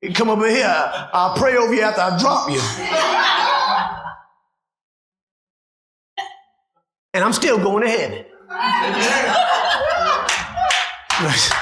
You 0.00 0.12
come 0.12 0.30
over 0.30 0.48
here. 0.48 0.66
I'll 0.66 1.36
pray 1.36 1.56
over 1.56 1.74
you 1.74 1.82
after 1.82 2.00
I 2.00 2.18
drop 2.18 2.50
you. 2.50 2.60
And 7.12 7.22
I'm 7.22 7.32
still 7.32 7.58
going 7.58 7.84
to 7.84 7.90
heaven. 7.90 8.24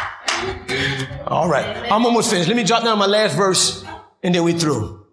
All 1.26 1.48
right. 1.48 1.90
I'm 1.90 2.04
almost 2.04 2.30
finished. 2.30 2.48
Let 2.48 2.56
me 2.56 2.64
drop 2.64 2.84
down 2.84 2.98
my 2.98 3.06
last 3.06 3.36
verse 3.36 3.84
and 4.22 4.34
then 4.34 4.44
we're 4.44 4.58
through. 4.58 5.06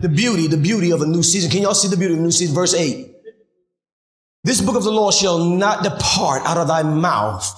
The 0.00 0.08
beauty, 0.08 0.48
the 0.48 0.56
beauty 0.56 0.90
of 0.90 1.02
a 1.02 1.06
new 1.06 1.22
season. 1.22 1.50
Can 1.50 1.62
y'all 1.62 1.74
see 1.74 1.88
the 1.88 1.96
beauty 1.96 2.14
of 2.14 2.20
a 2.20 2.22
new 2.22 2.32
season? 2.32 2.54
Verse 2.54 2.74
8. 2.74 3.08
This 4.44 4.60
book 4.60 4.74
of 4.74 4.82
the 4.82 4.90
law 4.90 5.12
shall 5.12 5.38
not 5.38 5.84
depart 5.84 6.42
out 6.44 6.56
of 6.56 6.66
thy 6.66 6.82
mouth, 6.82 7.48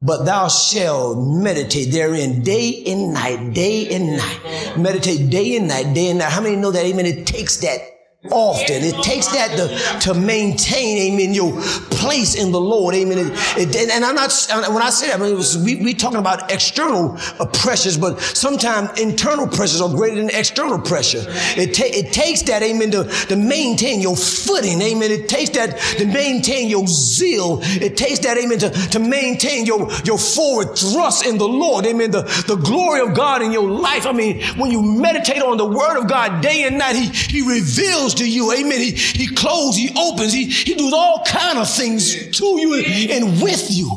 but 0.00 0.24
thou 0.24 0.48
shalt 0.48 1.18
meditate 1.18 1.92
therein 1.92 2.42
day 2.42 2.82
and 2.86 3.12
night, 3.12 3.52
day 3.52 3.94
and 3.94 4.16
night. 4.16 4.78
Meditate 4.78 5.28
day 5.28 5.56
and 5.56 5.68
night, 5.68 5.92
day 5.92 6.08
and 6.08 6.20
night. 6.20 6.32
How 6.32 6.40
many 6.40 6.56
know 6.56 6.70
that? 6.70 6.84
Amen. 6.86 7.04
It 7.04 7.26
takes 7.26 7.58
that 7.58 7.80
often. 8.30 8.84
It 8.84 9.02
takes 9.02 9.26
that 9.28 9.56
to, 9.56 10.12
to 10.12 10.14
maintain, 10.14 11.12
amen, 11.12 11.34
your 11.34 11.60
place 11.90 12.36
in 12.36 12.52
the 12.52 12.60
Lord, 12.60 12.94
amen. 12.94 13.18
It, 13.18 13.74
it, 13.74 13.90
and 13.90 14.04
I'm 14.04 14.14
not, 14.14 14.32
when 14.70 14.82
I 14.82 14.90
say 14.90 15.08
that, 15.08 15.20
I 15.20 15.22
mean, 15.22 15.36
was, 15.36 15.58
we, 15.58 15.76
we 15.76 15.92
talking 15.92 16.18
about 16.18 16.52
external 16.52 17.16
uh, 17.40 17.46
pressures, 17.46 17.98
but 17.98 18.20
sometimes 18.20 19.00
internal 19.00 19.48
pressures 19.48 19.80
are 19.80 19.88
greater 19.88 20.16
than 20.16 20.30
external 20.30 20.78
pressure. 20.78 21.24
It, 21.56 21.74
ta- 21.74 21.84
it 21.86 22.12
takes 22.12 22.42
that, 22.42 22.62
amen, 22.62 22.92
to, 22.92 23.04
to 23.28 23.34
maintain 23.34 24.00
your 24.00 24.16
footing, 24.16 24.80
amen. 24.80 25.10
It 25.10 25.28
takes 25.28 25.50
that 25.50 25.78
to 25.98 26.06
maintain 26.06 26.68
your 26.68 26.86
zeal. 26.86 27.58
It 27.62 27.96
takes 27.96 28.20
that, 28.20 28.38
amen, 28.38 28.58
to, 28.60 28.70
to 28.70 28.98
maintain 29.00 29.66
your, 29.66 29.90
your 30.04 30.18
forward 30.18 30.78
thrust 30.78 31.26
in 31.26 31.38
the 31.38 31.48
Lord, 31.48 31.86
amen. 31.86 32.12
The, 32.12 32.22
the 32.46 32.56
glory 32.56 33.00
of 33.00 33.14
God 33.14 33.42
in 33.42 33.50
your 33.50 33.68
life. 33.68 34.06
I 34.06 34.12
mean, 34.12 34.42
when 34.56 34.70
you 34.70 34.80
meditate 34.80 35.42
on 35.42 35.56
the 35.56 35.66
word 35.66 35.98
of 35.98 36.08
God 36.08 36.40
day 36.40 36.64
and 36.64 36.78
night, 36.78 36.94
He, 36.94 37.08
he 37.08 37.42
reveals 37.42 38.11
to 38.14 38.28
you. 38.28 38.52
Amen. 38.52 38.80
He, 38.80 38.92
he 38.92 39.34
closes, 39.34 39.76
he 39.76 39.90
opens, 39.98 40.32
he, 40.32 40.44
he 40.44 40.74
does 40.74 40.92
all 40.92 41.24
kind 41.24 41.58
of 41.58 41.68
things 41.68 42.38
to 42.38 42.44
you 42.44 42.74
and, 42.74 43.10
and 43.10 43.42
with 43.42 43.70
you. 43.70 43.90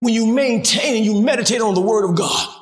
When 0.00 0.12
you 0.12 0.26
maintain 0.26 0.96
and 0.96 1.04
you 1.04 1.20
meditate 1.22 1.60
on 1.60 1.74
the 1.74 1.80
word 1.80 2.04
of 2.08 2.16
God. 2.16 2.55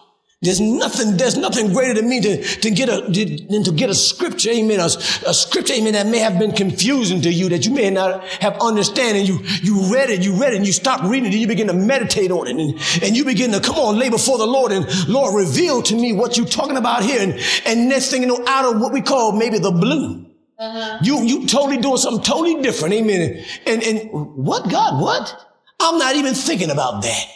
There's 0.44 0.60
nothing, 0.60 1.16
there's 1.16 1.36
nothing 1.36 1.72
greater 1.72 1.94
than 1.94 2.08
me 2.08 2.20
to, 2.20 2.42
to 2.42 2.70
get 2.70 2.88
a, 2.88 3.00
than 3.48 3.64
to 3.64 3.72
get 3.72 3.88
a 3.88 3.94
scripture, 3.94 4.50
amen, 4.50 4.78
a, 4.78 4.84
a 4.84 5.34
scripture, 5.34 5.72
amen, 5.74 5.94
that 5.94 6.06
may 6.06 6.18
have 6.18 6.38
been 6.38 6.52
confusing 6.52 7.22
to 7.22 7.32
you, 7.32 7.48
that 7.48 7.64
you 7.64 7.72
may 7.72 7.88
not 7.90 8.24
have 8.42 8.56
understanding. 8.60 9.24
You, 9.24 9.40
you 9.62 9.92
read 9.92 10.10
it, 10.10 10.22
you 10.22 10.34
read 10.34 10.52
it, 10.52 10.56
and 10.56 10.66
you 10.66 10.72
stop 10.72 11.02
reading 11.02 11.26
it, 11.26 11.32
and 11.32 11.40
you 11.40 11.46
begin 11.46 11.68
to 11.68 11.72
meditate 11.72 12.30
on 12.30 12.46
it, 12.46 12.56
and, 12.56 13.02
and 13.02 13.16
you 13.16 13.24
begin 13.24 13.52
to, 13.52 13.60
come 13.60 13.76
on, 13.76 13.98
lay 13.98 14.10
before 14.10 14.38
the 14.38 14.46
Lord, 14.46 14.70
and 14.70 14.86
Lord, 15.08 15.34
reveal 15.34 15.82
to 15.82 15.94
me 15.94 16.12
what 16.12 16.36
you're 16.36 16.46
talking 16.46 16.76
about 16.76 17.02
here, 17.02 17.22
and, 17.22 17.40
and 17.64 17.88
next 17.88 18.10
thing 18.10 18.22
you 18.22 18.28
know, 18.28 18.44
out 18.46 18.74
of 18.74 18.80
what 18.80 18.92
we 18.92 19.00
call 19.00 19.32
maybe 19.32 19.58
the 19.58 19.72
blue, 19.72 20.26
uh-huh. 20.58 20.98
you, 21.02 21.22
you 21.22 21.46
totally 21.46 21.78
doing 21.78 21.96
something 21.96 22.22
totally 22.22 22.62
different, 22.62 22.94
amen, 22.94 23.44
and, 23.66 23.82
and 23.82 24.10
what, 24.12 24.70
God, 24.70 25.00
what? 25.00 25.46
I'm 25.80 25.98
not 25.98 26.16
even 26.16 26.34
thinking 26.34 26.70
about 26.70 27.02
that. 27.02 27.26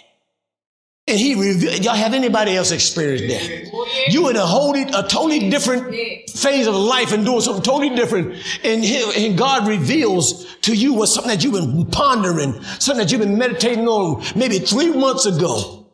And 1.08 1.18
he 1.18 1.34
revealed, 1.34 1.82
y'all 1.82 1.94
have 1.94 2.12
anybody 2.12 2.54
else 2.54 2.70
experienced 2.70 3.28
that? 3.28 4.12
You 4.12 4.28
in 4.28 4.36
a 4.36 4.44
wholly, 4.44 4.82
a 4.82 5.02
totally 5.02 5.48
different 5.48 5.90
phase 6.30 6.66
of 6.66 6.74
life 6.74 7.12
and 7.12 7.24
doing 7.24 7.40
something 7.40 7.62
totally 7.62 7.96
different. 7.96 8.34
And, 8.62 8.84
he, 8.84 9.26
and 9.26 9.38
God 9.38 9.66
reveals 9.66 10.54
to 10.62 10.74
you 10.74 10.92
what 10.92 11.06
something 11.06 11.30
that 11.30 11.42
you've 11.42 11.54
been 11.54 11.86
pondering, 11.86 12.62
something 12.78 12.98
that 12.98 13.10
you've 13.10 13.22
been 13.22 13.38
meditating 13.38 13.88
on 13.88 14.22
maybe 14.36 14.58
three 14.58 14.92
months 14.92 15.24
ago. 15.24 15.90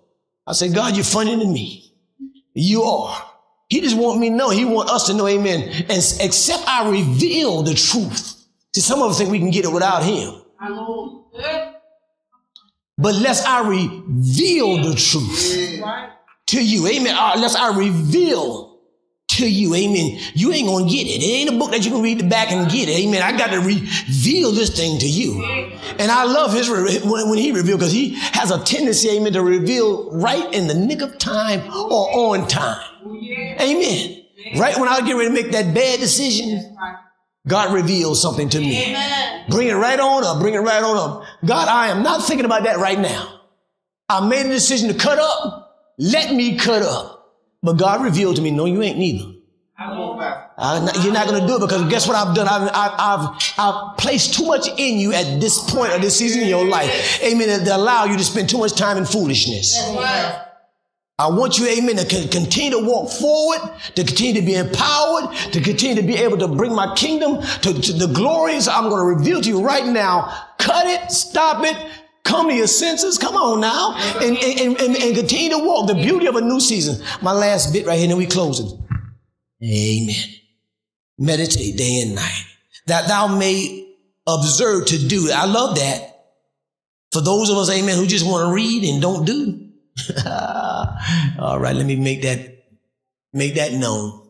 I 0.47 0.53
say, 0.53 0.69
God, 0.73 0.97
you're 0.97 1.05
funnier 1.05 1.37
than 1.37 1.53
me. 1.53 1.95
You 2.53 2.83
are. 2.83 3.31
He 3.69 3.81
just 3.81 3.97
want 3.97 4.19
me 4.19 4.31
to 4.31 4.35
know. 4.35 4.51
He 4.51 4.65
want 4.65 4.91
us 4.91 5.07
to 5.07 5.15
know, 5.15 5.29
amen. 5.29 5.63
And 5.89 6.03
except 6.21 6.65
I 6.67 6.91
reveal 6.91 7.63
the 7.63 7.75
truth. 7.75 8.45
See, 8.75 8.81
some 8.81 9.01
of 9.01 9.11
us 9.13 9.19
think 9.19 9.31
we 9.31 9.39
can 9.39 9.51
get 9.51 9.65
it 9.65 9.73
without 9.73 10.03
him. 10.03 10.43
But 12.97 13.17
lest 13.17 13.47
I 13.47 13.69
reveal 13.69 14.83
the 14.83 14.95
truth 14.95 15.83
to 16.47 16.65
you, 16.65 16.87
amen. 16.87 17.15
Uh, 17.19 17.35
lest 17.39 17.59
I 17.59 17.77
reveal 17.77 18.79
to 19.31 19.51
you, 19.51 19.75
amen. 19.75 20.21
You 20.35 20.53
ain't 20.53 20.69
gonna 20.69 20.89
get 20.89 21.07
it. 21.07 21.21
It 21.21 21.27
ain't 21.27 21.51
a 21.51 21.59
book 21.59 21.73
that 21.73 21.85
you 21.85 21.91
can 21.91 22.03
read 22.03 22.21
the 22.21 22.29
back 22.29 22.53
and 22.53 22.71
get 22.71 22.89
it, 22.89 23.01
amen. 23.01 23.21
I 23.21 23.37
got 23.37 23.51
to 23.51 23.59
reveal 23.59 24.53
this 24.53 24.77
thing 24.77 24.99
to 25.01 25.09
you. 25.09 25.43
And 25.99 26.11
I 26.11 26.23
love 26.25 26.53
his 26.53 26.71
when, 26.71 27.29
when 27.29 27.39
he 27.39 27.51
revealed 27.51 27.81
because 27.81 27.93
he 27.93 28.15
has 28.15 28.53
a 28.53 28.63
tendency, 28.63 29.11
amen, 29.11 29.33
to 29.33 29.43
reveal 29.43 30.13
right 30.13 30.55
in 30.55 30.69
the 30.69 30.75
nick 30.75 31.03
of 31.03 31.19
time 31.19 31.61
or 31.73 32.33
on 32.33 32.47
time. 32.47 32.81
Amen. 33.61 34.25
Right 34.57 34.79
when 34.79 34.89
I 34.89 35.01
get 35.01 35.15
ready 35.15 35.29
to 35.29 35.35
make 35.35 35.51
that 35.51 35.75
bad 35.75 35.99
decision, 35.99 36.77
God 37.47 37.75
reveals 37.75 38.21
something 38.21 38.49
to 38.49 38.61
me. 38.61 38.91
Amen. 38.91 39.45
Bring 39.51 39.69
it 39.69 39.75
right 39.75 40.01
on 40.01 40.25
up. 40.25 40.41
Bring 40.41 40.55
it 40.55 40.59
right 40.59 40.83
on 40.83 40.97
up. 40.97 41.25
God, 41.45 41.69
I 41.69 41.89
am 41.89 42.03
not 42.03 42.25
thinking 42.25 42.47
about 42.47 42.65
that 42.65 42.79
right 42.79 42.99
now. 42.99 43.41
I 44.09 44.27
made 44.27 44.47
a 44.47 44.51
decision 44.51 44.89
to 44.89 44.95
cut 44.95 45.19
up. 45.19 45.77
Let 45.99 46.35
me 46.35 46.57
cut 46.57 46.83
up. 46.83 47.15
But 47.63 47.75
God 47.75 48.03
revealed 48.03 48.37
to 48.37 48.43
me, 48.43 48.51
no, 48.51 48.65
you 48.65 48.83
ain't 48.83 48.99
neither. 48.99 49.33
Not, 50.57 51.03
you're 51.03 51.13
not 51.13 51.27
going 51.27 51.41
to 51.41 51.47
do 51.47 51.57
it 51.57 51.61
because 51.61 51.91
guess 51.91 52.07
what 52.07 52.17
I've 52.17 52.35
done? 52.35 52.47
I've, 52.47 52.71
I've, 52.73 52.95
I've, 52.99 53.55
I've, 53.59 53.97
placed 53.97 54.35
too 54.35 54.47
much 54.47 54.69
in 54.79 54.99
you 54.99 55.13
at 55.13 55.41
this 55.41 55.59
point 55.71 55.93
of 55.93 56.01
this 56.01 56.17
season 56.17 56.43
in 56.43 56.49
your 56.49 56.65
life. 56.65 57.23
Amen. 57.23 57.65
To 57.65 57.77
allow 57.77 58.05
you 58.05 58.17
to 58.17 58.25
spend 58.25 58.49
too 58.49 58.59
much 58.59 58.75
time 58.75 58.97
in 58.97 59.05
foolishness. 59.05 59.77
I 61.17 61.29
want 61.29 61.59
you, 61.59 61.69
amen, 61.69 61.97
to 61.97 62.29
continue 62.29 62.73
to 62.73 62.85
walk 62.85 63.09
forward, 63.09 63.61
to 63.95 64.03
continue 64.03 64.41
to 64.41 64.45
be 64.45 64.57
empowered, 64.57 65.33
to 65.53 65.61
continue 65.61 65.95
to 65.95 66.03
be 66.03 66.17
able 66.17 66.37
to 66.39 66.49
bring 66.49 66.75
my 66.75 66.93
kingdom 66.97 67.41
to, 67.63 67.81
to 67.81 67.93
the 67.93 68.13
glories 68.13 68.67
I'm 68.67 68.89
going 68.89 69.01
to 69.01 69.19
reveal 69.19 69.41
to 69.41 69.49
you 69.49 69.65
right 69.65 69.87
now. 69.87 70.49
Cut 70.59 70.87
it, 70.87 71.13
stop 71.13 71.65
it, 71.65 71.77
come 72.25 72.49
to 72.49 72.55
your 72.55 72.67
senses. 72.67 73.17
Come 73.17 73.37
on 73.37 73.61
now. 73.61 73.95
And, 74.21 74.37
and, 74.37 74.81
and, 74.81 74.97
and 74.97 75.17
continue 75.17 75.51
to 75.51 75.59
walk 75.59 75.87
the 75.87 75.95
beauty 75.95 76.27
of 76.27 76.35
a 76.35 76.41
new 76.41 76.59
season. 76.59 77.05
My 77.23 77.33
last 77.33 77.73
bit 77.73 77.87
right 77.87 77.95
here, 77.95 78.05
and 78.05 78.11
then 78.11 78.19
we 78.19 78.27
closing. 78.27 78.85
Amen. 79.63 80.17
Meditate 81.17 81.77
day 81.77 82.01
and 82.01 82.17
night 82.17 82.45
that 82.87 83.07
thou 83.07 83.29
may 83.29 83.95
observe 84.27 84.87
to 84.87 84.99
do. 84.99 85.31
I 85.33 85.47
love 85.47 85.77
that. 85.77 86.11
For 87.13 87.21
those 87.21 87.51
of 87.51 87.57
us, 87.57 87.71
amen, 87.71 87.97
who 87.97 88.07
just 88.07 88.27
want 88.27 88.49
to 88.49 88.53
read 88.53 88.83
and 88.83 89.01
don't 89.01 89.25
do. 89.25 89.64
All 91.39 91.59
right, 91.59 91.75
let 91.75 91.87
me 91.87 91.97
make 91.97 92.23
that 92.23 92.65
make 93.33 93.55
that 93.55 93.73
known. 93.73 94.29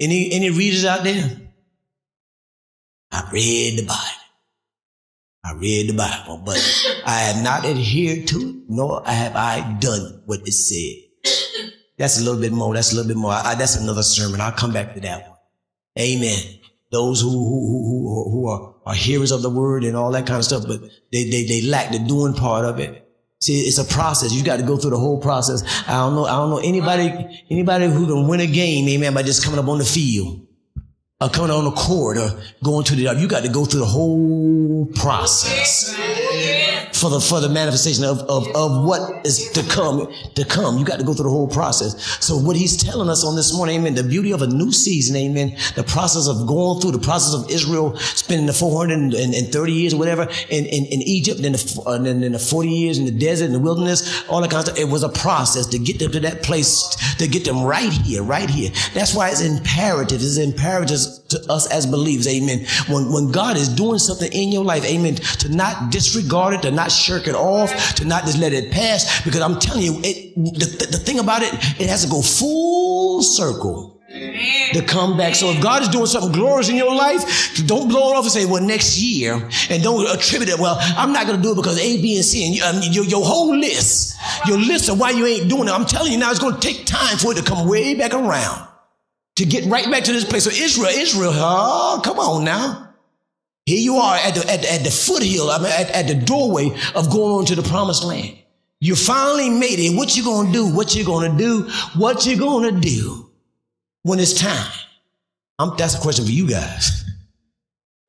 Any 0.00 0.32
any 0.32 0.50
readers 0.50 0.84
out 0.84 1.04
there? 1.04 1.30
I 3.10 3.28
read 3.32 3.78
the 3.78 3.86
Bible. 3.86 4.22
I 5.44 5.52
read 5.54 5.88
the 5.88 5.94
Bible, 5.94 6.42
but 6.44 6.58
I 7.04 7.18
have 7.20 7.42
not 7.42 7.64
adhered 7.64 8.28
to 8.28 8.36
it, 8.38 8.56
nor 8.68 9.02
have 9.04 9.34
I 9.34 9.76
done 9.80 10.22
what 10.26 10.46
it 10.46 10.52
said. 10.52 11.02
That's 11.98 12.20
a 12.20 12.24
little 12.24 12.40
bit 12.40 12.52
more. 12.52 12.74
That's 12.74 12.92
a 12.92 12.96
little 12.96 13.08
bit 13.08 13.16
more. 13.16 13.32
I, 13.32 13.54
that's 13.54 13.76
another 13.76 14.02
sermon. 14.02 14.40
I'll 14.40 14.52
come 14.52 14.72
back 14.72 14.94
to 14.94 15.00
that 15.00 15.28
one. 15.28 15.38
Amen. 15.98 16.58
Those 16.90 17.20
who 17.20 17.30
who 17.30 17.68
who 17.68 18.30
who, 18.30 18.48
are, 18.48 18.74
are 18.86 18.94
hearers 18.94 19.30
of 19.30 19.42
the 19.42 19.50
word 19.50 19.84
and 19.84 19.96
all 19.96 20.12
that 20.12 20.26
kind 20.26 20.38
of 20.38 20.44
stuff, 20.44 20.64
but 20.66 20.80
they 21.10 21.28
they 21.28 21.44
they 21.44 21.62
lack 21.62 21.90
the 21.90 21.98
doing 21.98 22.34
part 22.34 22.64
of 22.64 22.78
it. 22.78 23.01
See, 23.42 23.62
it's 23.62 23.78
a 23.78 23.84
process. 23.84 24.32
You 24.32 24.44
got 24.44 24.58
to 24.58 24.62
go 24.62 24.76
through 24.76 24.90
the 24.90 24.98
whole 24.98 25.18
process. 25.18 25.64
I 25.88 25.94
don't 25.94 26.14
know. 26.14 26.26
I 26.26 26.36
don't 26.36 26.50
know 26.50 26.58
anybody, 26.58 27.42
anybody 27.50 27.86
who 27.86 28.06
can 28.06 28.28
win 28.28 28.38
a 28.38 28.46
game, 28.46 28.88
amen, 28.88 29.14
by 29.14 29.24
just 29.24 29.44
coming 29.44 29.58
up 29.58 29.66
on 29.66 29.78
the 29.78 29.84
field 29.84 30.46
or 31.20 31.28
coming 31.28 31.50
on 31.50 31.64
the 31.64 31.72
court 31.72 32.18
or 32.18 32.40
going 32.62 32.84
to 32.84 32.94
the, 32.94 33.12
you 33.18 33.26
got 33.26 33.42
to 33.42 33.48
go 33.48 33.64
through 33.64 33.80
the 33.80 33.86
whole 33.86 34.86
process 34.94 35.92
for 37.02 37.10
the 37.10 37.20
for 37.20 37.40
the 37.40 37.48
manifestation 37.48 38.04
of, 38.04 38.20
of, 38.30 38.46
of 38.54 38.84
what 38.84 39.26
is 39.26 39.50
to 39.50 39.62
come 39.64 40.06
to 40.36 40.44
come. 40.44 40.78
You 40.78 40.84
got 40.84 41.00
to 41.00 41.04
go 41.04 41.12
through 41.12 41.24
the 41.24 41.30
whole 41.30 41.48
process. 41.48 42.00
So 42.24 42.36
what 42.38 42.54
he's 42.54 42.76
telling 42.76 43.08
us 43.08 43.24
on 43.24 43.34
this 43.34 43.52
morning, 43.52 43.80
amen, 43.80 43.94
the 43.94 44.04
beauty 44.04 44.30
of 44.30 44.40
a 44.40 44.46
new 44.46 44.70
season, 44.70 45.16
amen, 45.16 45.56
the 45.74 45.82
process 45.82 46.28
of 46.28 46.46
going 46.46 46.80
through 46.80 46.92
the 46.92 47.00
process 47.00 47.34
of 47.34 47.50
Israel 47.50 47.96
spending 47.96 48.46
the 48.46 48.52
430 48.52 49.72
years 49.72 49.94
or 49.94 49.98
whatever 49.98 50.28
in, 50.48 50.64
in, 50.66 50.84
in 50.86 51.02
Egypt, 51.02 51.40
and 51.40 51.56
the, 51.56 51.82
uh, 51.84 51.98
then 51.98 52.20
the 52.20 52.38
40 52.38 52.68
years 52.68 52.98
in 52.98 53.04
the 53.04 53.10
desert, 53.10 53.46
in 53.46 53.52
the 53.52 53.58
wilderness, 53.58 54.24
all 54.28 54.40
that 54.40 54.50
kind 54.50 54.60
of 54.60 54.66
stuff. 54.66 54.78
It 54.78 54.88
was 54.88 55.02
a 55.02 55.08
process 55.08 55.66
to 55.66 55.80
get 55.80 55.98
them 55.98 56.12
to 56.12 56.20
that 56.20 56.44
place, 56.44 56.94
to 57.16 57.26
get 57.26 57.44
them 57.44 57.64
right 57.64 57.92
here, 57.92 58.22
right 58.22 58.48
here. 58.48 58.70
That's 58.94 59.12
why 59.12 59.30
it's 59.30 59.40
imperative. 59.40 60.22
It's 60.22 60.38
imperative 60.38 61.00
to 61.32 61.52
us 61.52 61.70
as 61.70 61.86
believers, 61.86 62.28
amen. 62.28 62.66
When, 62.88 63.12
when 63.12 63.32
God 63.32 63.56
is 63.56 63.68
doing 63.68 63.98
something 63.98 64.30
in 64.32 64.52
your 64.52 64.64
life, 64.64 64.84
amen, 64.84 65.16
to 65.16 65.48
not 65.48 65.90
disregard 65.90 66.54
it, 66.54 66.62
to 66.62 66.70
not 66.70 66.90
shirk 66.90 67.26
it 67.26 67.34
off, 67.34 67.94
to 67.96 68.04
not 68.04 68.24
just 68.24 68.38
let 68.38 68.52
it 68.52 68.72
pass, 68.72 69.22
because 69.24 69.40
I'm 69.40 69.58
telling 69.58 69.82
you, 69.82 70.00
it, 70.02 70.34
the, 70.34 70.86
the 70.90 70.98
thing 70.98 71.18
about 71.18 71.42
it, 71.42 71.52
it 71.80 71.88
has 71.88 72.04
to 72.04 72.10
go 72.10 72.22
full 72.22 73.22
circle 73.22 74.00
to 74.72 74.84
come 74.86 75.16
back. 75.16 75.34
So 75.34 75.50
if 75.50 75.62
God 75.62 75.82
is 75.82 75.88
doing 75.88 76.06
something 76.06 76.32
glorious 76.32 76.68
in 76.68 76.76
your 76.76 76.94
life, 76.94 77.56
don't 77.66 77.88
blow 77.88 78.12
it 78.12 78.16
off 78.16 78.24
and 78.24 78.32
say, 78.32 78.44
well, 78.44 78.62
next 78.62 78.98
year, 78.98 79.34
and 79.70 79.82
don't 79.82 80.06
attribute 80.14 80.50
it, 80.50 80.58
well, 80.58 80.76
I'm 80.80 81.12
not 81.12 81.26
going 81.26 81.38
to 81.38 81.42
do 81.42 81.52
it 81.52 81.56
because 81.56 81.78
A, 81.78 82.00
B, 82.02 82.16
and 82.16 82.24
C, 82.24 82.46
and 82.46 82.54
you, 82.54 82.64
um, 82.64 82.92
your, 82.92 83.04
your 83.04 83.24
whole 83.24 83.56
list, 83.56 84.16
your 84.46 84.58
list 84.58 84.88
of 84.88 85.00
why 85.00 85.10
you 85.10 85.26
ain't 85.26 85.48
doing 85.48 85.68
it, 85.68 85.72
I'm 85.72 85.86
telling 85.86 86.12
you 86.12 86.18
now, 86.18 86.30
it's 86.30 86.40
going 86.40 86.54
to 86.54 86.60
take 86.60 86.84
time 86.86 87.16
for 87.16 87.32
it 87.32 87.36
to 87.36 87.42
come 87.42 87.68
way 87.68 87.94
back 87.94 88.12
around 88.12 88.68
to 89.36 89.44
get 89.44 89.64
right 89.66 89.90
back 89.90 90.04
to 90.04 90.12
this 90.12 90.24
place. 90.24 90.44
So 90.44 90.50
Israel, 90.50 90.90
Israel, 90.90 91.32
oh, 91.34 92.00
come 92.04 92.18
on 92.18 92.44
now. 92.44 92.94
Here 93.64 93.78
you 93.78 93.96
are 93.96 94.16
at 94.16 94.34
the, 94.34 94.50
at, 94.50 94.64
at 94.64 94.84
the 94.84 94.90
foothill, 94.90 95.50
I 95.50 95.58
mean, 95.58 95.72
at, 95.72 95.90
at 95.90 96.08
the 96.08 96.14
doorway 96.14 96.70
of 96.94 97.10
going 97.10 97.32
on 97.32 97.44
to 97.46 97.54
the 97.54 97.62
promised 97.62 98.04
land. 98.04 98.36
You 98.80 98.96
finally 98.96 99.48
made 99.48 99.78
it. 99.78 99.96
What 99.96 100.16
you 100.16 100.24
gonna 100.24 100.52
do? 100.52 100.66
What 100.74 100.96
you 100.96 101.04
gonna 101.04 101.38
do? 101.38 101.70
What 101.96 102.26
you 102.26 102.36
gonna 102.36 102.72
do 102.72 103.30
when 104.02 104.18
it's 104.18 104.34
time? 104.34 104.72
I'm, 105.60 105.76
that's 105.76 105.94
a 105.94 106.00
question 106.00 106.24
for 106.24 106.32
you 106.32 106.48
guys. 106.48 107.04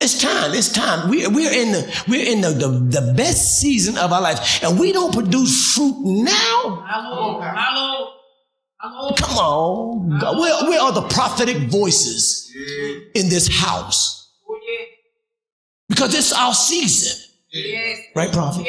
It's 0.00 0.20
time. 0.20 0.52
It's 0.52 0.72
time. 0.72 1.08
We're, 1.08 1.30
we're 1.30 1.52
in 1.52 1.70
the 1.70 2.04
we're 2.08 2.28
in 2.28 2.40
the, 2.40 2.50
the, 2.50 3.00
the 3.00 3.14
best 3.14 3.60
season 3.60 3.96
of 3.96 4.12
our 4.12 4.20
life, 4.20 4.64
and 4.64 4.76
we 4.76 4.92
don't 4.92 5.14
produce 5.14 5.74
fruit 5.76 5.94
now. 6.04 6.84
Hello, 6.88 7.40
hello. 7.40 8.10
Come 9.18 9.38
on, 9.38 10.18
God. 10.18 10.38
Where, 10.38 10.68
where 10.68 10.80
are 10.80 10.92
the 10.92 11.02
prophetic 11.02 11.56
voices 11.70 12.52
in 13.14 13.30
this 13.30 13.48
house? 13.48 14.30
Oh. 14.48 14.58
Because 15.88 16.14
it's 16.14 16.32
our 16.32 16.52
season, 16.52 17.30
right, 18.14 18.30
prophet? 18.32 18.66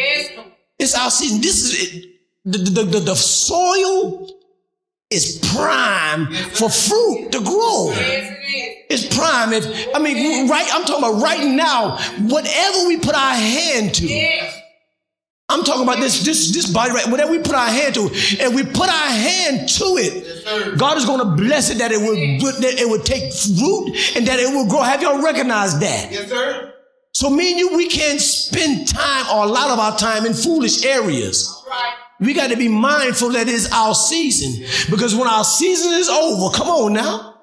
It's 0.79 0.95
our 0.95 1.11
season. 1.11 1.41
This 1.41 1.63
is 1.63 1.95
it. 1.95 2.11
The, 2.45 2.57
the, 2.59 2.83
the, 2.83 2.99
the 2.99 3.15
soil 3.15 4.29
is 5.09 5.39
prime 5.53 6.27
for 6.53 6.69
fruit 6.69 7.31
to 7.31 7.41
grow. 7.41 7.89
It 7.91 8.85
is. 8.89 9.05
Prime. 9.15 9.51
If, 9.51 9.65
I 9.93 9.99
mean, 9.99 10.47
right, 10.47 10.67
I'm 10.71 10.85
talking 10.85 11.03
about 11.03 11.21
right 11.21 11.45
now, 11.45 11.97
whatever 12.27 12.87
we 12.87 12.97
put 12.99 13.15
our 13.15 13.33
hand 13.33 13.95
to. 13.95 14.07
I'm 15.55 15.63
talking 15.63 15.83
about 15.83 15.99
this, 15.99 16.25
this, 16.25 16.51
this 16.51 16.69
body 16.69 16.91
right, 16.91 17.07
whatever 17.07 17.31
we 17.31 17.39
put 17.39 17.55
our 17.55 17.69
hand 17.69 17.95
to, 17.95 18.09
and 18.41 18.53
we 18.53 18.63
put 18.63 18.89
our 18.89 19.07
hand 19.07 19.69
to 19.69 19.85
it, 19.97 20.77
God 20.77 20.97
is 20.97 21.05
going 21.05 21.19
to 21.19 21.41
bless 21.41 21.69
it 21.69 21.77
that 21.77 21.93
it 21.93 21.99
would, 21.99 22.61
that 22.61 22.75
it 22.77 22.89
would 22.89 23.05
take 23.05 23.31
root 23.61 23.95
and 24.17 24.27
that 24.27 24.37
it 24.39 24.53
will 24.53 24.67
grow. 24.67 24.81
Have 24.81 25.01
y'all 25.01 25.23
recognized 25.23 25.79
that? 25.79 26.11
Yes, 26.11 26.29
sir. 26.29 26.73
So 27.13 27.29
me 27.29 27.51
and 27.51 27.59
you, 27.59 27.77
we 27.77 27.87
can't 27.87 28.19
spend 28.19 28.89
time 28.89 29.27
or 29.33 29.45
a 29.45 29.47
lot 29.47 29.71
of 29.71 29.79
our 29.79 29.97
time 29.97 30.25
in 30.25 30.33
foolish 30.33 30.83
areas. 30.83 31.63
Right. 31.69 31.93
We 32.19 32.33
got 32.33 32.49
to 32.49 32.57
be 32.57 32.67
mindful 32.67 33.29
that 33.29 33.47
it's 33.47 33.71
our 33.71 33.95
season 33.95 34.67
because 34.91 35.15
when 35.15 35.29
our 35.29 35.45
season 35.45 35.93
is 35.93 36.09
over, 36.09 36.53
come 36.53 36.67
on 36.67 36.91
now, 36.91 37.39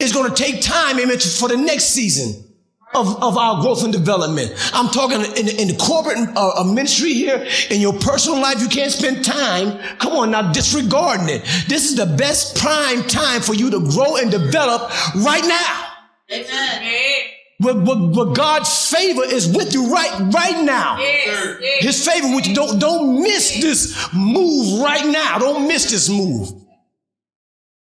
it's 0.00 0.12
going 0.12 0.28
to 0.28 0.34
take 0.34 0.60
time 0.60 0.98
amen, 0.98 1.18
for 1.20 1.48
the 1.48 1.56
next 1.56 1.90
season 1.90 2.47
of, 2.94 3.22
of 3.22 3.36
our 3.36 3.60
growth 3.62 3.84
and 3.84 3.92
development. 3.92 4.52
I'm 4.72 4.88
talking 4.88 5.20
in, 5.20 5.48
in 5.48 5.68
the 5.68 5.76
corporate 5.78 6.18
uh, 6.36 6.60
uh, 6.60 6.64
ministry 6.64 7.12
here, 7.12 7.46
in 7.70 7.80
your 7.80 7.92
personal 7.92 8.40
life, 8.40 8.60
you 8.60 8.68
can't 8.68 8.92
spend 8.92 9.24
time, 9.24 9.78
come 9.98 10.14
on 10.14 10.30
now, 10.30 10.52
disregarding 10.52 11.28
it. 11.28 11.42
This 11.68 11.90
is 11.90 11.96
the 11.96 12.06
best 12.06 12.56
prime 12.56 13.02
time 13.04 13.40
for 13.42 13.54
you 13.54 13.70
to 13.70 13.80
grow 13.80 14.16
and 14.16 14.30
develop 14.30 14.90
right 15.16 15.44
now. 15.44 15.84
Amen. 16.30 17.22
Where, 17.60 17.74
where, 17.74 17.96
where 17.96 18.34
God's 18.34 18.90
favor 18.90 19.24
is 19.24 19.48
with 19.48 19.74
you 19.74 19.92
right, 19.92 20.32
right 20.32 20.64
now. 20.64 20.98
Yes. 20.98 21.58
Yes. 21.60 21.84
His 21.84 22.06
favor, 22.06 22.36
which 22.36 22.54
don't 22.54 22.78
don't 22.78 23.20
miss 23.20 23.60
this 23.60 24.08
move 24.14 24.80
right 24.80 25.04
now. 25.06 25.38
Don't 25.38 25.66
miss 25.66 25.90
this 25.90 26.08
move. 26.08 26.52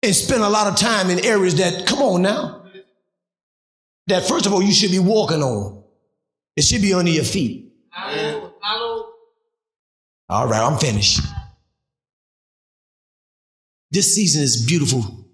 And 0.03 0.16
spend 0.16 0.42
a 0.42 0.48
lot 0.48 0.66
of 0.66 0.76
time 0.76 1.11
in 1.11 1.24
areas 1.24 1.55
that, 1.57 1.86
come 1.86 2.01
on 2.01 2.22
now, 2.22 2.59
that 4.11 4.26
first 4.26 4.46
of 4.46 4.52
all 4.52 4.62
you 4.62 4.72
should 4.72 4.90
be 4.90 4.98
walking 4.98 5.42
on. 5.42 5.82
It 6.56 6.62
should 6.62 6.82
be 6.82 6.92
under 6.94 7.11
your 7.11 7.24
feet. 7.24 7.72
All 10.28 10.46
right, 10.46 10.61
I'm 10.61 10.78
finished. 10.78 11.20
This 13.90 14.14
season 14.14 14.42
is 14.42 14.64
beautiful. 14.64 15.26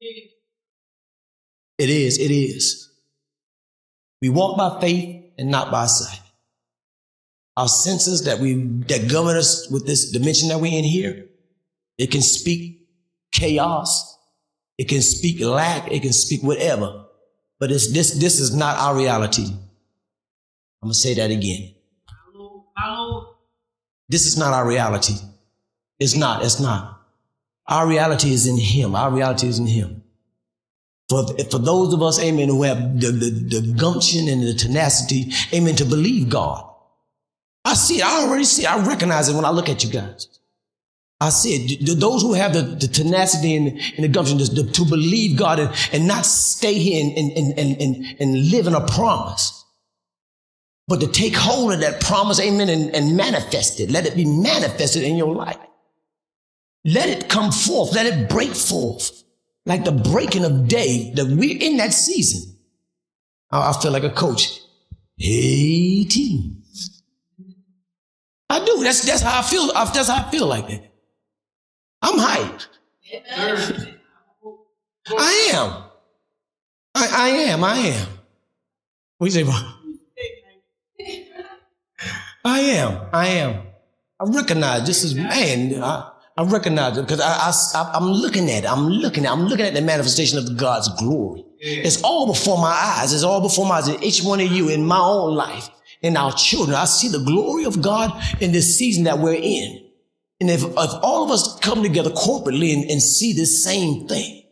It 0.00 1.88
is, 1.88 2.18
it 2.18 2.30
is. 2.30 2.90
We 4.20 4.28
walk 4.28 4.58
by 4.58 4.80
faith 4.80 5.32
and 5.38 5.50
not 5.50 5.70
by 5.70 5.86
sight. 5.86 6.20
Our 7.56 7.68
senses 7.68 8.24
that 8.24 8.38
we 8.38 8.54
that 8.88 9.08
govern 9.10 9.36
us 9.36 9.70
with 9.70 9.86
this 9.86 10.10
dimension 10.10 10.48
that 10.48 10.58
we're 10.58 10.76
in 10.76 10.84
here, 10.84 11.26
it 11.98 12.10
can 12.10 12.22
speak 12.22 12.88
chaos, 13.32 14.18
it 14.78 14.88
can 14.88 15.02
speak 15.02 15.40
lack, 15.40 15.90
it 15.90 16.02
can 16.02 16.12
speak 16.12 16.42
whatever. 16.42 17.06
But 17.60 17.70
it's 17.70 17.92
this 17.92 18.12
this 18.12 18.40
is 18.40 18.54
not 18.54 18.78
our 18.78 18.96
reality. 18.96 19.44
I'm 20.82 20.88
gonna 20.88 20.94
say 20.94 21.14
that 21.14 21.30
again. 21.30 21.74
This 24.08 24.26
is 24.26 24.36
not 24.36 24.52
our 24.52 24.66
reality. 24.66 25.14
It's 26.00 26.16
not, 26.16 26.44
it's 26.44 26.58
not. 26.58 27.00
Our 27.68 27.86
reality 27.86 28.32
is 28.32 28.46
in 28.46 28.56
Him. 28.56 28.96
Our 28.96 29.10
reality 29.12 29.46
is 29.46 29.58
in 29.58 29.66
Him. 29.66 30.02
For, 31.08 31.26
for 31.50 31.58
those 31.58 31.92
of 31.92 32.02
us, 32.02 32.18
amen, 32.20 32.48
who 32.48 32.62
have 32.62 33.00
the, 33.00 33.10
the, 33.12 33.60
the 33.60 33.74
gumption 33.74 34.28
and 34.28 34.42
the 34.42 34.54
tenacity, 34.54 35.30
amen, 35.52 35.76
to 35.76 35.84
believe 35.84 36.28
God. 36.28 36.66
I 37.64 37.74
see 37.74 37.98
it. 37.98 38.04
I 38.04 38.22
already 38.22 38.44
see 38.44 38.62
it. 38.62 38.70
I 38.70 38.84
recognize 38.84 39.28
it 39.28 39.36
when 39.36 39.44
I 39.44 39.50
look 39.50 39.68
at 39.68 39.84
you 39.84 39.90
guys. 39.90 40.39
I. 41.20 41.30
Th- 41.30 41.80
Those 41.98 42.22
who 42.22 42.32
have 42.34 42.52
the, 42.54 42.62
the 42.62 42.88
tenacity 42.88 43.56
and, 43.56 43.68
and 43.68 44.04
the 44.04 44.08
gumption 44.08 44.38
to, 44.38 44.54
to- 44.54 44.70
to 44.72 44.84
believe 44.84 45.38
God 45.38 45.58
and, 45.58 45.70
and 45.92 46.06
not 46.06 46.24
stay 46.26 46.74
here 46.74 47.04
and, 47.04 47.16
and, 47.36 47.58
and, 47.58 47.80
and, 47.82 48.16
and 48.20 48.50
live 48.50 48.66
in 48.66 48.74
a 48.74 48.86
promise 48.86 49.56
but 50.88 50.98
to 51.00 51.06
take 51.06 51.36
hold 51.36 51.72
of 51.72 51.78
that 51.80 52.00
promise, 52.00 52.40
amen, 52.40 52.68
and, 52.68 52.92
and 52.96 53.16
manifest 53.16 53.78
it. 53.78 53.92
Let 53.92 54.06
it 54.06 54.16
be 54.16 54.24
manifested 54.24 55.04
in 55.04 55.14
your 55.14 55.32
life. 55.36 55.56
Let 56.84 57.08
it 57.08 57.28
come 57.28 57.52
forth. 57.52 57.94
Let 57.94 58.06
it 58.06 58.28
break 58.28 58.50
forth 58.50 59.22
like 59.66 59.84
the 59.84 59.92
breaking 59.92 60.44
of 60.44 60.66
day 60.66 61.12
that 61.14 61.26
we're 61.26 61.56
in 61.60 61.76
that 61.76 61.92
season. 61.92 62.56
I, 63.52 63.70
I 63.70 63.80
feel 63.80 63.92
like 63.92 64.02
a 64.02 64.10
coach. 64.10 64.58
18. 65.20 66.60
I 68.48 68.64
do. 68.64 68.82
That's, 68.82 69.02
that's 69.06 69.22
how 69.22 69.38
I 69.38 69.42
feel. 69.42 69.72
That's 69.72 70.08
how 70.08 70.26
I 70.26 70.30
feel 70.32 70.46
like 70.48 70.66
that. 70.66 70.89
I'm 72.02 72.18
hyped. 72.18 72.66
I 75.18 75.50
am. 75.52 75.84
I, 76.94 77.08
I 77.12 77.28
am. 77.28 77.64
I 77.64 77.76
am. 77.76 78.08
What 79.18 79.26
you 79.26 79.30
say, 79.32 79.42
bro? 79.42 79.54
I 82.44 82.60
am. 82.60 83.00
I 83.12 83.26
am. 83.28 83.62
I 84.18 84.24
recognize 84.24 84.86
this 84.86 85.04
is 85.04 85.14
man. 85.14 85.82
I, 85.82 86.10
I 86.36 86.44
recognize 86.44 86.96
it 86.96 87.02
because 87.02 87.20
I, 87.20 87.52
I, 87.74 87.96
am 87.96 88.04
looking 88.04 88.50
at 88.50 88.64
it. 88.64 88.70
I'm 88.70 88.88
looking 88.88 89.26
at. 89.26 89.32
I'm 89.32 89.44
looking 89.46 89.66
at 89.66 89.74
the 89.74 89.82
manifestation 89.82 90.38
of 90.38 90.56
God's 90.56 90.88
glory. 90.98 91.44
It's 91.58 92.02
all 92.02 92.26
before 92.26 92.58
my 92.58 92.70
eyes. 92.70 93.12
It's 93.12 93.22
all 93.22 93.42
before 93.42 93.66
my 93.66 93.76
eyes. 93.76 93.88
In 93.88 94.02
each 94.02 94.22
one 94.22 94.40
of 94.40 94.50
you 94.50 94.68
in 94.70 94.86
my 94.86 94.98
own 94.98 95.34
life, 95.34 95.68
in 96.00 96.16
our 96.16 96.32
children, 96.32 96.74
I 96.74 96.86
see 96.86 97.08
the 97.08 97.22
glory 97.22 97.64
of 97.64 97.82
God 97.82 98.10
in 98.40 98.52
this 98.52 98.78
season 98.78 99.04
that 99.04 99.18
we're 99.18 99.34
in. 99.34 99.89
And 100.40 100.50
if, 100.50 100.62
if 100.62 100.74
all 101.02 101.24
of 101.24 101.30
us 101.30 101.58
come 101.60 101.82
together 101.82 102.10
corporately 102.10 102.72
and, 102.72 102.90
and 102.90 103.02
see 103.02 103.32
this 103.34 103.62
same 103.62 104.08
thing, 104.08 104.44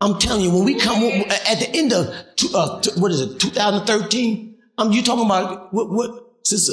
I'm 0.00 0.18
telling 0.18 0.42
you, 0.42 0.50
when 0.52 0.64
we 0.64 0.78
come 0.78 1.02
at 1.02 1.58
the 1.60 1.70
end 1.74 1.92
of 1.92 2.06
uh, 2.54 2.82
what 2.96 3.12
is 3.12 3.20
it, 3.20 3.38
2013? 3.40 4.58
Um, 4.78 4.92
you 4.92 5.02
talking 5.02 5.24
about 5.26 5.72
what? 5.72 5.90
What? 5.90 6.18
Sister, 6.44 6.72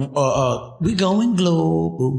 uh, 0.00 0.14
uh, 0.14 0.76
we 0.80 0.94
going 0.94 1.36
global. 1.36 2.18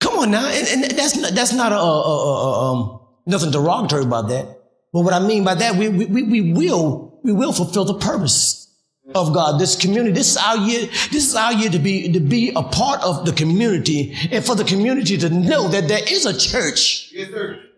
Come 0.00 0.18
on 0.18 0.30
now, 0.30 0.46
and, 0.46 0.84
and 0.84 0.98
that's 0.98 1.16
not, 1.16 1.32
that's 1.32 1.54
not 1.54 1.72
a, 1.72 1.76
a, 1.76 1.78
a, 1.78 2.72
um 2.72 3.00
nothing 3.24 3.50
derogatory 3.50 4.02
about 4.04 4.28
that. 4.28 4.46
But 4.92 5.00
what 5.00 5.14
I 5.14 5.20
mean 5.20 5.42
by 5.42 5.54
that, 5.54 5.76
we, 5.76 5.88
we 5.88 6.22
we 6.22 6.52
will 6.52 7.18
we 7.24 7.32
will 7.32 7.52
fulfill 7.54 7.86
the 7.86 7.94
purpose 7.98 8.65
of 9.14 9.32
God, 9.32 9.60
this 9.60 9.76
community. 9.76 10.12
This 10.12 10.30
is 10.32 10.36
our 10.36 10.56
year. 10.56 10.86
This 11.12 11.28
is 11.28 11.34
our 11.34 11.52
year 11.52 11.70
to 11.70 11.78
be 11.78 12.12
to 12.12 12.20
be 12.20 12.52
a 12.56 12.62
part 12.62 13.00
of 13.02 13.24
the 13.24 13.32
community, 13.32 14.14
and 14.32 14.44
for 14.44 14.54
the 14.54 14.64
community 14.64 15.16
to 15.18 15.30
know 15.30 15.68
that 15.68 15.88
there 15.88 16.02
is 16.10 16.26
a 16.26 16.36
church 16.36 17.12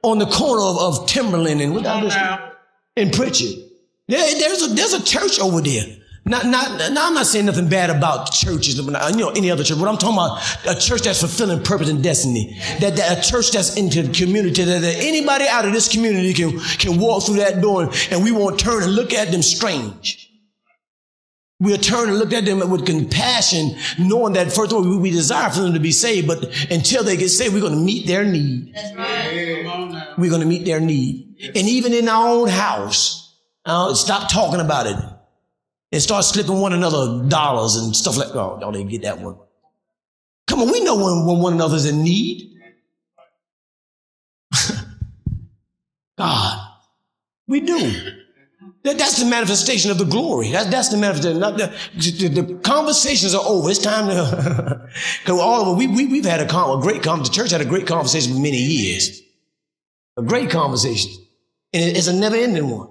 on 0.03 0.19
the 0.19 0.27
corner 0.27 0.63
of, 0.63 0.79
of 1.01 1.07
Timberland 1.09 1.61
and 1.61 1.75
what 1.75 1.87
on 1.87 2.05
this- 2.05 2.15
in 2.97 3.11
Pritchard. 3.11 3.57
There, 4.09 4.39
there's 4.39 4.63
a 4.63 4.75
there's 4.75 4.95
a 4.95 5.05
church 5.05 5.39
over 5.41 5.61
there. 5.61 5.85
Not, 6.25 6.45
not, 6.45 6.93
now 6.93 7.07
I'm 7.07 7.15
not 7.15 7.25
saying 7.25 7.47
nothing 7.47 7.71
bad 7.71 7.89
about 7.89 8.31
churches, 8.33 8.77
you 8.77 8.85
know, 8.91 9.31
any 9.31 9.51
other 9.51 9.65
church. 9.65 9.79
But 9.79 9.89
I'm 9.89 9.97
talking 9.97 10.15
about 10.19 10.77
a 10.77 10.79
church 10.79 11.03
that's 11.03 11.21
fulfilling 11.21 11.63
purpose 11.63 11.89
and 11.89 12.03
destiny. 12.03 12.55
That, 12.81 12.97
that 12.97 13.19
a 13.19 13.31
church 13.31 13.51
that's 13.53 13.79
into 13.79 14.03
the 14.03 14.13
community. 14.13 14.63
That, 14.63 14.83
that 14.83 14.97
anybody 14.99 15.47
out 15.49 15.65
of 15.65 15.73
this 15.73 15.89
community 15.91 16.35
can 16.35 16.59
can 16.61 17.01
walk 17.01 17.25
through 17.25 17.37
that 17.37 17.63
door 17.63 17.91
and 18.11 18.23
we 18.23 18.31
won't 18.33 18.59
turn 18.61 18.83
and 18.83 18.95
look 18.95 19.15
at 19.15 19.31
them 19.31 19.41
strange. 19.41 20.28
We'll 21.61 21.77
turn 21.79 22.09
and 22.09 22.19
look 22.19 22.33
at 22.33 22.45
them 22.45 22.71
with 22.71 22.87
compassion, 22.87 23.77
knowing 23.99 24.35
that 24.35 24.53
first 24.53 24.71
of 24.71 24.75
all, 24.75 24.89
we, 24.89 24.97
we 24.97 25.11
desire 25.11 25.51
for 25.51 25.61
them 25.61 25.75
to 25.75 25.81
be 25.81 25.91
saved, 25.91 26.29
but 26.29 26.45
until 26.71 27.03
they 27.03 27.17
get 27.17 27.31
saved, 27.31 27.53
we're 27.53 27.61
going 27.61 27.73
to 27.73 27.79
meet 27.81 28.07
their 28.07 28.25
need. 28.25 28.73
That's 28.75 28.95
right. 28.95 29.63
Come 29.65 29.73
on 29.73 29.93
now. 29.93 30.15
We're 30.17 30.31
going 30.31 30.43
to 30.43 30.47
meet 30.47 30.65
their 30.65 30.79
need. 30.79 31.37
And 31.57 31.69
even 31.69 31.93
in 31.93 32.09
our 32.09 32.29
own 32.29 32.49
house, 32.49 33.35
uh, 33.65 33.93
stop 33.95 34.31
talking 34.31 34.61
about 34.61 34.87
it 34.87 34.97
and 35.91 36.01
start 36.01 36.25
slipping 36.25 36.61
one 36.61 36.73
another 36.73 37.25
dollars 37.29 37.75
and 37.75 37.95
stuff 37.97 38.17
like 38.17 38.29
that. 38.29 38.39
Oh, 38.39 38.59
don't 38.61 38.77
even 38.77 38.89
get 38.89 39.03
that 39.03 39.19
one. 39.19 39.37
Come 40.47 40.63
on, 40.63 40.71
we 40.71 40.81
know 40.85 40.95
when, 40.97 41.27
when 41.27 41.39
one 41.43 41.53
another's 41.55 41.87
in 41.87 42.05
need. 42.05 42.57
God, 46.17 46.73
we 47.49 47.61
do. 47.61 48.13
That, 48.85 48.97
that's 48.97 49.19
the 49.23 49.29
manifestation 49.29 49.91
of 49.91 49.99
the 49.99 50.05
glory. 50.05 50.53
That, 50.53 50.71
that's 50.71 50.89
the 50.89 50.97
manifestation. 50.97 51.41
The, 51.41 52.29
the, 52.29 52.43
the 52.43 52.55
conversations 52.61 53.35
are 53.35 53.43
over. 53.45 53.71
It's 53.71 53.81
time 53.81 54.07
to, 54.09 54.89
because 55.25 55.41
all 55.41 55.63
of 55.63 55.69
us, 55.69 55.79
we, 55.79 55.87
we, 55.89 56.07
we've 56.07 56.25
had 56.25 56.41
a, 56.41 56.47
con, 56.47 56.79
a 56.79 56.81
great 56.83 57.03
conversation. 57.03 57.33
The 57.33 57.43
church 57.43 57.51
had 57.51 57.61
a 57.61 57.65
great 57.69 57.87
conversation 57.87 58.33
for 58.35 58.39
many 58.41 58.57
years. 58.59 59.21
A 60.17 60.23
great 60.23 60.51
conversation. 60.51 61.13
And 61.73 61.83
it- 61.85 61.97
it's 61.97 62.07
a 62.07 62.13
never 62.13 62.37
ending 62.37 62.71
one. 62.71 62.89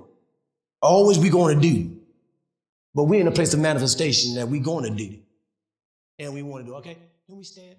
Always 0.81 1.17
we 1.19 1.29
going 1.29 1.59
to 1.59 1.61
do. 1.61 1.97
But 2.93 3.03
we're 3.05 3.21
in 3.21 3.27
a 3.27 3.31
place 3.31 3.53
of 3.53 3.59
manifestation 3.59 4.35
that 4.35 4.47
we're 4.49 4.61
going 4.63 4.83
to 4.83 4.89
do. 4.95 5.17
And 6.19 6.33
we 6.33 6.41
want 6.41 6.65
to 6.65 6.71
do. 6.71 6.75
Okay? 6.77 6.97
Can 7.27 7.37
we 7.37 7.43
stand? 7.43 7.75